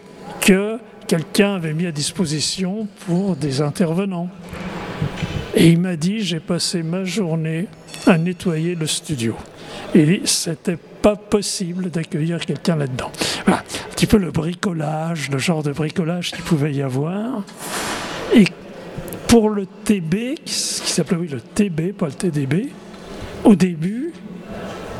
que 0.41 0.77
quelqu'un 1.07 1.55
avait 1.55 1.73
mis 1.73 1.85
à 1.85 1.91
disposition 1.91 2.87
pour 3.05 3.35
des 3.35 3.61
intervenants. 3.61 4.29
Et 5.55 5.69
il 5.69 5.79
m'a 5.79 5.95
dit, 5.95 6.21
j'ai 6.21 6.39
passé 6.39 6.83
ma 6.83 7.03
journée 7.03 7.67
à 8.05 8.17
nettoyer 8.17 8.75
le 8.75 8.85
studio. 8.85 9.35
Et 9.95 10.21
c'était 10.25 10.77
pas 11.01 11.15
possible 11.15 11.89
d'accueillir 11.89 12.39
quelqu'un 12.45 12.75
là-dedans. 12.75 13.11
Voilà, 13.45 13.61
un 13.61 13.93
petit 13.93 14.05
peu 14.05 14.17
le 14.17 14.31
bricolage, 14.31 15.29
le 15.31 15.37
genre 15.37 15.63
de 15.63 15.71
bricolage 15.71 16.31
qu'il 16.31 16.43
pouvait 16.43 16.73
y 16.73 16.81
avoir. 16.81 17.43
Pour 19.27 19.49
le 19.49 19.65
TB, 19.65 20.35
qui 20.45 20.53
s'appelait 20.53 21.17
oui 21.17 21.27
le 21.27 21.41
TB, 21.41 21.93
pas 21.97 22.07
le 22.07 22.13
TDB, 22.13 22.69
au 23.43 23.55
début, 23.55 24.13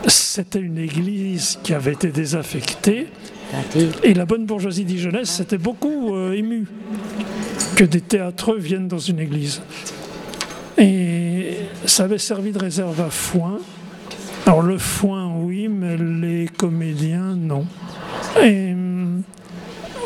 c'était 0.07 0.59
une 0.59 0.77
église 0.77 1.59
qui 1.63 1.73
avait 1.73 1.93
été 1.93 2.09
désaffectée. 2.09 3.07
Et 4.03 4.13
la 4.13 4.25
bonne 4.25 4.45
bourgeoisie 4.45 4.83
dijonnaise 4.83 5.29
s'était 5.29 5.57
beaucoup 5.57 6.13
euh, 6.13 6.33
émue 6.33 6.67
que 7.75 7.85
des 7.85 8.01
théâtreux 8.01 8.57
viennent 8.57 8.87
dans 8.87 8.99
une 8.99 9.19
église. 9.19 9.61
Et 10.77 11.57
ça 11.85 12.03
avait 12.03 12.17
servi 12.17 12.51
de 12.51 12.59
réserve 12.59 12.99
à 13.01 13.09
foin. 13.09 13.59
Alors 14.45 14.61
le 14.61 14.77
foin, 14.77 15.31
oui, 15.35 15.67
mais 15.69 15.97
les 15.97 16.47
comédiens, 16.47 17.35
non. 17.35 17.65
Et 18.41 18.73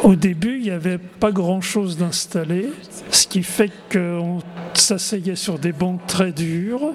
au 0.04 0.16
début, 0.16 0.58
il 0.58 0.64
n'y 0.64 0.72
avait 0.72 0.98
pas 0.98 1.32
grand-chose 1.32 1.98
d'installé, 1.98 2.70
ce 3.12 3.28
qui 3.28 3.44
fait 3.44 3.72
qu'on 3.92 4.40
s'asseyait 4.74 5.36
sur 5.36 5.60
des 5.60 5.72
bancs 5.72 6.00
très 6.08 6.32
durs. 6.32 6.94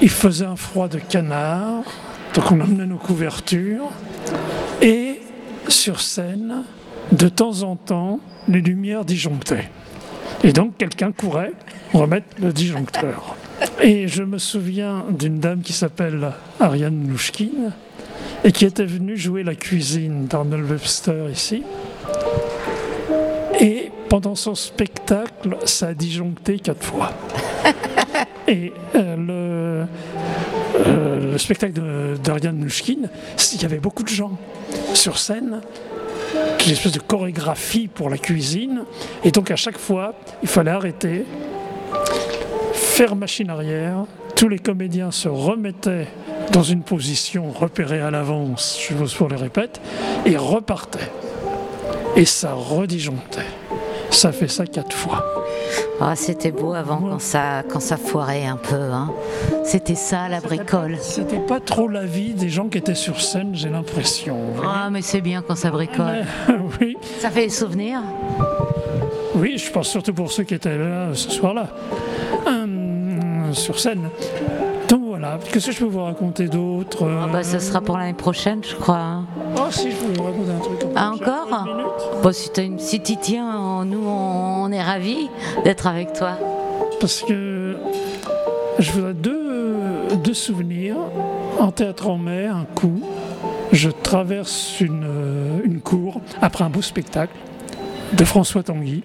Il 0.00 0.10
faisait 0.10 0.44
un 0.44 0.56
froid 0.56 0.88
de 0.88 0.98
canard, 0.98 1.84
donc 2.34 2.52
on 2.52 2.60
amenait 2.60 2.86
nos 2.86 2.98
couvertures. 2.98 3.90
Et 4.82 5.20
sur 5.68 6.00
scène, 6.00 6.64
de 7.12 7.28
temps 7.28 7.62
en 7.62 7.76
temps, 7.76 8.20
les 8.46 8.60
lumières 8.60 9.04
disjonctaient. 9.04 9.70
Et 10.44 10.52
donc 10.52 10.76
quelqu'un 10.76 11.12
courait 11.12 11.52
remettre 11.92 12.26
le 12.40 12.52
disjoncteur. 12.52 13.36
Et 13.82 14.06
je 14.06 14.22
me 14.22 14.38
souviens 14.38 15.04
d'une 15.10 15.40
dame 15.40 15.62
qui 15.62 15.72
s'appelle 15.72 16.32
Ariane 16.60 17.08
Louchkine 17.08 17.72
et 18.44 18.52
qui 18.52 18.64
était 18.64 18.84
venue 18.84 19.16
jouer 19.16 19.42
la 19.42 19.54
cuisine 19.54 20.26
d'Arnold 20.26 20.70
Webster 20.70 21.28
ici. 21.30 21.62
Et 23.60 23.90
pendant 24.08 24.34
son 24.34 24.54
spectacle, 24.54 25.56
ça 25.64 25.88
a 25.88 25.94
disjoncté 25.94 26.58
quatre 26.58 26.84
fois. 26.84 27.10
Et 28.48 28.72
euh, 28.94 29.16
le, 29.16 30.80
euh, 30.86 31.32
le 31.32 31.38
spectacle 31.38 31.72
de- 31.74 32.16
d'Ariane 32.22 32.62
Louchkine, 32.62 33.10
il 33.54 33.62
y 33.62 33.64
avait 33.64 33.78
beaucoup 33.78 34.02
de 34.02 34.08
gens 34.08 34.38
sur 34.94 35.18
scène 35.18 35.60
une 36.66 36.72
espèce 36.72 36.92
de 36.92 36.98
chorégraphie 37.00 37.88
pour 37.88 38.10
la 38.10 38.18
cuisine. 38.18 38.84
Et 39.24 39.30
donc 39.30 39.50
à 39.50 39.56
chaque 39.56 39.78
fois, 39.78 40.14
il 40.42 40.48
fallait 40.48 40.70
arrêter, 40.70 41.24
faire 42.74 43.16
machine 43.16 43.48
arrière. 43.50 44.04
Tous 44.36 44.48
les 44.48 44.58
comédiens 44.58 45.10
se 45.10 45.28
remettaient 45.28 46.06
dans 46.52 46.62
une 46.62 46.82
position 46.82 47.50
repérée 47.50 48.00
à 48.00 48.10
l'avance, 48.10 48.78
je 48.80 48.94
vous 48.94 49.28
les 49.28 49.36
répète, 49.36 49.80
et 50.26 50.36
repartaient. 50.36 51.10
Et 52.18 52.24
ça 52.24 52.52
redisjonctait. 52.52 53.46
Ça 54.10 54.32
fait 54.32 54.48
ça 54.48 54.66
quatre 54.66 54.94
fois. 54.96 55.24
Ah, 56.00 56.16
c'était 56.16 56.50
beau 56.50 56.72
avant 56.74 56.96
quand 56.98 57.20
ça, 57.20 57.62
quand 57.68 57.80
ça 57.80 57.96
foirait 57.96 58.46
un 58.46 58.56
peu. 58.56 58.74
hein. 58.76 59.10
C'était 59.64 59.94
ça 59.94 60.28
la 60.28 60.40
bricole. 60.40 60.96
C'était 61.00 61.38
pas 61.38 61.60
trop 61.60 61.86
la 61.88 62.04
vie 62.04 62.32
des 62.34 62.48
gens 62.48 62.66
qui 62.68 62.78
étaient 62.78 62.94
sur 62.94 63.20
scène, 63.20 63.50
j'ai 63.54 63.68
l'impression. 63.68 64.36
Ah, 64.64 64.88
mais 64.90 65.02
c'est 65.02 65.20
bien 65.20 65.42
quand 65.46 65.56
ça 65.56 65.70
bricole. 65.70 66.24
oui. 66.80 66.96
Ça 67.20 67.30
fait 67.30 67.44
des 67.44 67.50
souvenirs? 67.50 68.00
Oui, 69.36 69.56
je 69.58 69.70
pense 69.70 69.88
surtout 69.88 70.12
pour 70.14 70.32
ceux 70.32 70.42
qui 70.42 70.54
étaient 70.54 70.76
là 70.78 71.08
ce 71.14 71.30
soir-là, 71.30 71.68
Hum, 72.46 73.50
sur 73.52 73.78
scène. 73.78 74.08
Donc 74.88 75.02
voilà, 75.06 75.38
qu'est-ce 75.52 75.66
que 75.66 75.72
je 75.72 75.78
peux 75.80 75.84
vous 75.84 76.02
raconter 76.02 76.48
d'autre 76.48 77.06
Ah 77.22 77.28
bah, 77.30 77.42
Ce 77.44 77.58
sera 77.58 77.80
pour 77.82 77.98
l'année 77.98 78.14
prochaine, 78.14 78.60
je 78.68 78.74
crois. 78.74 78.96
hein. 78.96 79.24
Oh 79.56 79.66
si, 79.70 79.90
je 79.90 79.96
peux 79.96 80.12
vous 80.18 80.24
raconter 80.24 80.50
un 80.50 80.58
truc. 80.60 80.78
Ah, 80.96 81.10
encore? 81.12 81.66
Bon, 82.22 82.32
si 82.32 83.00
t'y 83.00 83.16
tiens, 83.16 83.84
nous, 83.84 84.04
on 84.06 84.70
est 84.72 84.82
ravis 84.82 85.28
d'être 85.64 85.86
avec 85.86 86.12
toi. 86.12 86.32
Parce 87.00 87.22
que 87.22 87.76
je 88.78 88.92
voudrais 88.92 89.14
deux, 89.14 89.76
deux 90.24 90.34
souvenirs. 90.34 90.96
En 91.60 91.70
théâtre 91.70 92.08
en 92.08 92.18
mai, 92.18 92.46
un 92.46 92.64
coup, 92.74 93.00
je 93.72 93.90
traverse 93.90 94.80
une, 94.80 95.04
euh, 95.04 95.60
une 95.64 95.80
cour 95.80 96.20
après 96.42 96.64
un 96.64 96.70
beau 96.70 96.82
spectacle 96.82 97.34
de 98.12 98.24
François 98.24 98.62
Tanguy. 98.62 99.02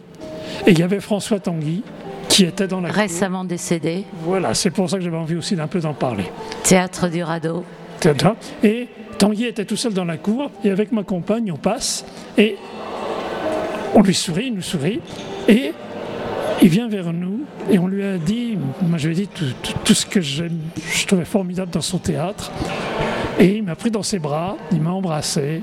Et 0.65 0.71
il 0.71 0.79
y 0.79 0.83
avait 0.83 0.99
François 0.99 1.39
Tanguy 1.39 1.83
qui 2.29 2.45
était 2.45 2.67
dans 2.67 2.81
la 2.81 2.89
cour. 2.89 2.97
Récemment 2.97 3.45
décédé, 3.45 4.05
Voilà, 4.23 4.55
c'est 4.55 4.71
pour 4.71 4.89
ça 4.89 4.97
que 4.97 5.03
j'avais 5.03 5.17
envie 5.17 5.35
aussi 5.35 5.55
d'un 5.55 5.67
peu 5.67 5.79
d'en 5.79 5.93
parler. 5.93 6.23
théâtre 6.63 7.09
du 7.09 7.21
radeau. 7.23 7.63
Et 8.63 8.87
Tanguy 9.17 9.45
était 9.45 9.65
tout 9.65 9.75
seul 9.77 9.93
dans 9.93 10.03
la 10.03 10.17
cour, 10.17 10.49
et 10.63 10.71
avec 10.71 10.91
ma 10.91 11.03
compagne, 11.03 11.51
on 11.51 11.57
passe, 11.57 12.03
et 12.37 12.57
on 13.95 14.01
lui 14.01 14.13
sourit, 14.13 14.47
il 14.47 14.55
nous 14.55 14.61
sourit, 14.61 14.99
et 15.47 15.73
il 16.61 16.69
vient 16.69 16.87
vers 16.87 17.11
nous, 17.13 17.41
et 17.69 17.79
on 17.79 17.87
lui 17.87 18.03
a 18.03 18.17
dit, 18.17 18.57
moi 18.81 18.97
je 18.97 19.09
lui 19.09 19.15
ai 19.19 19.21
dit 19.25 19.29
tout, 19.83 19.93
ce 19.93 20.05
que 20.05 20.21
j'aime, 20.21 20.59
je 20.91 21.05
trouvais 21.05 21.25
formidable 21.25 21.71
dans 21.71 21.81
son 21.81 21.97
théâtre, 21.97 22.51
et 23.39 23.57
il 23.57 23.63
m'a 23.63 23.75
pris 23.75 23.91
dans 23.91 24.03
ses 24.03 24.19
bras, 24.19 24.57
il 24.71 24.81
m'a 24.81 24.91
embrassé, 24.91 25.61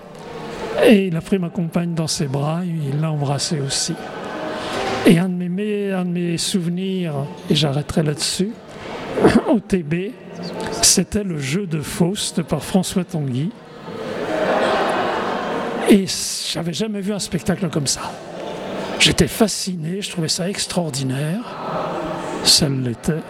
et 0.84 1.06
il 1.06 1.16
a 1.16 1.20
pris 1.20 1.38
ma 1.38 1.48
compagne 1.50 1.94
dans 1.94 2.06
ses 2.06 2.26
bras, 2.26 2.60
et 2.64 2.68
il 2.94 3.00
l'a 3.00 3.10
embrassée 3.10 3.60
aussi. 3.60 3.94
Et 5.06 5.18
un 5.18 5.28
de 5.28 5.34
mes, 5.34 5.48
me- 5.48 5.94
un 5.94 6.04
de 6.04 6.10
mes 6.10 6.38
souvenirs, 6.38 7.14
et 7.48 7.54
j'arrêterai 7.54 8.02
là-dessus, 8.02 8.50
au 9.48 9.58
TB, 9.60 10.12
c'était 10.82 11.24
le 11.24 11.38
jeu 11.38 11.66
de 11.66 11.80
Faust 11.80 12.42
par 12.42 12.62
François 12.62 13.04
Tanguy. 13.04 13.50
Et 15.90 16.06
j'avais 16.52 16.72
jamais 16.72 17.00
vu 17.00 17.12
un 17.12 17.18
spectacle 17.18 17.68
comme 17.68 17.88
ça. 17.88 18.12
J'étais 19.00 19.26
fasciné, 19.26 20.00
je 20.00 20.10
trouvais 20.10 20.28
ça 20.28 20.48
extraordinaire. 20.48 21.40
Ça 22.44 22.68
l'était. 22.68 23.22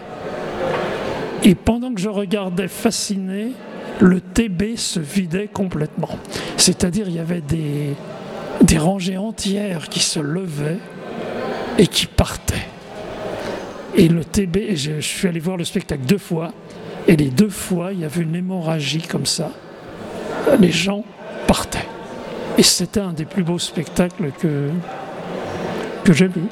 Et 1.42 1.54
pendant 1.54 1.94
que 1.94 2.00
je 2.00 2.10
regardais 2.10 2.68
fasciné, 2.68 3.52
le 3.98 4.20
TB 4.20 4.76
se 4.76 5.00
vidait 5.00 5.48
complètement. 5.48 6.18
C'est-à-dire 6.58 7.08
il 7.08 7.14
y 7.14 7.18
avait 7.18 7.40
des, 7.40 7.94
des 8.60 8.78
rangées 8.78 9.16
entières 9.16 9.88
qui 9.88 10.00
se 10.00 10.20
levaient 10.20 10.78
et 11.78 11.86
qui 11.86 12.04
partaient. 12.04 12.66
Et 13.96 14.08
le 14.08 14.22
TB, 14.22 14.74
je 14.74 15.00
suis 15.00 15.28
allé 15.28 15.40
voir 15.40 15.56
le 15.56 15.64
spectacle 15.64 16.02
deux 16.04 16.18
fois, 16.18 16.52
et 17.08 17.16
les 17.16 17.30
deux 17.30 17.48
fois, 17.48 17.92
il 17.92 18.00
y 18.00 18.04
avait 18.04 18.22
une 18.22 18.36
hémorragie 18.36 19.02
comme 19.02 19.26
ça. 19.26 19.50
Les 20.60 20.70
gens 20.70 21.04
partaient. 21.46 21.88
Et 22.60 22.62
c'était 22.62 23.00
un 23.00 23.14
des 23.14 23.24
plus 23.24 23.42
beaux 23.42 23.58
spectacles 23.58 24.32
que, 24.38 24.68
que 26.04 26.12
j'ai 26.12 26.26
vu. 26.26 26.42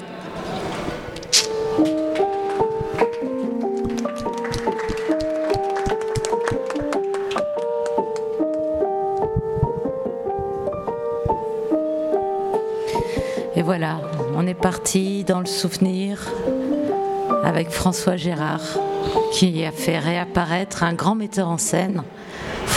Et 13.54 13.60
voilà, 13.60 14.00
on 14.34 14.46
est 14.46 14.54
parti 14.54 15.24
dans 15.24 15.40
le 15.40 15.44
souvenir 15.46 16.26
avec 17.44 17.68
François 17.68 18.16
Gérard, 18.16 18.78
qui 19.34 19.62
a 19.62 19.72
fait 19.72 19.98
réapparaître 19.98 20.84
un 20.84 20.94
grand 20.94 21.16
metteur 21.16 21.48
en 21.48 21.58
scène, 21.58 22.02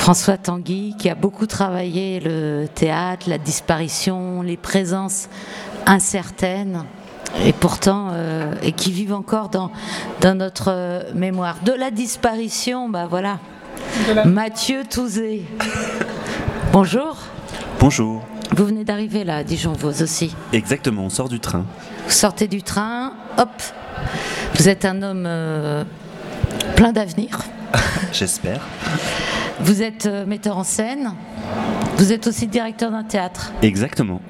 François 0.01 0.35
Tanguy, 0.35 0.95
qui 0.97 1.11
a 1.11 1.15
beaucoup 1.15 1.45
travaillé 1.45 2.19
le 2.19 2.65
théâtre, 2.65 3.29
la 3.29 3.37
disparition, 3.37 4.41
les 4.41 4.57
présences 4.57 5.29
incertaines, 5.85 6.85
et 7.45 7.53
pourtant, 7.53 8.09
euh, 8.11 8.51
et 8.63 8.71
qui 8.71 8.91
vivent 8.91 9.13
encore 9.13 9.49
dans, 9.49 9.71
dans 10.19 10.33
notre 10.33 10.69
euh, 10.69 11.03
mémoire. 11.13 11.57
De 11.63 11.71
la 11.71 11.91
disparition, 11.91 12.89
bah 12.89 13.05
voilà, 13.07 13.37
Mathieu 14.25 14.85
Touzé. 14.89 15.45
Bonjour. 16.73 17.17
Bonjour. 17.79 18.23
Vous 18.57 18.65
venez 18.65 18.83
d'arriver 18.83 19.23
là, 19.23 19.37
à 19.37 19.43
Dijon, 19.43 19.73
vous 19.73 20.01
aussi. 20.01 20.35
Exactement, 20.51 21.03
on 21.03 21.09
sort 21.11 21.29
du 21.29 21.39
train. 21.39 21.63
Vous 22.07 22.11
sortez 22.11 22.47
du 22.47 22.63
train, 22.63 23.13
hop, 23.37 23.49
vous 24.55 24.67
êtes 24.67 24.83
un 24.83 25.03
homme 25.03 25.25
euh, 25.27 25.83
plein 26.75 26.91
d'avenir. 26.91 27.41
J'espère. 28.11 28.61
Vous 29.63 29.83
êtes 29.83 30.07
euh, 30.07 30.25
metteur 30.25 30.57
en 30.57 30.63
scène. 30.63 31.13
Vous 31.97 32.11
êtes 32.11 32.25
aussi 32.27 32.47
directeur 32.47 32.91
d'un 32.91 33.03
théâtre. 33.03 33.51
Exactement. 33.61 34.21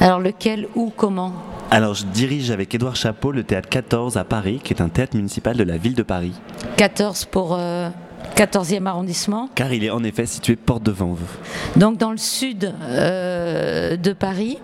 Alors 0.00 0.18
lequel, 0.18 0.66
où, 0.74 0.90
comment? 0.96 1.32
Alors, 1.70 1.92
je 1.92 2.06
dirige 2.06 2.50
avec 2.50 2.74
Édouard 2.74 2.96
Chapeau 2.96 3.30
le 3.30 3.44
théâtre 3.44 3.68
14 3.68 4.16
à 4.16 4.24
Paris, 4.24 4.60
qui 4.64 4.72
est 4.72 4.80
un 4.80 4.88
théâtre 4.88 5.14
municipal 5.14 5.56
de 5.56 5.64
la 5.64 5.76
ville 5.76 5.94
de 5.94 6.02
Paris. 6.02 6.32
14 6.76 7.26
pour 7.26 7.54
euh, 7.58 7.90
14e 8.34 8.86
arrondissement. 8.86 9.50
Car 9.54 9.72
il 9.74 9.84
est 9.84 9.90
en 9.90 10.02
effet 10.04 10.24
situé 10.24 10.56
porte 10.56 10.82
de 10.82 10.92
Vanves. 10.92 11.36
Donc 11.76 11.98
dans 11.98 12.10
le 12.10 12.16
sud 12.16 12.72
euh, 12.82 13.96
de 13.96 14.12
Paris. 14.14 14.58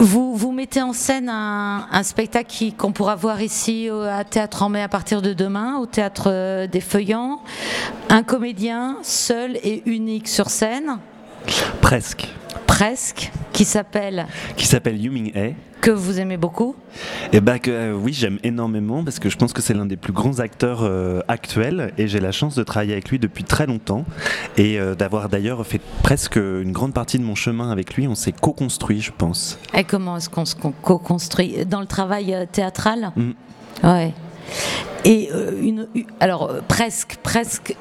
Vous, 0.00 0.52
mettez 0.52 0.80
en 0.80 0.92
scène 0.92 1.28
un, 1.28 2.02
spectacle 2.04 2.72
qu'on 2.76 2.92
pourra 2.92 3.16
voir 3.16 3.42
ici 3.42 3.90
au- 3.90 4.02
à 4.02 4.22
Théâtre 4.22 4.62
en 4.62 4.68
mai 4.68 4.82
à 4.82 4.88
partir 4.88 5.22
de 5.22 5.32
demain, 5.32 5.76
au 5.78 5.86
Théâtre 5.86 6.24
euh, 6.28 6.66
des 6.68 6.80
Feuillants. 6.80 7.40
Un 8.08 8.22
comédien 8.22 8.98
seul 9.02 9.56
et 9.64 9.82
unique 9.86 10.28
sur 10.28 10.50
scène, 10.50 10.98
Presque. 11.80 12.28
Presque, 12.66 13.30
qui 13.52 13.64
s'appelle, 13.64 14.26
Qui 14.56 14.66
s'appelle 14.66 14.96
Yuming 15.00 15.32
Hae. 15.36 15.54
que 15.80 15.90
vous 15.90 16.18
aimez 16.20 16.36
beaucoup. 16.36 16.74
Et 17.32 17.40
bah 17.40 17.58
que 17.58 17.70
euh, 17.70 17.92
oui, 17.94 18.12
j'aime 18.12 18.38
énormément 18.42 19.04
parce 19.04 19.18
que 19.18 19.28
je 19.30 19.36
pense 19.36 19.52
que 19.52 19.62
c'est 19.62 19.74
l'un 19.74 19.86
des 19.86 19.96
plus 19.96 20.12
grands 20.12 20.38
acteurs 20.40 20.80
euh, 20.82 21.20
actuels 21.28 21.92
et 21.98 22.08
j'ai 22.08 22.20
la 22.20 22.32
chance 22.32 22.54
de 22.56 22.62
travailler 22.64 22.92
avec 22.92 23.08
lui 23.10 23.18
depuis 23.18 23.44
très 23.44 23.66
longtemps 23.66 24.04
et 24.56 24.78
euh, 24.80 24.94
d'avoir 24.94 25.28
d'ailleurs 25.28 25.64
fait 25.66 25.80
presque 26.02 26.36
une 26.36 26.72
grande 26.72 26.94
partie 26.94 27.18
de 27.18 27.24
mon 27.24 27.34
chemin 27.36 27.70
avec 27.70 27.94
lui. 27.94 28.08
On 28.08 28.14
s'est 28.14 28.32
co-construit, 28.32 29.00
je 29.00 29.12
pense. 29.16 29.58
Et 29.76 29.84
comment 29.84 30.16
est-ce 30.16 30.28
qu'on 30.28 30.44
se 30.44 30.56
con- 30.56 30.74
co-construit? 30.82 31.64
Dans 31.66 31.80
le 31.80 31.86
travail 31.86 32.36
théâtral? 32.52 33.12
Mm. 33.16 33.30
Ouais. 33.84 34.12
Et 35.04 35.30
une, 35.62 35.86
alors 36.20 36.50
presque, 36.66 37.18
presque. 37.22 37.76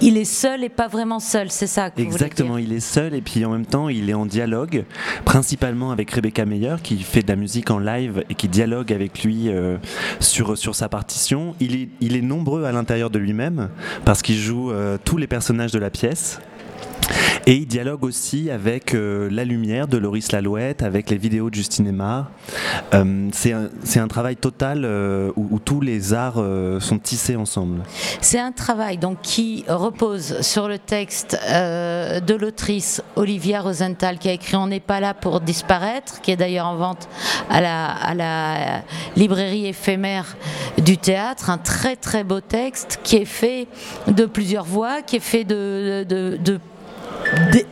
Il 0.00 0.16
est 0.16 0.24
seul 0.24 0.64
et 0.64 0.68
pas 0.68 0.88
vraiment 0.88 1.20
seul, 1.20 1.50
c'est 1.50 1.66
ça 1.66 1.90
Exactement, 1.96 2.58
il 2.58 2.72
est 2.72 2.80
seul 2.80 3.14
et 3.14 3.20
puis 3.20 3.44
en 3.44 3.50
même 3.50 3.66
temps 3.66 3.88
il 3.88 4.08
est 4.10 4.14
en 4.14 4.26
dialogue, 4.26 4.84
principalement 5.24 5.90
avec 5.90 6.10
Rebecca 6.10 6.44
Meyer 6.44 6.76
qui 6.82 6.98
fait 6.98 7.22
de 7.22 7.28
la 7.28 7.36
musique 7.36 7.70
en 7.70 7.78
live 7.78 8.24
et 8.30 8.34
qui 8.34 8.48
dialogue 8.48 8.92
avec 8.92 9.24
lui 9.24 9.48
euh, 9.48 9.76
sur, 10.20 10.56
sur 10.56 10.74
sa 10.74 10.88
partition. 10.88 11.54
Il 11.60 11.74
est, 11.74 11.88
il 12.00 12.16
est 12.16 12.22
nombreux 12.22 12.64
à 12.64 12.72
l'intérieur 12.72 13.10
de 13.10 13.18
lui-même 13.18 13.70
parce 14.04 14.22
qu'il 14.22 14.36
joue 14.36 14.70
euh, 14.70 14.98
tous 15.02 15.16
les 15.16 15.26
personnages 15.26 15.72
de 15.72 15.78
la 15.78 15.90
pièce. 15.90 16.40
Et 17.46 17.54
il 17.54 17.66
dialogue 17.66 18.04
aussi 18.04 18.50
avec 18.50 18.94
euh, 18.94 19.28
la 19.30 19.44
lumière 19.44 19.88
de 19.88 19.96
Loris 19.96 20.32
Lalouette, 20.32 20.82
avec 20.82 21.08
les 21.08 21.16
vidéos 21.16 21.48
de 21.48 21.54
Justine 21.54 21.86
Aymar. 21.86 22.30
Euh, 22.92 23.28
c'est 23.32 24.00
un, 24.00 24.08
travail 24.08 24.36
total 24.36 24.84
euh, 24.84 25.32
où, 25.36 25.58
tous 25.58 25.80
les 25.80 26.12
arts 26.12 26.42
sont 26.80 26.98
tissés 26.98 27.36
ensemble. 27.36 27.82
C'est 28.20 28.38
un 28.38 28.52
travail 28.52 28.98
donc 28.98 29.22
qui 29.22 29.64
repose 29.66 30.40
sur 30.42 30.68
le 30.68 30.78
texte 30.78 31.38
de 31.50 32.34
l'autrice 32.34 33.02
Olivia 33.16 33.60
Rosenthal 33.60 34.18
qui 34.18 34.28
a 34.28 34.32
écrit 34.32 34.56
On 34.56 34.66
n'est 34.66 34.80
pas 34.80 35.00
là 35.00 35.14
pour 35.14 35.40
disparaître, 35.40 36.20
qui 36.20 36.30
est 36.30 36.36
d'ailleurs 36.36 36.66
en 36.66 36.76
vente 36.76 37.08
à 37.48 37.60
la, 37.60 37.86
à 37.86 38.14
la 38.14 38.82
librairie 39.16 39.66
éphémère 39.66 40.36
du 40.78 40.98
théâtre. 40.98 41.50
Un 41.50 41.58
très 41.58 41.96
très 41.96 42.24
beau 42.24 42.40
texte 42.40 43.00
qui 43.02 43.16
est 43.16 43.24
fait 43.24 43.68
de 44.06 44.26
plusieurs 44.26 44.64
voix, 44.64 45.02
qui 45.02 45.16
est 45.16 45.20
fait 45.20 45.44
de, 45.44 46.04
de, 46.06 46.36
de- 46.36 46.36
de- 46.36 46.60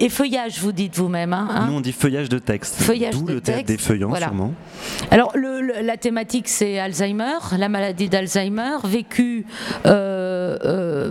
et 0.01 0.09
feuillage, 0.09 0.59
vous 0.61 0.73
dites 0.73 0.97
vous-même. 0.97 1.33
hein, 1.33 1.49
hein 1.51 1.67
Nous 1.69 1.77
on 1.77 1.81
dit 1.81 1.93
feuillage 1.93 2.29
de 2.29 2.39
texte, 2.39 2.77
Feuillage 2.83 3.15
d'où 3.15 3.25
de 3.27 3.35
le 3.35 3.41
texte, 3.41 3.67
des 3.67 3.79
feuillants 3.79 4.09
voilà. 4.09 4.27
sûrement. 4.27 4.53
Alors, 5.11 5.33
le- 5.35 5.61
le- 5.61 5.83
la 5.83 5.97
thématique, 5.97 6.49
c'est 6.49 6.79
Alzheimer, 6.79 7.39
la 7.59 7.69
maladie 7.69 8.09
d'Alzheimer, 8.09 8.77
vécue 8.85 9.47
euh, 9.87 10.57
euh, 10.65 11.11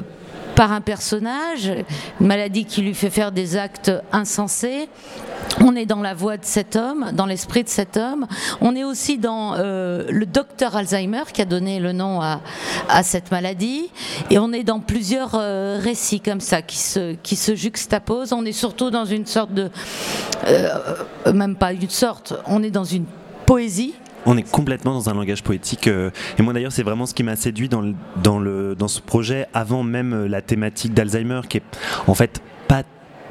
par 0.55 0.71
un 0.71 0.81
personnage, 0.81 1.71
une 2.19 2.27
maladie 2.27 2.65
qui 2.65 2.81
lui 2.81 2.93
fait 2.93 3.09
faire 3.09 3.31
des 3.31 3.57
actes 3.57 3.91
insensés. 4.11 4.87
On 5.61 5.75
est 5.75 5.85
dans 5.85 6.01
la 6.01 6.13
voix 6.13 6.37
de 6.37 6.45
cet 6.45 6.75
homme, 6.75 7.11
dans 7.13 7.25
l'esprit 7.25 7.63
de 7.63 7.69
cet 7.69 7.97
homme. 7.97 8.25
On 8.61 8.75
est 8.75 8.83
aussi 8.83 9.17
dans 9.17 9.55
euh, 9.55 10.05
le 10.09 10.25
docteur 10.25 10.75
Alzheimer 10.75 11.23
qui 11.33 11.41
a 11.41 11.45
donné 11.45 11.79
le 11.79 11.91
nom 11.91 12.21
à, 12.21 12.39
cette 13.03 13.31
maladie. 13.31 13.89
Et 14.29 14.39
on 14.39 14.51
est 14.53 14.63
dans 14.63 14.79
plusieurs 14.79 15.35
euh, 15.35 15.77
récits 15.81 16.21
comme 16.21 16.41
ça 16.41 16.61
qui 16.61 16.77
se, 16.77 17.15
qui 17.15 17.35
se 17.35 17.55
juxtaposent. 17.55 18.33
On 18.33 18.45
est 18.45 18.51
surtout 18.51 18.89
dans 18.89 19.05
une 19.05 19.25
sorte 19.25 19.53
de... 19.53 19.69
euh, 20.47 20.69
même 21.33 21.55
pas 21.55 21.73
une 21.73 21.89
sorte, 21.89 22.33
on 22.47 22.63
est 22.63 22.71
dans 22.71 22.83
une 22.83 23.05
poésie 23.45 23.93
On 24.25 24.37
est 24.37 24.49
complètement 24.49 24.93
dans 24.93 25.09
un 25.09 25.13
langage 25.13 25.43
poétique. 25.43 25.87
euh, 25.87 26.09
et 26.37 26.41
moi 26.41 26.53
d'ailleurs, 26.53 26.71
c'est 26.71 26.83
vraiment 26.83 27.05
ce 27.05 27.13
qui 27.13 27.23
m'a 27.23 27.35
séduit 27.35 27.69
dans, 27.69 27.83
ce 28.87 29.01
projet, 29.01 29.47
avant 29.53 29.83
même 29.83 30.13
euh, 30.13 30.27
la 30.27 30.41
thématique 30.41 30.93
d'Alzheimer, 30.93 31.41
qui 31.47 31.57
est 31.57 31.63
en 32.07 32.15
fait 32.15 32.41
pas. 32.67 32.83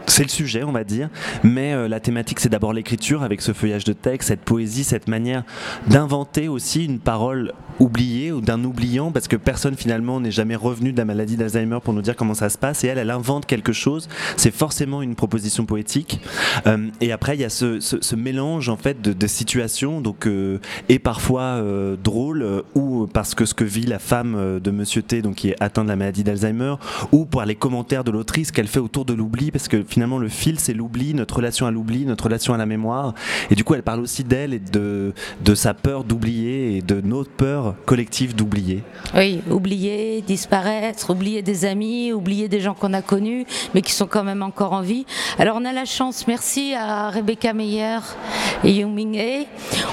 C'est 0.06 0.22
le 0.22 0.28
sujet, 0.28 0.62
on 0.64 0.72
va 0.72 0.84
dire, 0.84 1.08
mais 1.42 1.72
euh, 1.72 1.88
la 1.88 1.98
thématique, 1.98 2.38
c'est 2.38 2.50
d'abord 2.50 2.74
l'écriture 2.74 3.22
avec 3.22 3.40
ce 3.40 3.52
feuillage 3.52 3.84
de 3.84 3.94
texte, 3.94 4.28
cette 4.28 4.42
poésie, 4.42 4.84
cette 4.84 5.08
manière 5.08 5.44
d'inventer 5.86 6.46
aussi 6.46 6.84
une 6.84 6.98
parole 6.98 7.54
oubliée 7.80 8.32
ou 8.32 8.40
d'un 8.40 8.62
oubliant, 8.64 9.10
parce 9.10 9.28
que 9.28 9.36
personne 9.36 9.74
finalement 9.74 10.20
n'est 10.20 10.30
jamais 10.30 10.56
revenu 10.56 10.92
de 10.92 10.98
la 10.98 11.04
maladie 11.04 11.36
d'Alzheimer 11.36 11.78
pour 11.82 11.94
nous 11.94 12.02
dire 12.02 12.16
comment 12.16 12.34
ça 12.34 12.48
se 12.48 12.58
passe, 12.58 12.84
et 12.84 12.88
elle, 12.88 12.98
elle 12.98 13.10
invente 13.10 13.46
quelque 13.46 13.72
chose. 13.72 14.08
C'est 14.36 14.54
forcément 14.54 15.02
une 15.02 15.14
proposition 15.14 15.66
poétique. 15.66 16.20
Euh, 16.66 16.88
et 17.00 17.12
après, 17.12 17.36
il 17.36 17.40
y 17.40 17.44
a 17.44 17.50
ce, 17.50 18.14
mélange 18.14 18.68
en 18.68 18.76
fait 18.76 19.00
de, 19.00 19.26
situations, 19.26 20.00
donc 20.00 20.26
euh, 20.26 20.58
et 20.88 20.98
parfois 20.98 21.42
euh, 21.42 21.96
drôle, 21.96 22.62
ou 22.74 23.06
parce 23.12 23.34
que 23.34 23.44
ce 23.44 23.54
que 23.54 23.64
vit 23.64 23.86
la 23.86 23.98
femme 23.98 24.60
de 24.62 24.70
Monsieur 24.70 25.02
T, 25.02 25.22
donc 25.22 25.36
qui 25.36 25.50
est 25.50 25.56
atteint 25.60 25.82
de 25.82 25.88
la 25.88 25.96
maladie 25.96 26.24
d'Alzheimer, 26.24 26.74
ou 27.10 27.24
par 27.24 27.46
les 27.46 27.54
commentaires 27.54 28.04
de 28.04 28.10
l'autrice 28.10 28.52
qu'elle 28.52 28.68
fait 28.68 28.78
autour 28.78 29.04
de 29.04 29.14
l'oubli, 29.14 29.50
parce 29.50 29.68
que 29.68 29.82
finalement 29.82 30.18
le 30.18 30.28
fil 30.28 30.60
c'est 30.60 30.74
l'oubli, 30.74 31.14
notre 31.14 31.36
relation 31.36 31.66
à 31.66 31.70
l'oubli, 31.70 32.04
notre 32.04 32.24
relation 32.24 32.54
à 32.54 32.56
la 32.56 32.66
mémoire, 32.66 33.14
et 33.50 33.54
du 33.54 33.64
coup 33.64 33.74
elle 33.74 33.82
parle 33.82 34.00
aussi 34.00 34.24
d'elle 34.24 34.54
et 34.54 34.58
de, 34.58 35.12
de 35.44 35.54
sa 35.54 35.74
peur 35.74 36.04
d'oublier 36.04 36.76
et 36.76 36.82
de 36.82 37.00
notre 37.00 37.30
peur 37.30 37.63
collective 37.86 38.34
d'oublier. 38.34 38.82
Oui, 39.14 39.40
oublier, 39.50 40.22
disparaître, 40.26 41.10
oublier 41.10 41.42
des 41.42 41.64
amis, 41.64 42.12
oublier 42.12 42.48
des 42.48 42.60
gens 42.60 42.74
qu'on 42.74 42.92
a 42.92 43.02
connus, 43.02 43.46
mais 43.74 43.82
qui 43.82 43.92
sont 43.92 44.06
quand 44.06 44.24
même 44.24 44.42
encore 44.42 44.72
en 44.72 44.80
vie. 44.82 45.06
Alors 45.38 45.56
on 45.60 45.64
a 45.64 45.72
la 45.72 45.84
chance, 45.84 46.26
merci 46.26 46.74
à 46.74 47.10
Rebecca 47.10 47.52
Meyer 47.52 47.98
et 48.64 48.72
Yuming 48.72 49.14
He. 49.16 49.46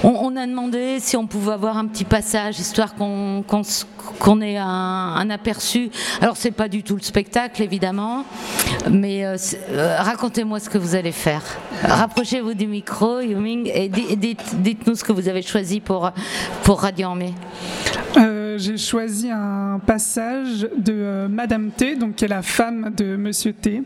On, 0.04 0.36
a 0.36 0.48
demandé 0.48 0.98
si 1.00 1.16
on 1.18 1.28
pouvait 1.28 1.54
avoir 1.54 1.78
un 1.78 1.86
petit 1.86 2.06
passage, 2.06 2.60
histoire 2.60 2.96
qu'on 2.96 3.44
s- 3.62 3.86
qu'on 4.20 4.42
ait 4.42 4.58
un, 4.58 5.30
aperçu. 5.30 5.90
Alors 6.22 6.38
c'est 6.38 6.52
pas 6.52 6.68
du 6.68 6.84
tout 6.84 6.96
le 6.96 7.02
spectacle, 7.02 7.62
évidemment, 7.62 8.24
mais 8.90 9.26
euh, 9.26 9.38
euh, 9.72 9.96
racontez-moi 10.00 10.60
ce 10.60 10.70
que 10.70 10.78
vous 10.78 10.96
allez 10.96 11.12
faire. 11.12 11.42
Rapprochez-vous 11.84 12.54
du 12.54 12.68
micro, 12.68 13.20
Yuming, 13.20 13.70
et 13.74 13.90
di- 13.90 14.06
et 14.10 14.16
dites- 14.16 14.56
dites-nous 14.62 14.96
ce 14.96 15.04
que 15.04 15.12
vous 15.12 15.28
avez 15.28 15.42
choisi 15.42 15.80
pour, 15.80 16.10
pour 16.64 16.82
Radio 16.82 17.14
mai. 17.14 17.34
Euh, 18.18 18.58
J'ai 18.58 18.78
choisi 18.78 19.30
un 19.32 19.80
passage 19.86 20.68
de 20.78 20.94
euh, 20.94 21.28
Madame 21.28 21.72
T, 21.72 21.96
donc 21.96 22.16
qui 22.16 22.26
est 22.26 22.28
la 22.28 22.42
femme 22.42 22.92
de 22.96 23.16
Monsieur 23.16 23.54
T, 23.54 23.84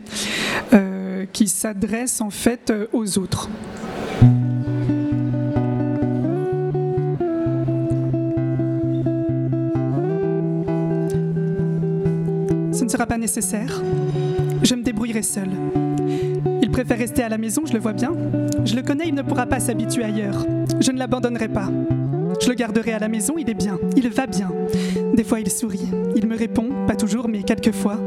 euh, 0.72 1.24
qui 1.32 1.48
s'adresse 1.48 2.20
en 2.20 2.30
fait 2.30 2.72
aux 2.92 3.18
autres. 3.18 3.48
Ce 12.72 12.84
ne 12.84 12.88
sera 12.88 13.06
pas 13.06 13.18
nécessaire. 13.18 13.82
Je 14.62 14.74
me 14.74 14.82
débrouillerai 14.82 15.22
seule. 15.22 15.50
Il 16.62 16.70
préfère 16.70 16.98
rester 16.98 17.22
à 17.22 17.28
la 17.28 17.38
maison, 17.38 17.62
je 17.64 17.72
le 17.72 17.78
vois 17.78 17.92
bien. 17.92 18.12
Je 18.64 18.74
le 18.74 18.82
connais, 18.82 19.04
il 19.06 19.14
ne 19.14 19.22
pourra 19.22 19.46
pas 19.46 19.60
s'habituer 19.60 20.04
ailleurs. 20.04 20.44
Je 20.80 20.90
ne 20.90 20.98
l'abandonnerai 20.98 21.48
pas. 21.48 21.70
Je 22.40 22.48
le 22.48 22.54
garderai 22.54 22.92
à 22.92 22.98
la 22.98 23.08
maison, 23.08 23.34
il 23.38 23.48
est 23.50 23.54
bien, 23.54 23.78
il 23.96 24.08
va 24.08 24.26
bien. 24.26 24.50
Des 25.14 25.24
fois, 25.24 25.40
il 25.40 25.50
sourit. 25.50 25.88
Il 26.14 26.26
me 26.26 26.36
répond, 26.36 26.68
pas 26.86 26.96
toujours, 26.96 27.28
mais 27.28 27.42
quelquefois. 27.42 27.98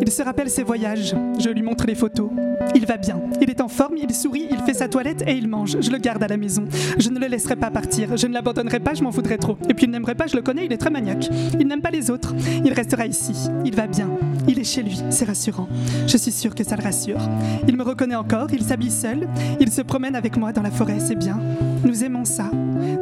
Il 0.00 0.10
se 0.10 0.22
rappelle 0.22 0.50
ses 0.50 0.62
voyages. 0.62 1.14
Je 1.38 1.48
lui 1.50 1.62
montre 1.62 1.86
les 1.86 1.94
photos. 1.94 2.30
Il 2.74 2.86
va 2.86 2.96
bien. 2.96 3.20
Il 3.40 3.50
est 3.50 3.60
en 3.60 3.68
forme, 3.68 3.96
il 3.96 4.14
sourit, 4.14 4.46
il 4.50 4.58
fait 4.58 4.74
sa 4.74 4.88
toilette 4.88 5.22
et 5.26 5.32
il 5.32 5.48
mange. 5.48 5.76
Je 5.80 5.90
le 5.90 5.98
garde 5.98 6.22
à 6.22 6.28
la 6.28 6.36
maison. 6.36 6.64
Je 6.98 7.10
ne 7.10 7.18
le 7.18 7.26
laisserai 7.26 7.56
pas 7.56 7.70
partir. 7.70 8.16
Je 8.16 8.26
ne 8.26 8.34
l'abandonnerai 8.34 8.80
pas, 8.80 8.94
je 8.94 9.02
m'en 9.02 9.10
voudrais 9.10 9.38
trop. 9.38 9.56
Et 9.68 9.74
puis 9.74 9.86
il 9.86 9.90
n'aimerait 9.90 10.14
pas, 10.14 10.26
je 10.26 10.36
le 10.36 10.42
connais, 10.42 10.66
il 10.66 10.72
est 10.72 10.78
très 10.78 10.90
maniaque. 10.90 11.28
Il 11.58 11.66
n'aime 11.66 11.82
pas 11.82 11.90
les 11.90 12.10
autres. 12.10 12.34
Il 12.64 12.72
restera 12.72 13.06
ici. 13.06 13.32
Il 13.64 13.74
va 13.74 13.86
bien. 13.86 14.08
Il 14.48 14.58
est 14.58 14.64
chez 14.64 14.82
lui, 14.82 15.00
c'est 15.10 15.26
rassurant. 15.26 15.68
Je 16.06 16.16
suis 16.16 16.32
sûre 16.32 16.54
que 16.54 16.64
ça 16.64 16.76
le 16.76 16.82
rassure. 16.82 17.20
Il 17.68 17.76
me 17.76 17.82
reconnaît 17.82 18.16
encore, 18.16 18.48
il 18.52 18.62
s'habille 18.62 18.90
seul. 18.90 19.28
Il 19.60 19.70
se 19.70 19.82
promène 19.82 20.16
avec 20.16 20.36
moi 20.36 20.52
dans 20.52 20.62
la 20.62 20.70
forêt, 20.70 20.98
c'est 20.98 21.16
bien. 21.16 21.38
Nous 21.84 22.04
aimons 22.04 22.24
ça. 22.24 22.50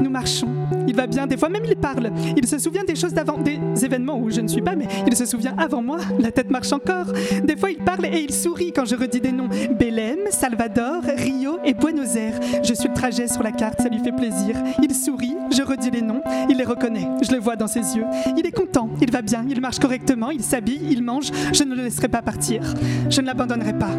Nous 0.01 0.11
marchons. 0.11 0.49
Il 0.87 0.95
va 0.95 1.07
bien, 1.07 1.27
des 1.27 1.37
fois 1.37 1.49
même 1.49 1.65
il 1.67 1.77
parle. 1.77 2.11
Il 2.37 2.47
se 2.47 2.59
souvient 2.59 2.85
des 2.85 2.95
choses 2.95 3.13
d'avant, 3.13 3.39
des 3.39 3.59
événements 3.85 4.19
où 4.19 4.31
je 4.31 4.41
ne 4.41 4.49
suis 4.49 4.63
pas, 4.63 4.77
mais 4.77 4.87
il 5.07 5.17
se 5.17 5.27
souvient 5.27 5.55
avant 5.59 5.83
moi. 5.83 5.99
La 6.19 6.31
tête 6.33 6.51
marche 6.51 6.73
encore. 6.73 7.07
Des 7.45 7.57
fois 7.57 7.71
il 7.71 7.79
parle 7.79 8.07
et 8.07 8.21
il 8.21 8.33
sourit 8.33 8.73
quand 8.73 8.85
je 8.85 8.97
redis 8.97 9.21
des 9.21 9.33
noms. 9.33 9.49
Belém, 9.79 10.19
Salvador, 10.31 11.03
Rio 11.17 11.59
et 11.65 11.75
Buenos 11.75 12.17
Aires. 12.17 12.39
Je 12.63 12.75
suis 12.75 12.89
le 12.89 12.95
trajet 12.95 13.29
sur 13.29 13.43
la 13.43 13.53
carte, 13.53 13.83
ça 13.83 13.89
lui 13.89 13.99
fait 13.99 14.13
plaisir. 14.13 14.57
Il 14.83 14.95
sourit, 14.95 15.37
je 15.51 15.63
redis 15.63 15.91
les 15.91 16.03
noms, 16.03 16.23
il 16.49 16.57
les 16.57 16.65
reconnaît. 16.65 17.09
Je 17.23 17.33
le 17.33 17.39
vois 17.39 17.57
dans 17.57 17.67
ses 17.67 17.97
yeux. 17.97 18.05
Il 18.37 18.47
est 18.47 18.53
content, 18.53 18.89
il 19.01 19.11
va 19.11 19.23
bien, 19.23 19.45
il 19.49 19.61
marche 19.61 19.79
correctement, 19.79 20.31
il 20.31 20.43
s'habille, 20.43 20.81
il 20.91 21.03
mange. 21.03 21.31
Je 21.53 21.65
ne 21.65 21.75
le 21.75 21.83
laisserai 21.83 22.09
pas 22.09 22.23
partir. 22.23 22.63
Je 23.11 23.21
ne 23.21 23.27
l'abandonnerai 23.27 23.73
pas. 23.73 23.91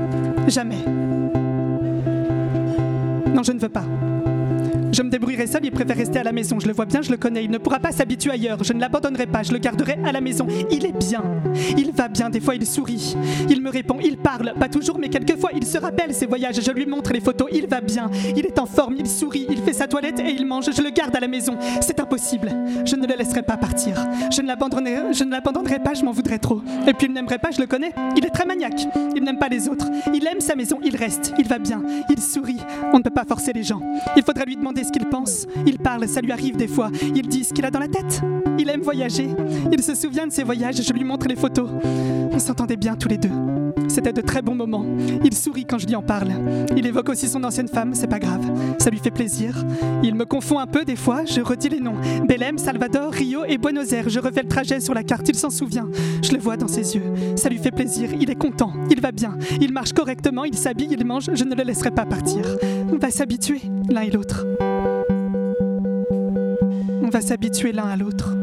Jamais. 0.47 0.83
Non, 3.33 3.43
je 3.43 3.51
ne 3.51 3.59
veux 3.59 3.69
pas. 3.69 3.85
Je 4.91 5.03
me 5.03 5.09
débrouillerai 5.09 5.47
seul, 5.47 5.63
il 5.65 5.71
préfère 5.71 5.95
rester 5.95 6.19
à 6.19 6.23
la 6.23 6.31
maison. 6.31 6.59
Je 6.59 6.67
le 6.67 6.73
vois 6.73 6.85
bien, 6.85 7.01
je 7.01 7.11
le 7.11 7.17
connais. 7.17 7.43
Il 7.43 7.51
ne 7.51 7.57
pourra 7.57 7.79
pas 7.79 7.91
s'habituer 7.91 8.31
ailleurs. 8.31 8.63
Je 8.63 8.73
ne 8.73 8.79
l'abandonnerai 8.79 9.27
pas, 9.27 9.43
je 9.43 9.51
le 9.51 9.59
garderai 9.59 9.99
à 10.03 10.11
la 10.11 10.21
maison. 10.21 10.47
Il 10.71 10.85
est 10.85 10.97
bien. 10.97 11.23
Il 11.77 11.91
va 11.91 12.07
bien, 12.07 12.29
des 12.29 12.39
fois 12.39 12.55
il 12.55 12.65
sourit. 12.65 13.15
Il 13.49 13.61
me 13.61 13.69
répond, 13.69 13.97
il 14.03 14.17
parle. 14.17 14.53
Pas 14.59 14.67
toujours, 14.67 14.97
mais 14.99 15.09
quelquefois 15.09 15.51
il 15.55 15.65
se 15.65 15.77
rappelle 15.77 16.13
ses 16.13 16.25
voyages. 16.25 16.59
Je 16.61 16.71
lui 16.71 16.85
montre 16.85 17.13
les 17.13 17.19
photos. 17.19 17.49
Il 17.51 17.67
va 17.67 17.81
bien. 17.81 18.09
Il 18.35 18.45
est 18.45 18.57
en 18.59 18.65
forme, 18.65 18.95
il 18.97 19.07
sourit. 19.07 19.45
Il 19.49 19.59
fait 19.59 19.73
sa 19.73 19.87
toilette 19.87 20.19
et 20.19 20.31
il 20.31 20.45
mange. 20.45 20.71
Je 20.71 20.81
le 20.81 20.89
garde 20.89 21.15
à 21.15 21.19
la 21.19 21.27
maison. 21.27 21.55
C'est 21.81 21.99
impossible. 21.99 22.51
Je 22.85 22.95
ne 22.95 23.05
le 23.05 23.15
laisserai 23.15 23.43
pas 23.43 23.57
partir. 23.57 23.95
Je 24.31 24.41
ne 24.41 24.47
l'abandonnerai, 24.47 25.79
pas, 25.79 25.93
je 25.93 26.03
m'en 26.03 26.11
voudrais 26.11 26.39
trop. 26.39 26.61
Et 26.87 26.93
puis 26.93 27.07
il 27.07 27.13
n'aimerait 27.13 27.39
pas, 27.39 27.51
je 27.51 27.59
le 27.59 27.67
connais. 27.67 27.93
Il 28.17 28.25
est 28.25 28.31
très 28.31 28.45
maniaque. 28.45 28.87
Il 29.15 29.23
n'aime 29.23 29.37
pas 29.37 29.49
les 29.49 29.67
autres. 29.67 29.85
Il 30.13 30.25
aime 30.27 30.41
sa 30.41 30.55
maison, 30.55 30.79
il 30.83 30.95
reste. 30.95 31.33
Il 31.37 31.47
va 31.47 31.59
bien. 31.59 31.83
Il 32.09 32.19
sourit. 32.19 32.59
On 32.91 32.97
ne 32.97 33.03
peut 33.03 33.09
pas 33.09 33.25
forcer 33.25 33.53
les 33.53 33.63
gens. 33.63 33.81
Il 34.17 34.23
faudra 34.23 34.45
lui 34.45 34.55
demander 34.55 34.78
ce 34.83 34.91
qu'il 34.91 35.05
pense. 35.07 35.45
Il 35.65 35.77
parle, 35.77 36.07
ça 36.07 36.21
lui 36.21 36.31
arrive 36.31 36.55
des 36.55 36.67
fois. 36.67 36.89
Il 37.15 37.27
dit 37.27 37.43
ce 37.43 37.53
qu'il 37.53 37.65
a 37.65 37.71
dans 37.71 37.79
la 37.79 37.87
tête. 37.87 38.21
Il 38.57 38.69
aime 38.69 38.81
voyager. 38.81 39.29
Il 39.71 39.81
se 39.83 39.95
souvient 39.95 40.27
de 40.27 40.31
ses 40.31 40.43
voyages. 40.43 40.81
Je 40.81 40.93
lui 40.93 41.03
montre 41.03 41.27
les 41.27 41.35
photos. 41.35 41.69
On 42.31 42.39
s'entendait 42.39 42.77
bien 42.77 42.95
tous 42.95 43.09
les 43.09 43.17
deux. 43.17 43.58
C'était 43.89 44.13
de 44.13 44.21
très 44.21 44.41
bons 44.41 44.55
moments. 44.55 44.85
Il 45.23 45.35
sourit 45.35 45.65
quand 45.65 45.77
je 45.77 45.87
lui 45.87 45.95
en 45.95 46.01
parle. 46.01 46.31
Il 46.77 46.85
évoque 46.85 47.09
aussi 47.09 47.27
son 47.27 47.43
ancienne 47.43 47.67
femme, 47.67 47.93
c'est 47.93 48.07
pas 48.07 48.19
grave. 48.19 48.45
Ça 48.77 48.89
lui 48.89 48.99
fait 48.99 49.11
plaisir. 49.11 49.65
Il 50.03 50.15
me 50.15 50.25
confond 50.25 50.59
un 50.59 50.67
peu 50.67 50.85
des 50.85 50.95
fois, 50.95 51.25
je 51.25 51.41
redis 51.41 51.69
les 51.69 51.79
noms. 51.79 51.95
Belém, 52.27 52.57
Salvador, 52.57 53.11
Rio 53.11 53.43
et 53.45 53.57
Buenos 53.57 53.91
Aires. 53.91 54.09
Je 54.09 54.19
refais 54.19 54.43
le 54.43 54.47
trajet 54.47 54.79
sur 54.79 54.93
la 54.93 55.03
carte, 55.03 55.27
il 55.27 55.35
s'en 55.35 55.49
souvient. 55.49 55.89
Je 56.23 56.31
le 56.31 56.39
vois 56.39 56.55
dans 56.55 56.67
ses 56.67 56.95
yeux. 56.95 57.03
Ça 57.35 57.49
lui 57.49 57.57
fait 57.57 57.71
plaisir, 57.71 58.09
il 58.19 58.29
est 58.29 58.35
content, 58.35 58.73
il 58.89 59.01
va 59.01 59.11
bien. 59.11 59.37
Il 59.59 59.73
marche 59.73 59.93
correctement, 59.93 60.45
il 60.45 60.57
s'habille, 60.57 60.89
il 60.91 61.05
mange, 61.05 61.29
je 61.33 61.43
ne 61.43 61.55
le 61.55 61.63
laisserai 61.63 61.91
pas 61.91 62.05
partir. 62.05 62.45
On 62.91 62.97
va 62.97 63.11
s'habituer 63.11 63.61
l'un 63.89 64.01
et 64.01 64.11
l'autre. 64.11 64.45
On 67.01 67.09
va 67.11 67.21
s'habituer 67.21 67.71
l'un 67.71 67.87
à 67.87 67.95
l'autre. 67.95 68.35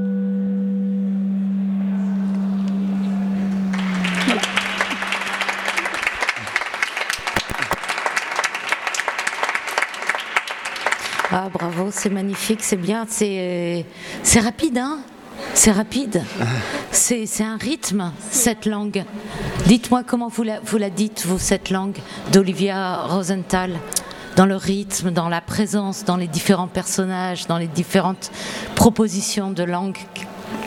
Ah 11.33 11.49
bravo, 11.53 11.89
c'est 11.91 12.09
magnifique, 12.09 12.63
c'est 12.63 12.77
bien, 12.77 13.05
c'est 13.09 13.85
rapide, 14.41 14.79
hein 14.79 15.01
C'est 15.55 15.73
rapide. 15.73 16.23
C'est 16.93 17.27
c'est 17.27 17.43
un 17.43 17.57
rythme, 17.57 18.13
cette 18.31 18.65
langue. 18.65 19.05
Dites-moi 19.67 20.05
comment 20.07 20.29
vous 20.29 20.45
la, 20.45 20.61
vous 20.61 20.79
la 20.79 20.89
dites, 20.89 21.27
vous, 21.27 21.41
cette 21.41 21.71
langue 21.71 21.97
d'Olivia 22.33 22.99
Rosenthal 23.09 23.73
dans 24.37 24.47
le 24.47 24.55
rythme, 24.55 25.11
dans 25.11 25.29
la 25.29 25.41
présence, 25.41 26.05
dans 26.05 26.17
les 26.17 26.29
différents 26.29 26.69
personnages, 26.69 27.49
dans 27.49 27.59
les 27.59 27.67
différentes 27.67 28.31
propositions 28.77 29.51
de 29.51 29.65
langue 29.65 29.99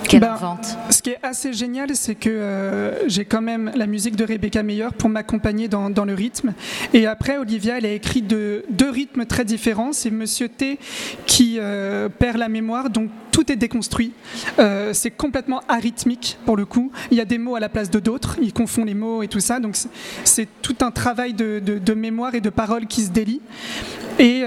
qu'elle 0.10 0.24
invente. 0.24 0.78
Ce 0.89 1.01
qui 1.01 1.12
est 1.12 1.20
assez 1.24 1.53
génial, 1.53 1.95
c'est 1.95 2.16
que 2.16 2.30
euh, 2.30 3.07
j'ai 3.07 3.26
quand 3.26 3.41
même 3.41 3.72
la 3.76 3.88
musique 3.88 4.16
de 4.16 4.26
Rebecca 4.26 4.64
Meyer 4.64 4.88
pour 4.97 5.10
m'accompagner 5.10 5.68
dans, 5.68 5.89
dans 5.89 6.05
le 6.05 6.14
rythme. 6.14 6.53
Et 6.93 7.05
après, 7.05 7.38
Olivia, 7.38 7.78
elle 7.78 7.86
a 7.86 7.91
écrit 7.91 8.22
de, 8.22 8.66
deux 8.70 8.89
rythmes 8.89 9.26
très 9.26 9.45
différents. 9.45 9.93
C'est 9.93 10.10
Monsieur 10.12 10.49
T 10.49 10.80
qui 11.26 11.57
euh, 11.60 12.10
perd 12.10 12.38
la 12.38 12.49
mémoire, 12.49 12.89
donc 12.89 13.10
tout 13.32 13.51
est 13.51 13.55
déconstruit. 13.55 14.12
Euh, 14.57 14.91
c'est 14.93 15.12
complètement 15.12 15.62
arythmique 15.70 16.38
pour 16.45 16.57
le 16.57 16.66
coup. 16.66 16.91
Il 17.12 17.18
y 17.18 17.22
a 17.22 17.26
des 17.26 17.38
mots 17.38 17.55
à 17.55 17.60
la 17.60 17.70
place 17.70 17.89
de 17.89 17.99
d'autres. 17.99 18.38
Il 18.41 18.51
confond 18.51 18.84
les 18.84 18.95
mots 18.95 19.24
et 19.24 19.28
tout 19.28 19.39
ça. 19.39 19.60
Donc 19.60 19.76
c'est- 20.24 20.47
tout 20.62 20.76
un 20.82 20.91
travail 20.91 21.34
de, 21.34 21.60
de- 21.64 21.78
de 21.78 21.93
mémoire 21.93 22.36
et 22.36 22.41
de 22.41 22.49
parole 22.49 22.86
qui 22.88 23.03
se 23.03 23.10
délie. 23.12 23.41
Et, 24.20 24.43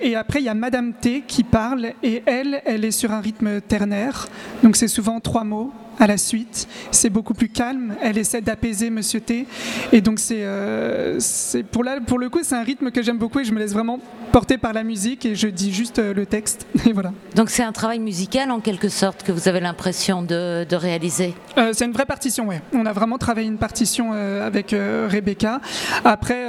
et 0.00 0.16
après, 0.16 0.40
il 0.40 0.44
y 0.44 0.48
a 0.48 0.54
Madame 0.54 0.92
T 0.94 1.22
qui 1.26 1.44
parle 1.44 1.92
et 2.02 2.22
elle, 2.24 2.62
elle 2.64 2.84
est 2.86 2.90
sur 2.90 3.12
un 3.12 3.20
rythme 3.20 3.60
ternaire. 3.60 4.28
Donc 4.62 4.76
c'est 4.76 4.83
souvent 4.88 5.20
trois 5.20 5.44
mots 5.44 5.72
à 5.98 6.06
la 6.06 6.16
suite. 6.16 6.68
C'est 6.90 7.10
beaucoup 7.10 7.34
plus 7.34 7.48
calme. 7.48 7.94
Elle 8.02 8.18
essaie 8.18 8.40
d'apaiser 8.40 8.90
Monsieur 8.90 9.20
T. 9.20 9.46
Et 9.92 10.00
donc 10.00 10.18
c'est, 10.18 10.44
euh, 10.44 11.16
c'est 11.20 11.62
pour, 11.62 11.84
là, 11.84 11.98
pour 12.06 12.18
le 12.18 12.28
coup, 12.28 12.40
c'est 12.42 12.54
un 12.54 12.62
rythme 12.62 12.90
que 12.90 13.02
j'aime 13.02 13.18
beaucoup 13.18 13.40
et 13.40 13.44
je 13.44 13.52
me 13.52 13.58
laisse 13.58 13.72
vraiment 13.72 14.00
porter 14.32 14.58
par 14.58 14.72
la 14.72 14.82
musique 14.82 15.26
et 15.26 15.34
je 15.34 15.48
dis 15.48 15.72
juste 15.72 15.98
euh, 15.98 16.12
le 16.12 16.26
texte. 16.26 16.66
Et 16.86 16.92
voilà. 16.92 17.12
Donc 17.36 17.50
c'est 17.50 17.62
un 17.62 17.72
travail 17.72 18.00
musical 18.00 18.50
en 18.50 18.60
quelque 18.60 18.88
sorte 18.88 19.22
que 19.22 19.32
vous 19.32 19.48
avez 19.48 19.60
l'impression 19.60 20.22
de, 20.22 20.64
de 20.68 20.76
réaliser? 20.76 21.34
Euh, 21.56 21.72
c'est 21.72 21.84
une 21.84 21.92
vraie 21.92 22.06
partition, 22.06 22.48
ouais. 22.48 22.60
On 22.72 22.84
a 22.86 22.92
vraiment 22.92 23.18
travaillé 23.18 23.46
une 23.46 23.58
partition 23.58 24.12
avec 24.12 24.74
Rebecca. 24.74 25.60
Après, 26.04 26.44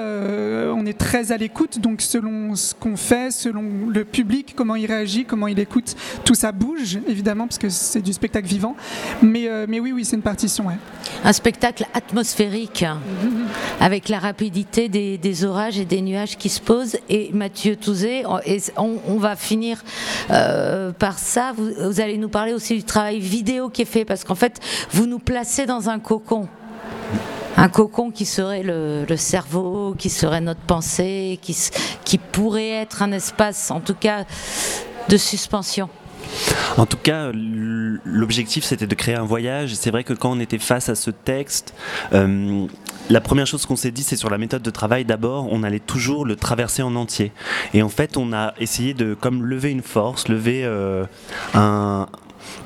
on 0.72 0.86
est 0.86 0.98
très 0.98 1.32
à 1.32 1.38
l'écoute, 1.38 1.80
donc 1.80 2.02
selon 2.02 2.56
ce 2.56 2.74
qu'on 2.74 2.96
fait, 2.96 3.32
selon 3.32 3.64
le 3.89 4.04
public, 4.04 4.54
comment 4.56 4.76
il 4.76 4.86
réagit, 4.86 5.26
comment 5.26 5.48
il 5.48 5.60
écoute, 5.60 5.96
tout 6.24 6.36
ça 6.36 6.52
bouge, 6.52 7.00
évidemment, 7.08 7.48
parce 7.48 7.58
que 7.58 7.70
c'est 7.70 8.02
du 8.02 8.14
spectacle 8.14 8.48
vivant. 8.48 8.76
Mais, 9.22 9.34
euh, 9.47 9.65
mais 9.67 9.79
oui, 9.79 9.91
oui, 9.91 10.05
c'est 10.05 10.15
une 10.15 10.21
partition, 10.21 10.67
ouais. 10.67 10.77
Un 11.23 11.33
spectacle 11.33 11.86
atmosphérique 11.93 12.86
avec 13.79 14.07
la 14.09 14.19
rapidité 14.19 14.88
des, 14.89 15.17
des 15.17 15.43
orages 15.45 15.77
et 15.77 15.86
des 15.86 16.01
nuages 16.01 16.38
qui 16.38 16.49
se 16.49 16.61
posent. 16.61 16.97
Et 17.09 17.31
Mathieu 17.33 17.75
Touzé, 17.75 18.23
on, 18.25 18.97
on- 19.07 19.17
va 19.17 19.36
finir 19.36 19.83
euh, 20.31 20.91
par 20.91 21.17
ça. 21.19 21.53
Vous, 21.57 21.69
vous 21.89 21.99
allez 22.01 22.17
nous 22.17 22.29
parler 22.29 22.53
aussi 22.53 22.75
du 22.75 22.83
travail 22.83 23.19
vidéo 23.19 23.69
qui 23.69 23.81
est 23.81 23.86
fait 23.86 24.05
parce 24.05 24.23
qu'en 24.23 24.36
fait, 24.36 24.59
vous 24.91 25.05
nous 25.05 25.19
placez 25.19 25.65
dans 25.65 25.89
un 25.89 25.99
cocon. 25.99 26.47
Un 27.57 27.69
cocon 27.69 28.11
qui 28.11 28.25
serait 28.25 28.63
le, 28.63 29.05
le 29.07 29.17
cerveau, 29.17 29.95
qui 29.97 30.09
serait 30.09 30.41
notre 30.41 30.59
pensée, 30.61 31.39
qui 31.41 32.17
pourrait 32.17 32.69
être 32.69 33.01
un 33.01 33.11
espace, 33.13 33.71
en 33.71 33.79
tout 33.79 33.95
cas, 33.95 34.25
de 35.07 35.17
suspension. 35.17 35.89
En 36.78 36.86
tout 36.86 36.97
cas, 36.97 37.32
l'objectif 37.34 38.63
c'était 38.63 38.88
de 38.88 38.95
créer 38.95 39.15
un 39.15 39.26
voyage. 39.26 39.76
C'est 39.76 39.91
vrai 39.91 40.03
que 40.03 40.13
quand 40.13 40.32
on 40.32 40.39
était 40.39 40.57
face 40.57 40.89
à 40.89 40.95
ce 40.95 41.11
texte, 41.11 41.73
euh, 42.13 42.67
la 43.09 43.21
première 43.21 43.47
chose 43.47 43.65
qu'on 43.65 43.76
s'est 43.76 43.91
dit, 43.91 44.03
c'est 44.03 44.15
sur 44.15 44.30
la 44.30 44.38
méthode 44.38 44.61
de 44.61 44.69
travail. 44.71 45.05
D'abord, 45.05 45.47
on 45.51 45.63
allait 45.63 45.80
toujours 45.80 46.26
le 46.26 46.36
traverser 46.36 46.82
en 46.82 46.95
entier. 46.95 47.32
Et 47.73 47.82
en 47.82 47.89
fait, 47.89 48.17
on 48.17 48.34
a 48.34 48.53
essayé 48.59 48.93
de 48.93 49.13
comme 49.13 49.45
lever 49.45 49.71
une 49.71 49.84
force, 49.84 50.28
lever 50.28 50.63
euh, 50.65 51.05
un 51.53 52.07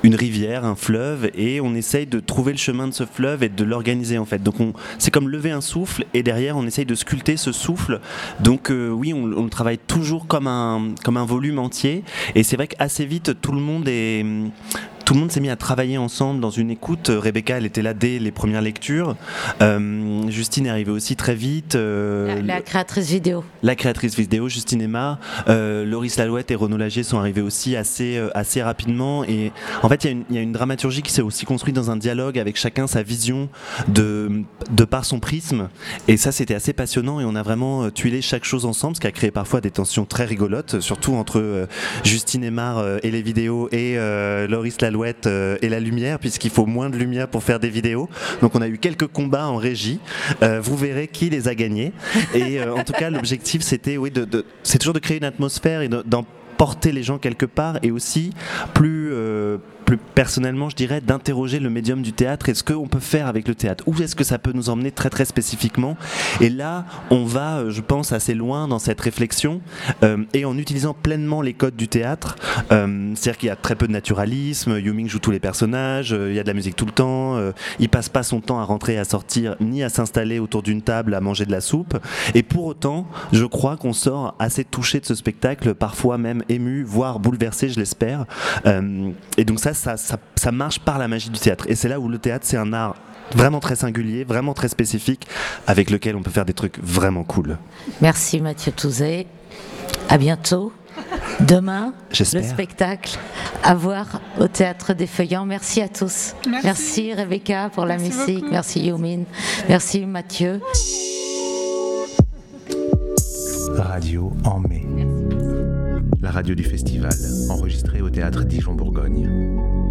une 0.04 0.16
rivière, 0.16 0.66
un 0.66 0.76
fleuve, 0.76 1.30
et 1.36 1.62
on 1.62 1.76
essaye 1.76 2.06
de 2.06 2.20
trouver 2.20 2.52
le 2.52 2.58
chemin 2.58 2.88
de 2.88 2.94
ce 2.94 3.06
fleuve 3.06 3.44
et 3.44 3.50
de 3.50 3.64
l'organiser 3.64 4.18
en 4.18 4.26
fait. 4.26 4.42
Donc 4.42 4.60
on, 4.60 4.74
c'est 4.98 5.12
comme 5.12 5.30
lever 5.30 5.52
un 5.52 5.62
souffle, 5.62 6.06
et 6.14 6.24
derrière 6.24 6.58
on 6.58 6.66
essaye 6.66 6.86
de 6.86 6.96
sculpter 6.96 7.38
ce 7.38 7.52
souffle. 7.52 8.00
Donc 8.40 8.72
euh, 8.72 8.90
oui, 8.90 9.14
on, 9.14 9.24
on 9.24 9.44
le 9.44 9.50
travaille 9.50 9.78
toujours 9.78 10.28
comme 10.28 10.48
un, 10.48 10.94
comme 11.04 11.18
un 11.18 11.26
volume 11.26 11.60
entier, 11.60 12.04
et 12.36 12.44
c'est 12.44 12.56
vrai 12.56 12.68
qu'assez 12.68 13.06
vite 13.06 13.42
tout 13.42 13.52
le 13.52 13.62
monde 13.62 13.88
est 13.88 14.26
tout 15.10 15.16
le 15.16 15.22
monde 15.22 15.32
s'est 15.32 15.40
mis 15.40 15.50
à 15.50 15.56
travailler 15.56 15.98
ensemble 15.98 16.40
dans 16.40 16.52
une 16.52 16.70
écoute. 16.70 17.10
Euh, 17.10 17.20
Rebecca, 17.20 17.58
elle 17.58 17.66
était 17.66 17.82
là 17.82 17.96
dès 17.96 18.20
les 18.20 18.30
premières 18.30 18.62
lectures. 18.62 19.16
Euh, 19.60 20.30
Justine 20.30 20.68
est 20.68 20.70
arrivée 20.70 20.92
aussi 20.92 21.16
très 21.16 21.34
vite. 21.34 21.74
Euh, 21.74 22.40
La 22.44 22.62
créatrice 22.62 23.10
vidéo. 23.10 23.44
la 23.64 23.74
créatrice 23.76 24.16
vidéo, 24.16 24.50
Justine 24.50 24.84
Emma, 24.84 25.18
euh, 25.48 25.84
Loris 25.84 26.16
Lalouette 26.18 26.52
et 26.52 26.56
Renaud 26.56 26.78
Lagier 26.78 27.02
sont 27.02 27.18
arrivés 27.18 27.42
aussi 27.42 27.76
assez, 27.76 28.22
assez 28.36 28.62
rapidement. 28.62 29.24
Et 29.24 29.52
en 29.82 29.90
fait, 29.90 30.04
il 30.04 30.06
y 30.06 30.10
a 30.10 30.12
une- 30.12 30.26
il 30.30 30.36
y, 30.36 30.38
a 30.38 30.44
une 30.44 30.52
dramaturgie 30.52 31.02
qui 31.02 31.12
s'est 31.12 31.24
aussi 31.24 31.44
construite 31.44 31.76
dans 31.76 31.90
un 31.90 31.98
dialogue 31.98 32.38
avec 32.38 32.56
chacun 32.56 32.86
sa 32.86 33.02
vision 33.02 33.50
de, 33.88 34.44
de 34.70 34.84
par 34.84 35.06
son 35.06 35.20
prisme. 35.20 35.70
Et 36.08 36.18
ça, 36.18 36.32
c'était 36.32 36.54
assez 36.54 36.74
passionnant. 36.74 37.20
Et 37.20 37.26
on 37.26 37.34
a 37.34 37.42
vraiment 37.42 37.90
tuilé 37.90 38.22
chaque 38.22 38.46
chose 38.46 38.64
ensemble, 38.64 38.96
ce 38.96 39.02
qui 39.02 39.08
a 39.08 39.12
créé 39.12 39.32
parfois 39.32 39.60
des 39.60 39.72
tensions 39.72 40.06
très 40.06 40.26
rigolotes, 40.26 40.82
surtout 40.82 41.16
entre 41.16 41.68
Justine 42.04 42.44
euh, 42.60 43.00
et 43.02 43.10
les 43.10 43.24
vidéos 43.24 43.70
et 43.72 43.96
Loris 44.48 44.80
Lalouette 44.82 44.99
euh, 45.26 45.58
et 45.62 45.70
la 45.70 45.80
lumière, 45.80 46.20
puisqu'il 46.20 46.52
faut 46.52 46.66
moins 46.66 46.90
de 46.90 46.98
lumière 46.98 47.28
pour 47.28 47.44
faire 47.44 47.60
des 47.60 47.70
vidéos. 47.70 48.10
Donc 48.42 48.56
on 48.56 48.62
a 48.62 48.68
eu 48.68 48.78
quelques 48.78 49.08
combats 49.08 49.48
en 49.48 49.58
régie. 49.58 50.00
Euh, 50.44 50.60
vous 50.62 50.78
verrez 50.78 51.08
qui 51.08 51.30
les 51.30 51.48
a 51.48 51.56
gagnés. 51.56 51.92
Et 52.34 52.60
euh, 52.60 52.76
en 52.76 52.84
tout 52.84 52.94
cas, 52.94 53.10
l'objectif, 53.10 53.62
c'était 53.62 53.98
oui, 53.98 54.12
de, 54.12 54.46
c'est 54.64 54.78
toujours 54.78 54.94
de 54.94 55.00
créer 55.00 55.18
une 55.18 55.24
atmosphère 55.24 55.82
et 55.82 55.88
de- 55.90 56.04
d'emporter 56.06 56.92
les 56.92 57.04
gens 57.04 57.18
quelque 57.18 57.46
part, 57.46 57.80
et 57.84 57.92
aussi 57.92 58.32
plus 58.74 59.12
plus 59.90 59.98
personnellement, 59.98 60.70
je 60.70 60.76
dirais, 60.76 61.02
d'interroger 61.02 61.60
le 61.60 61.72
médium 61.72 62.04
du 62.04 62.14
théâtre 62.14 62.50
et 62.50 62.54
ce 62.54 62.64
qu'on 62.64 62.88
peut 62.88 63.00
faire 63.00 63.26
avec 63.26 63.48
le 63.48 63.56
théâtre? 63.56 63.84
Où 63.88 64.00
est-ce 64.00 64.16
que 64.16 64.24
ça 64.24 64.38
peut 64.38 64.52
nous 64.54 64.70
emmener 64.70 64.92
très 64.92 65.10
très 65.10 65.26
spécifiquement? 65.26 65.98
Et 66.42 66.52
là, 66.52 66.86
on 67.10 67.26
va, 67.26 67.58
euh, 67.58 67.72
je 67.72 67.82
pense, 67.82 68.12
assez 68.12 68.36
loin 68.36 68.68
dans 68.68 68.78
cette 68.78 69.02
réflexion 69.02 69.62
euh, 70.04 70.24
et 70.36 70.46
en 70.46 70.56
utilisant 70.60 70.94
pleinement 70.94 71.42
les 71.42 71.54
codes 71.54 71.76
du 71.76 71.88
théâtre. 71.88 72.36
Euh, 72.72 73.14
C'est-à-dire 73.16 73.40
qu'il 73.40 73.48
y 73.48 73.52
a 73.52 73.56
très 73.56 73.76
peu 73.76 73.88
de 73.88 73.92
naturalisme, 73.92 74.78
Yu 74.78 74.94
Ming 74.94 75.10
joue 75.10 75.18
tous 75.18 75.32
les 75.32 75.40
personnages, 75.40 76.12
il 76.12 76.36
y 76.36 76.40
a 76.40 76.44
de 76.44 76.48
la 76.48 76.54
musique 76.54 76.76
tout 76.76 76.86
le 76.86 76.92
temps, 76.92 77.29
euh, 77.40 77.52
il 77.80 77.90
passe 77.90 78.10
pas 78.10 78.24
son 78.24 78.42
temps 78.42 78.60
à 78.60 78.64
rentrer 78.64 78.94
et 78.94 78.98
à 78.98 79.06
sortir, 79.06 79.56
ni 79.60 79.84
à 79.84 79.90
s'installer 79.90 80.40
autour 80.40 80.62
d'une 80.62 80.82
table 80.82 81.14
à 81.14 81.22
manger 81.22 81.46
de 81.46 81.52
la 81.52 81.62
soupe. 81.62 81.98
Et 82.36 82.44
pour 82.44 82.66
autant, 82.66 83.08
je 83.32 83.46
crois 83.46 83.78
qu'on 83.78 83.94
sort 83.94 84.36
assez 84.40 84.64
touché 84.64 85.00
de 85.00 85.06
ce 85.06 85.16
spectacle, 85.16 85.74
parfois 85.74 86.18
même 86.18 86.44
ému, 86.50 86.84
voire 86.84 87.20
bouleversé, 87.20 87.70
je 87.70 87.80
l'espère. 87.80 88.26
Euh, 88.66 89.12
et 89.38 89.46
donc 89.46 89.60
ça, 89.60 89.74
ça, 89.74 89.98
ça, 89.98 90.18
ça 90.36 90.52
marche 90.52 90.80
par 90.80 90.98
la 90.98 91.08
magie 91.08 91.30
du 91.30 91.40
théâtre. 91.40 91.66
Et 91.68 91.76
c'est 91.76 91.90
là 91.90 92.00
où 92.00 92.08
le 92.10 92.18
théâtre, 92.18 92.46
c'est 92.48 92.58
un 92.58 92.74
art 92.74 92.96
vraiment 93.36 93.60
très 93.60 93.76
singulier, 93.76 94.24
vraiment 94.24 94.54
très 94.54 94.70
spécifique, 94.70 95.28
avec 95.68 95.90
lequel 95.90 96.16
on 96.16 96.22
peut 96.22 96.32
faire 96.32 96.46
des 96.46 96.54
trucs 96.54 96.80
vraiment 96.82 97.24
cool. 97.24 97.58
Merci 98.02 98.42
Mathieu 98.42 98.72
Touzé. 98.72 99.28
À 100.10 100.18
bientôt. 100.18 100.72
Demain, 101.42 101.94
le 102.20 102.42
spectacle 102.44 103.18
à 103.64 103.76
voir 103.76 104.22
au 104.40 104.48
Théâtre 104.48 104.94
des 104.94 105.08
Feuillants. 105.08 105.46
Merci 105.46 105.82
à 105.82 105.88
tous. 105.88 106.36
Merci. 106.64 107.14
Rebecca 107.14 107.70
pour 107.70 107.86
la 107.86 107.98
Merci 107.98 108.18
musique. 108.20 108.36
beaucoup. 108.40 108.52
Merci 108.52 108.86
Youmine. 108.88 109.26
Merci 109.68 110.06
Mathieu. 110.06 110.62
Radio 113.76 114.34
en 114.44 114.60
mai. 114.60 114.86
La 116.22 116.32
radio 116.32 116.54
du 116.54 116.64
festival, 116.64 117.14
enregistrée 117.50 118.02
au 118.02 118.10
théâtre 118.10 118.44
Dijon-Bourgogne. 118.44 119.89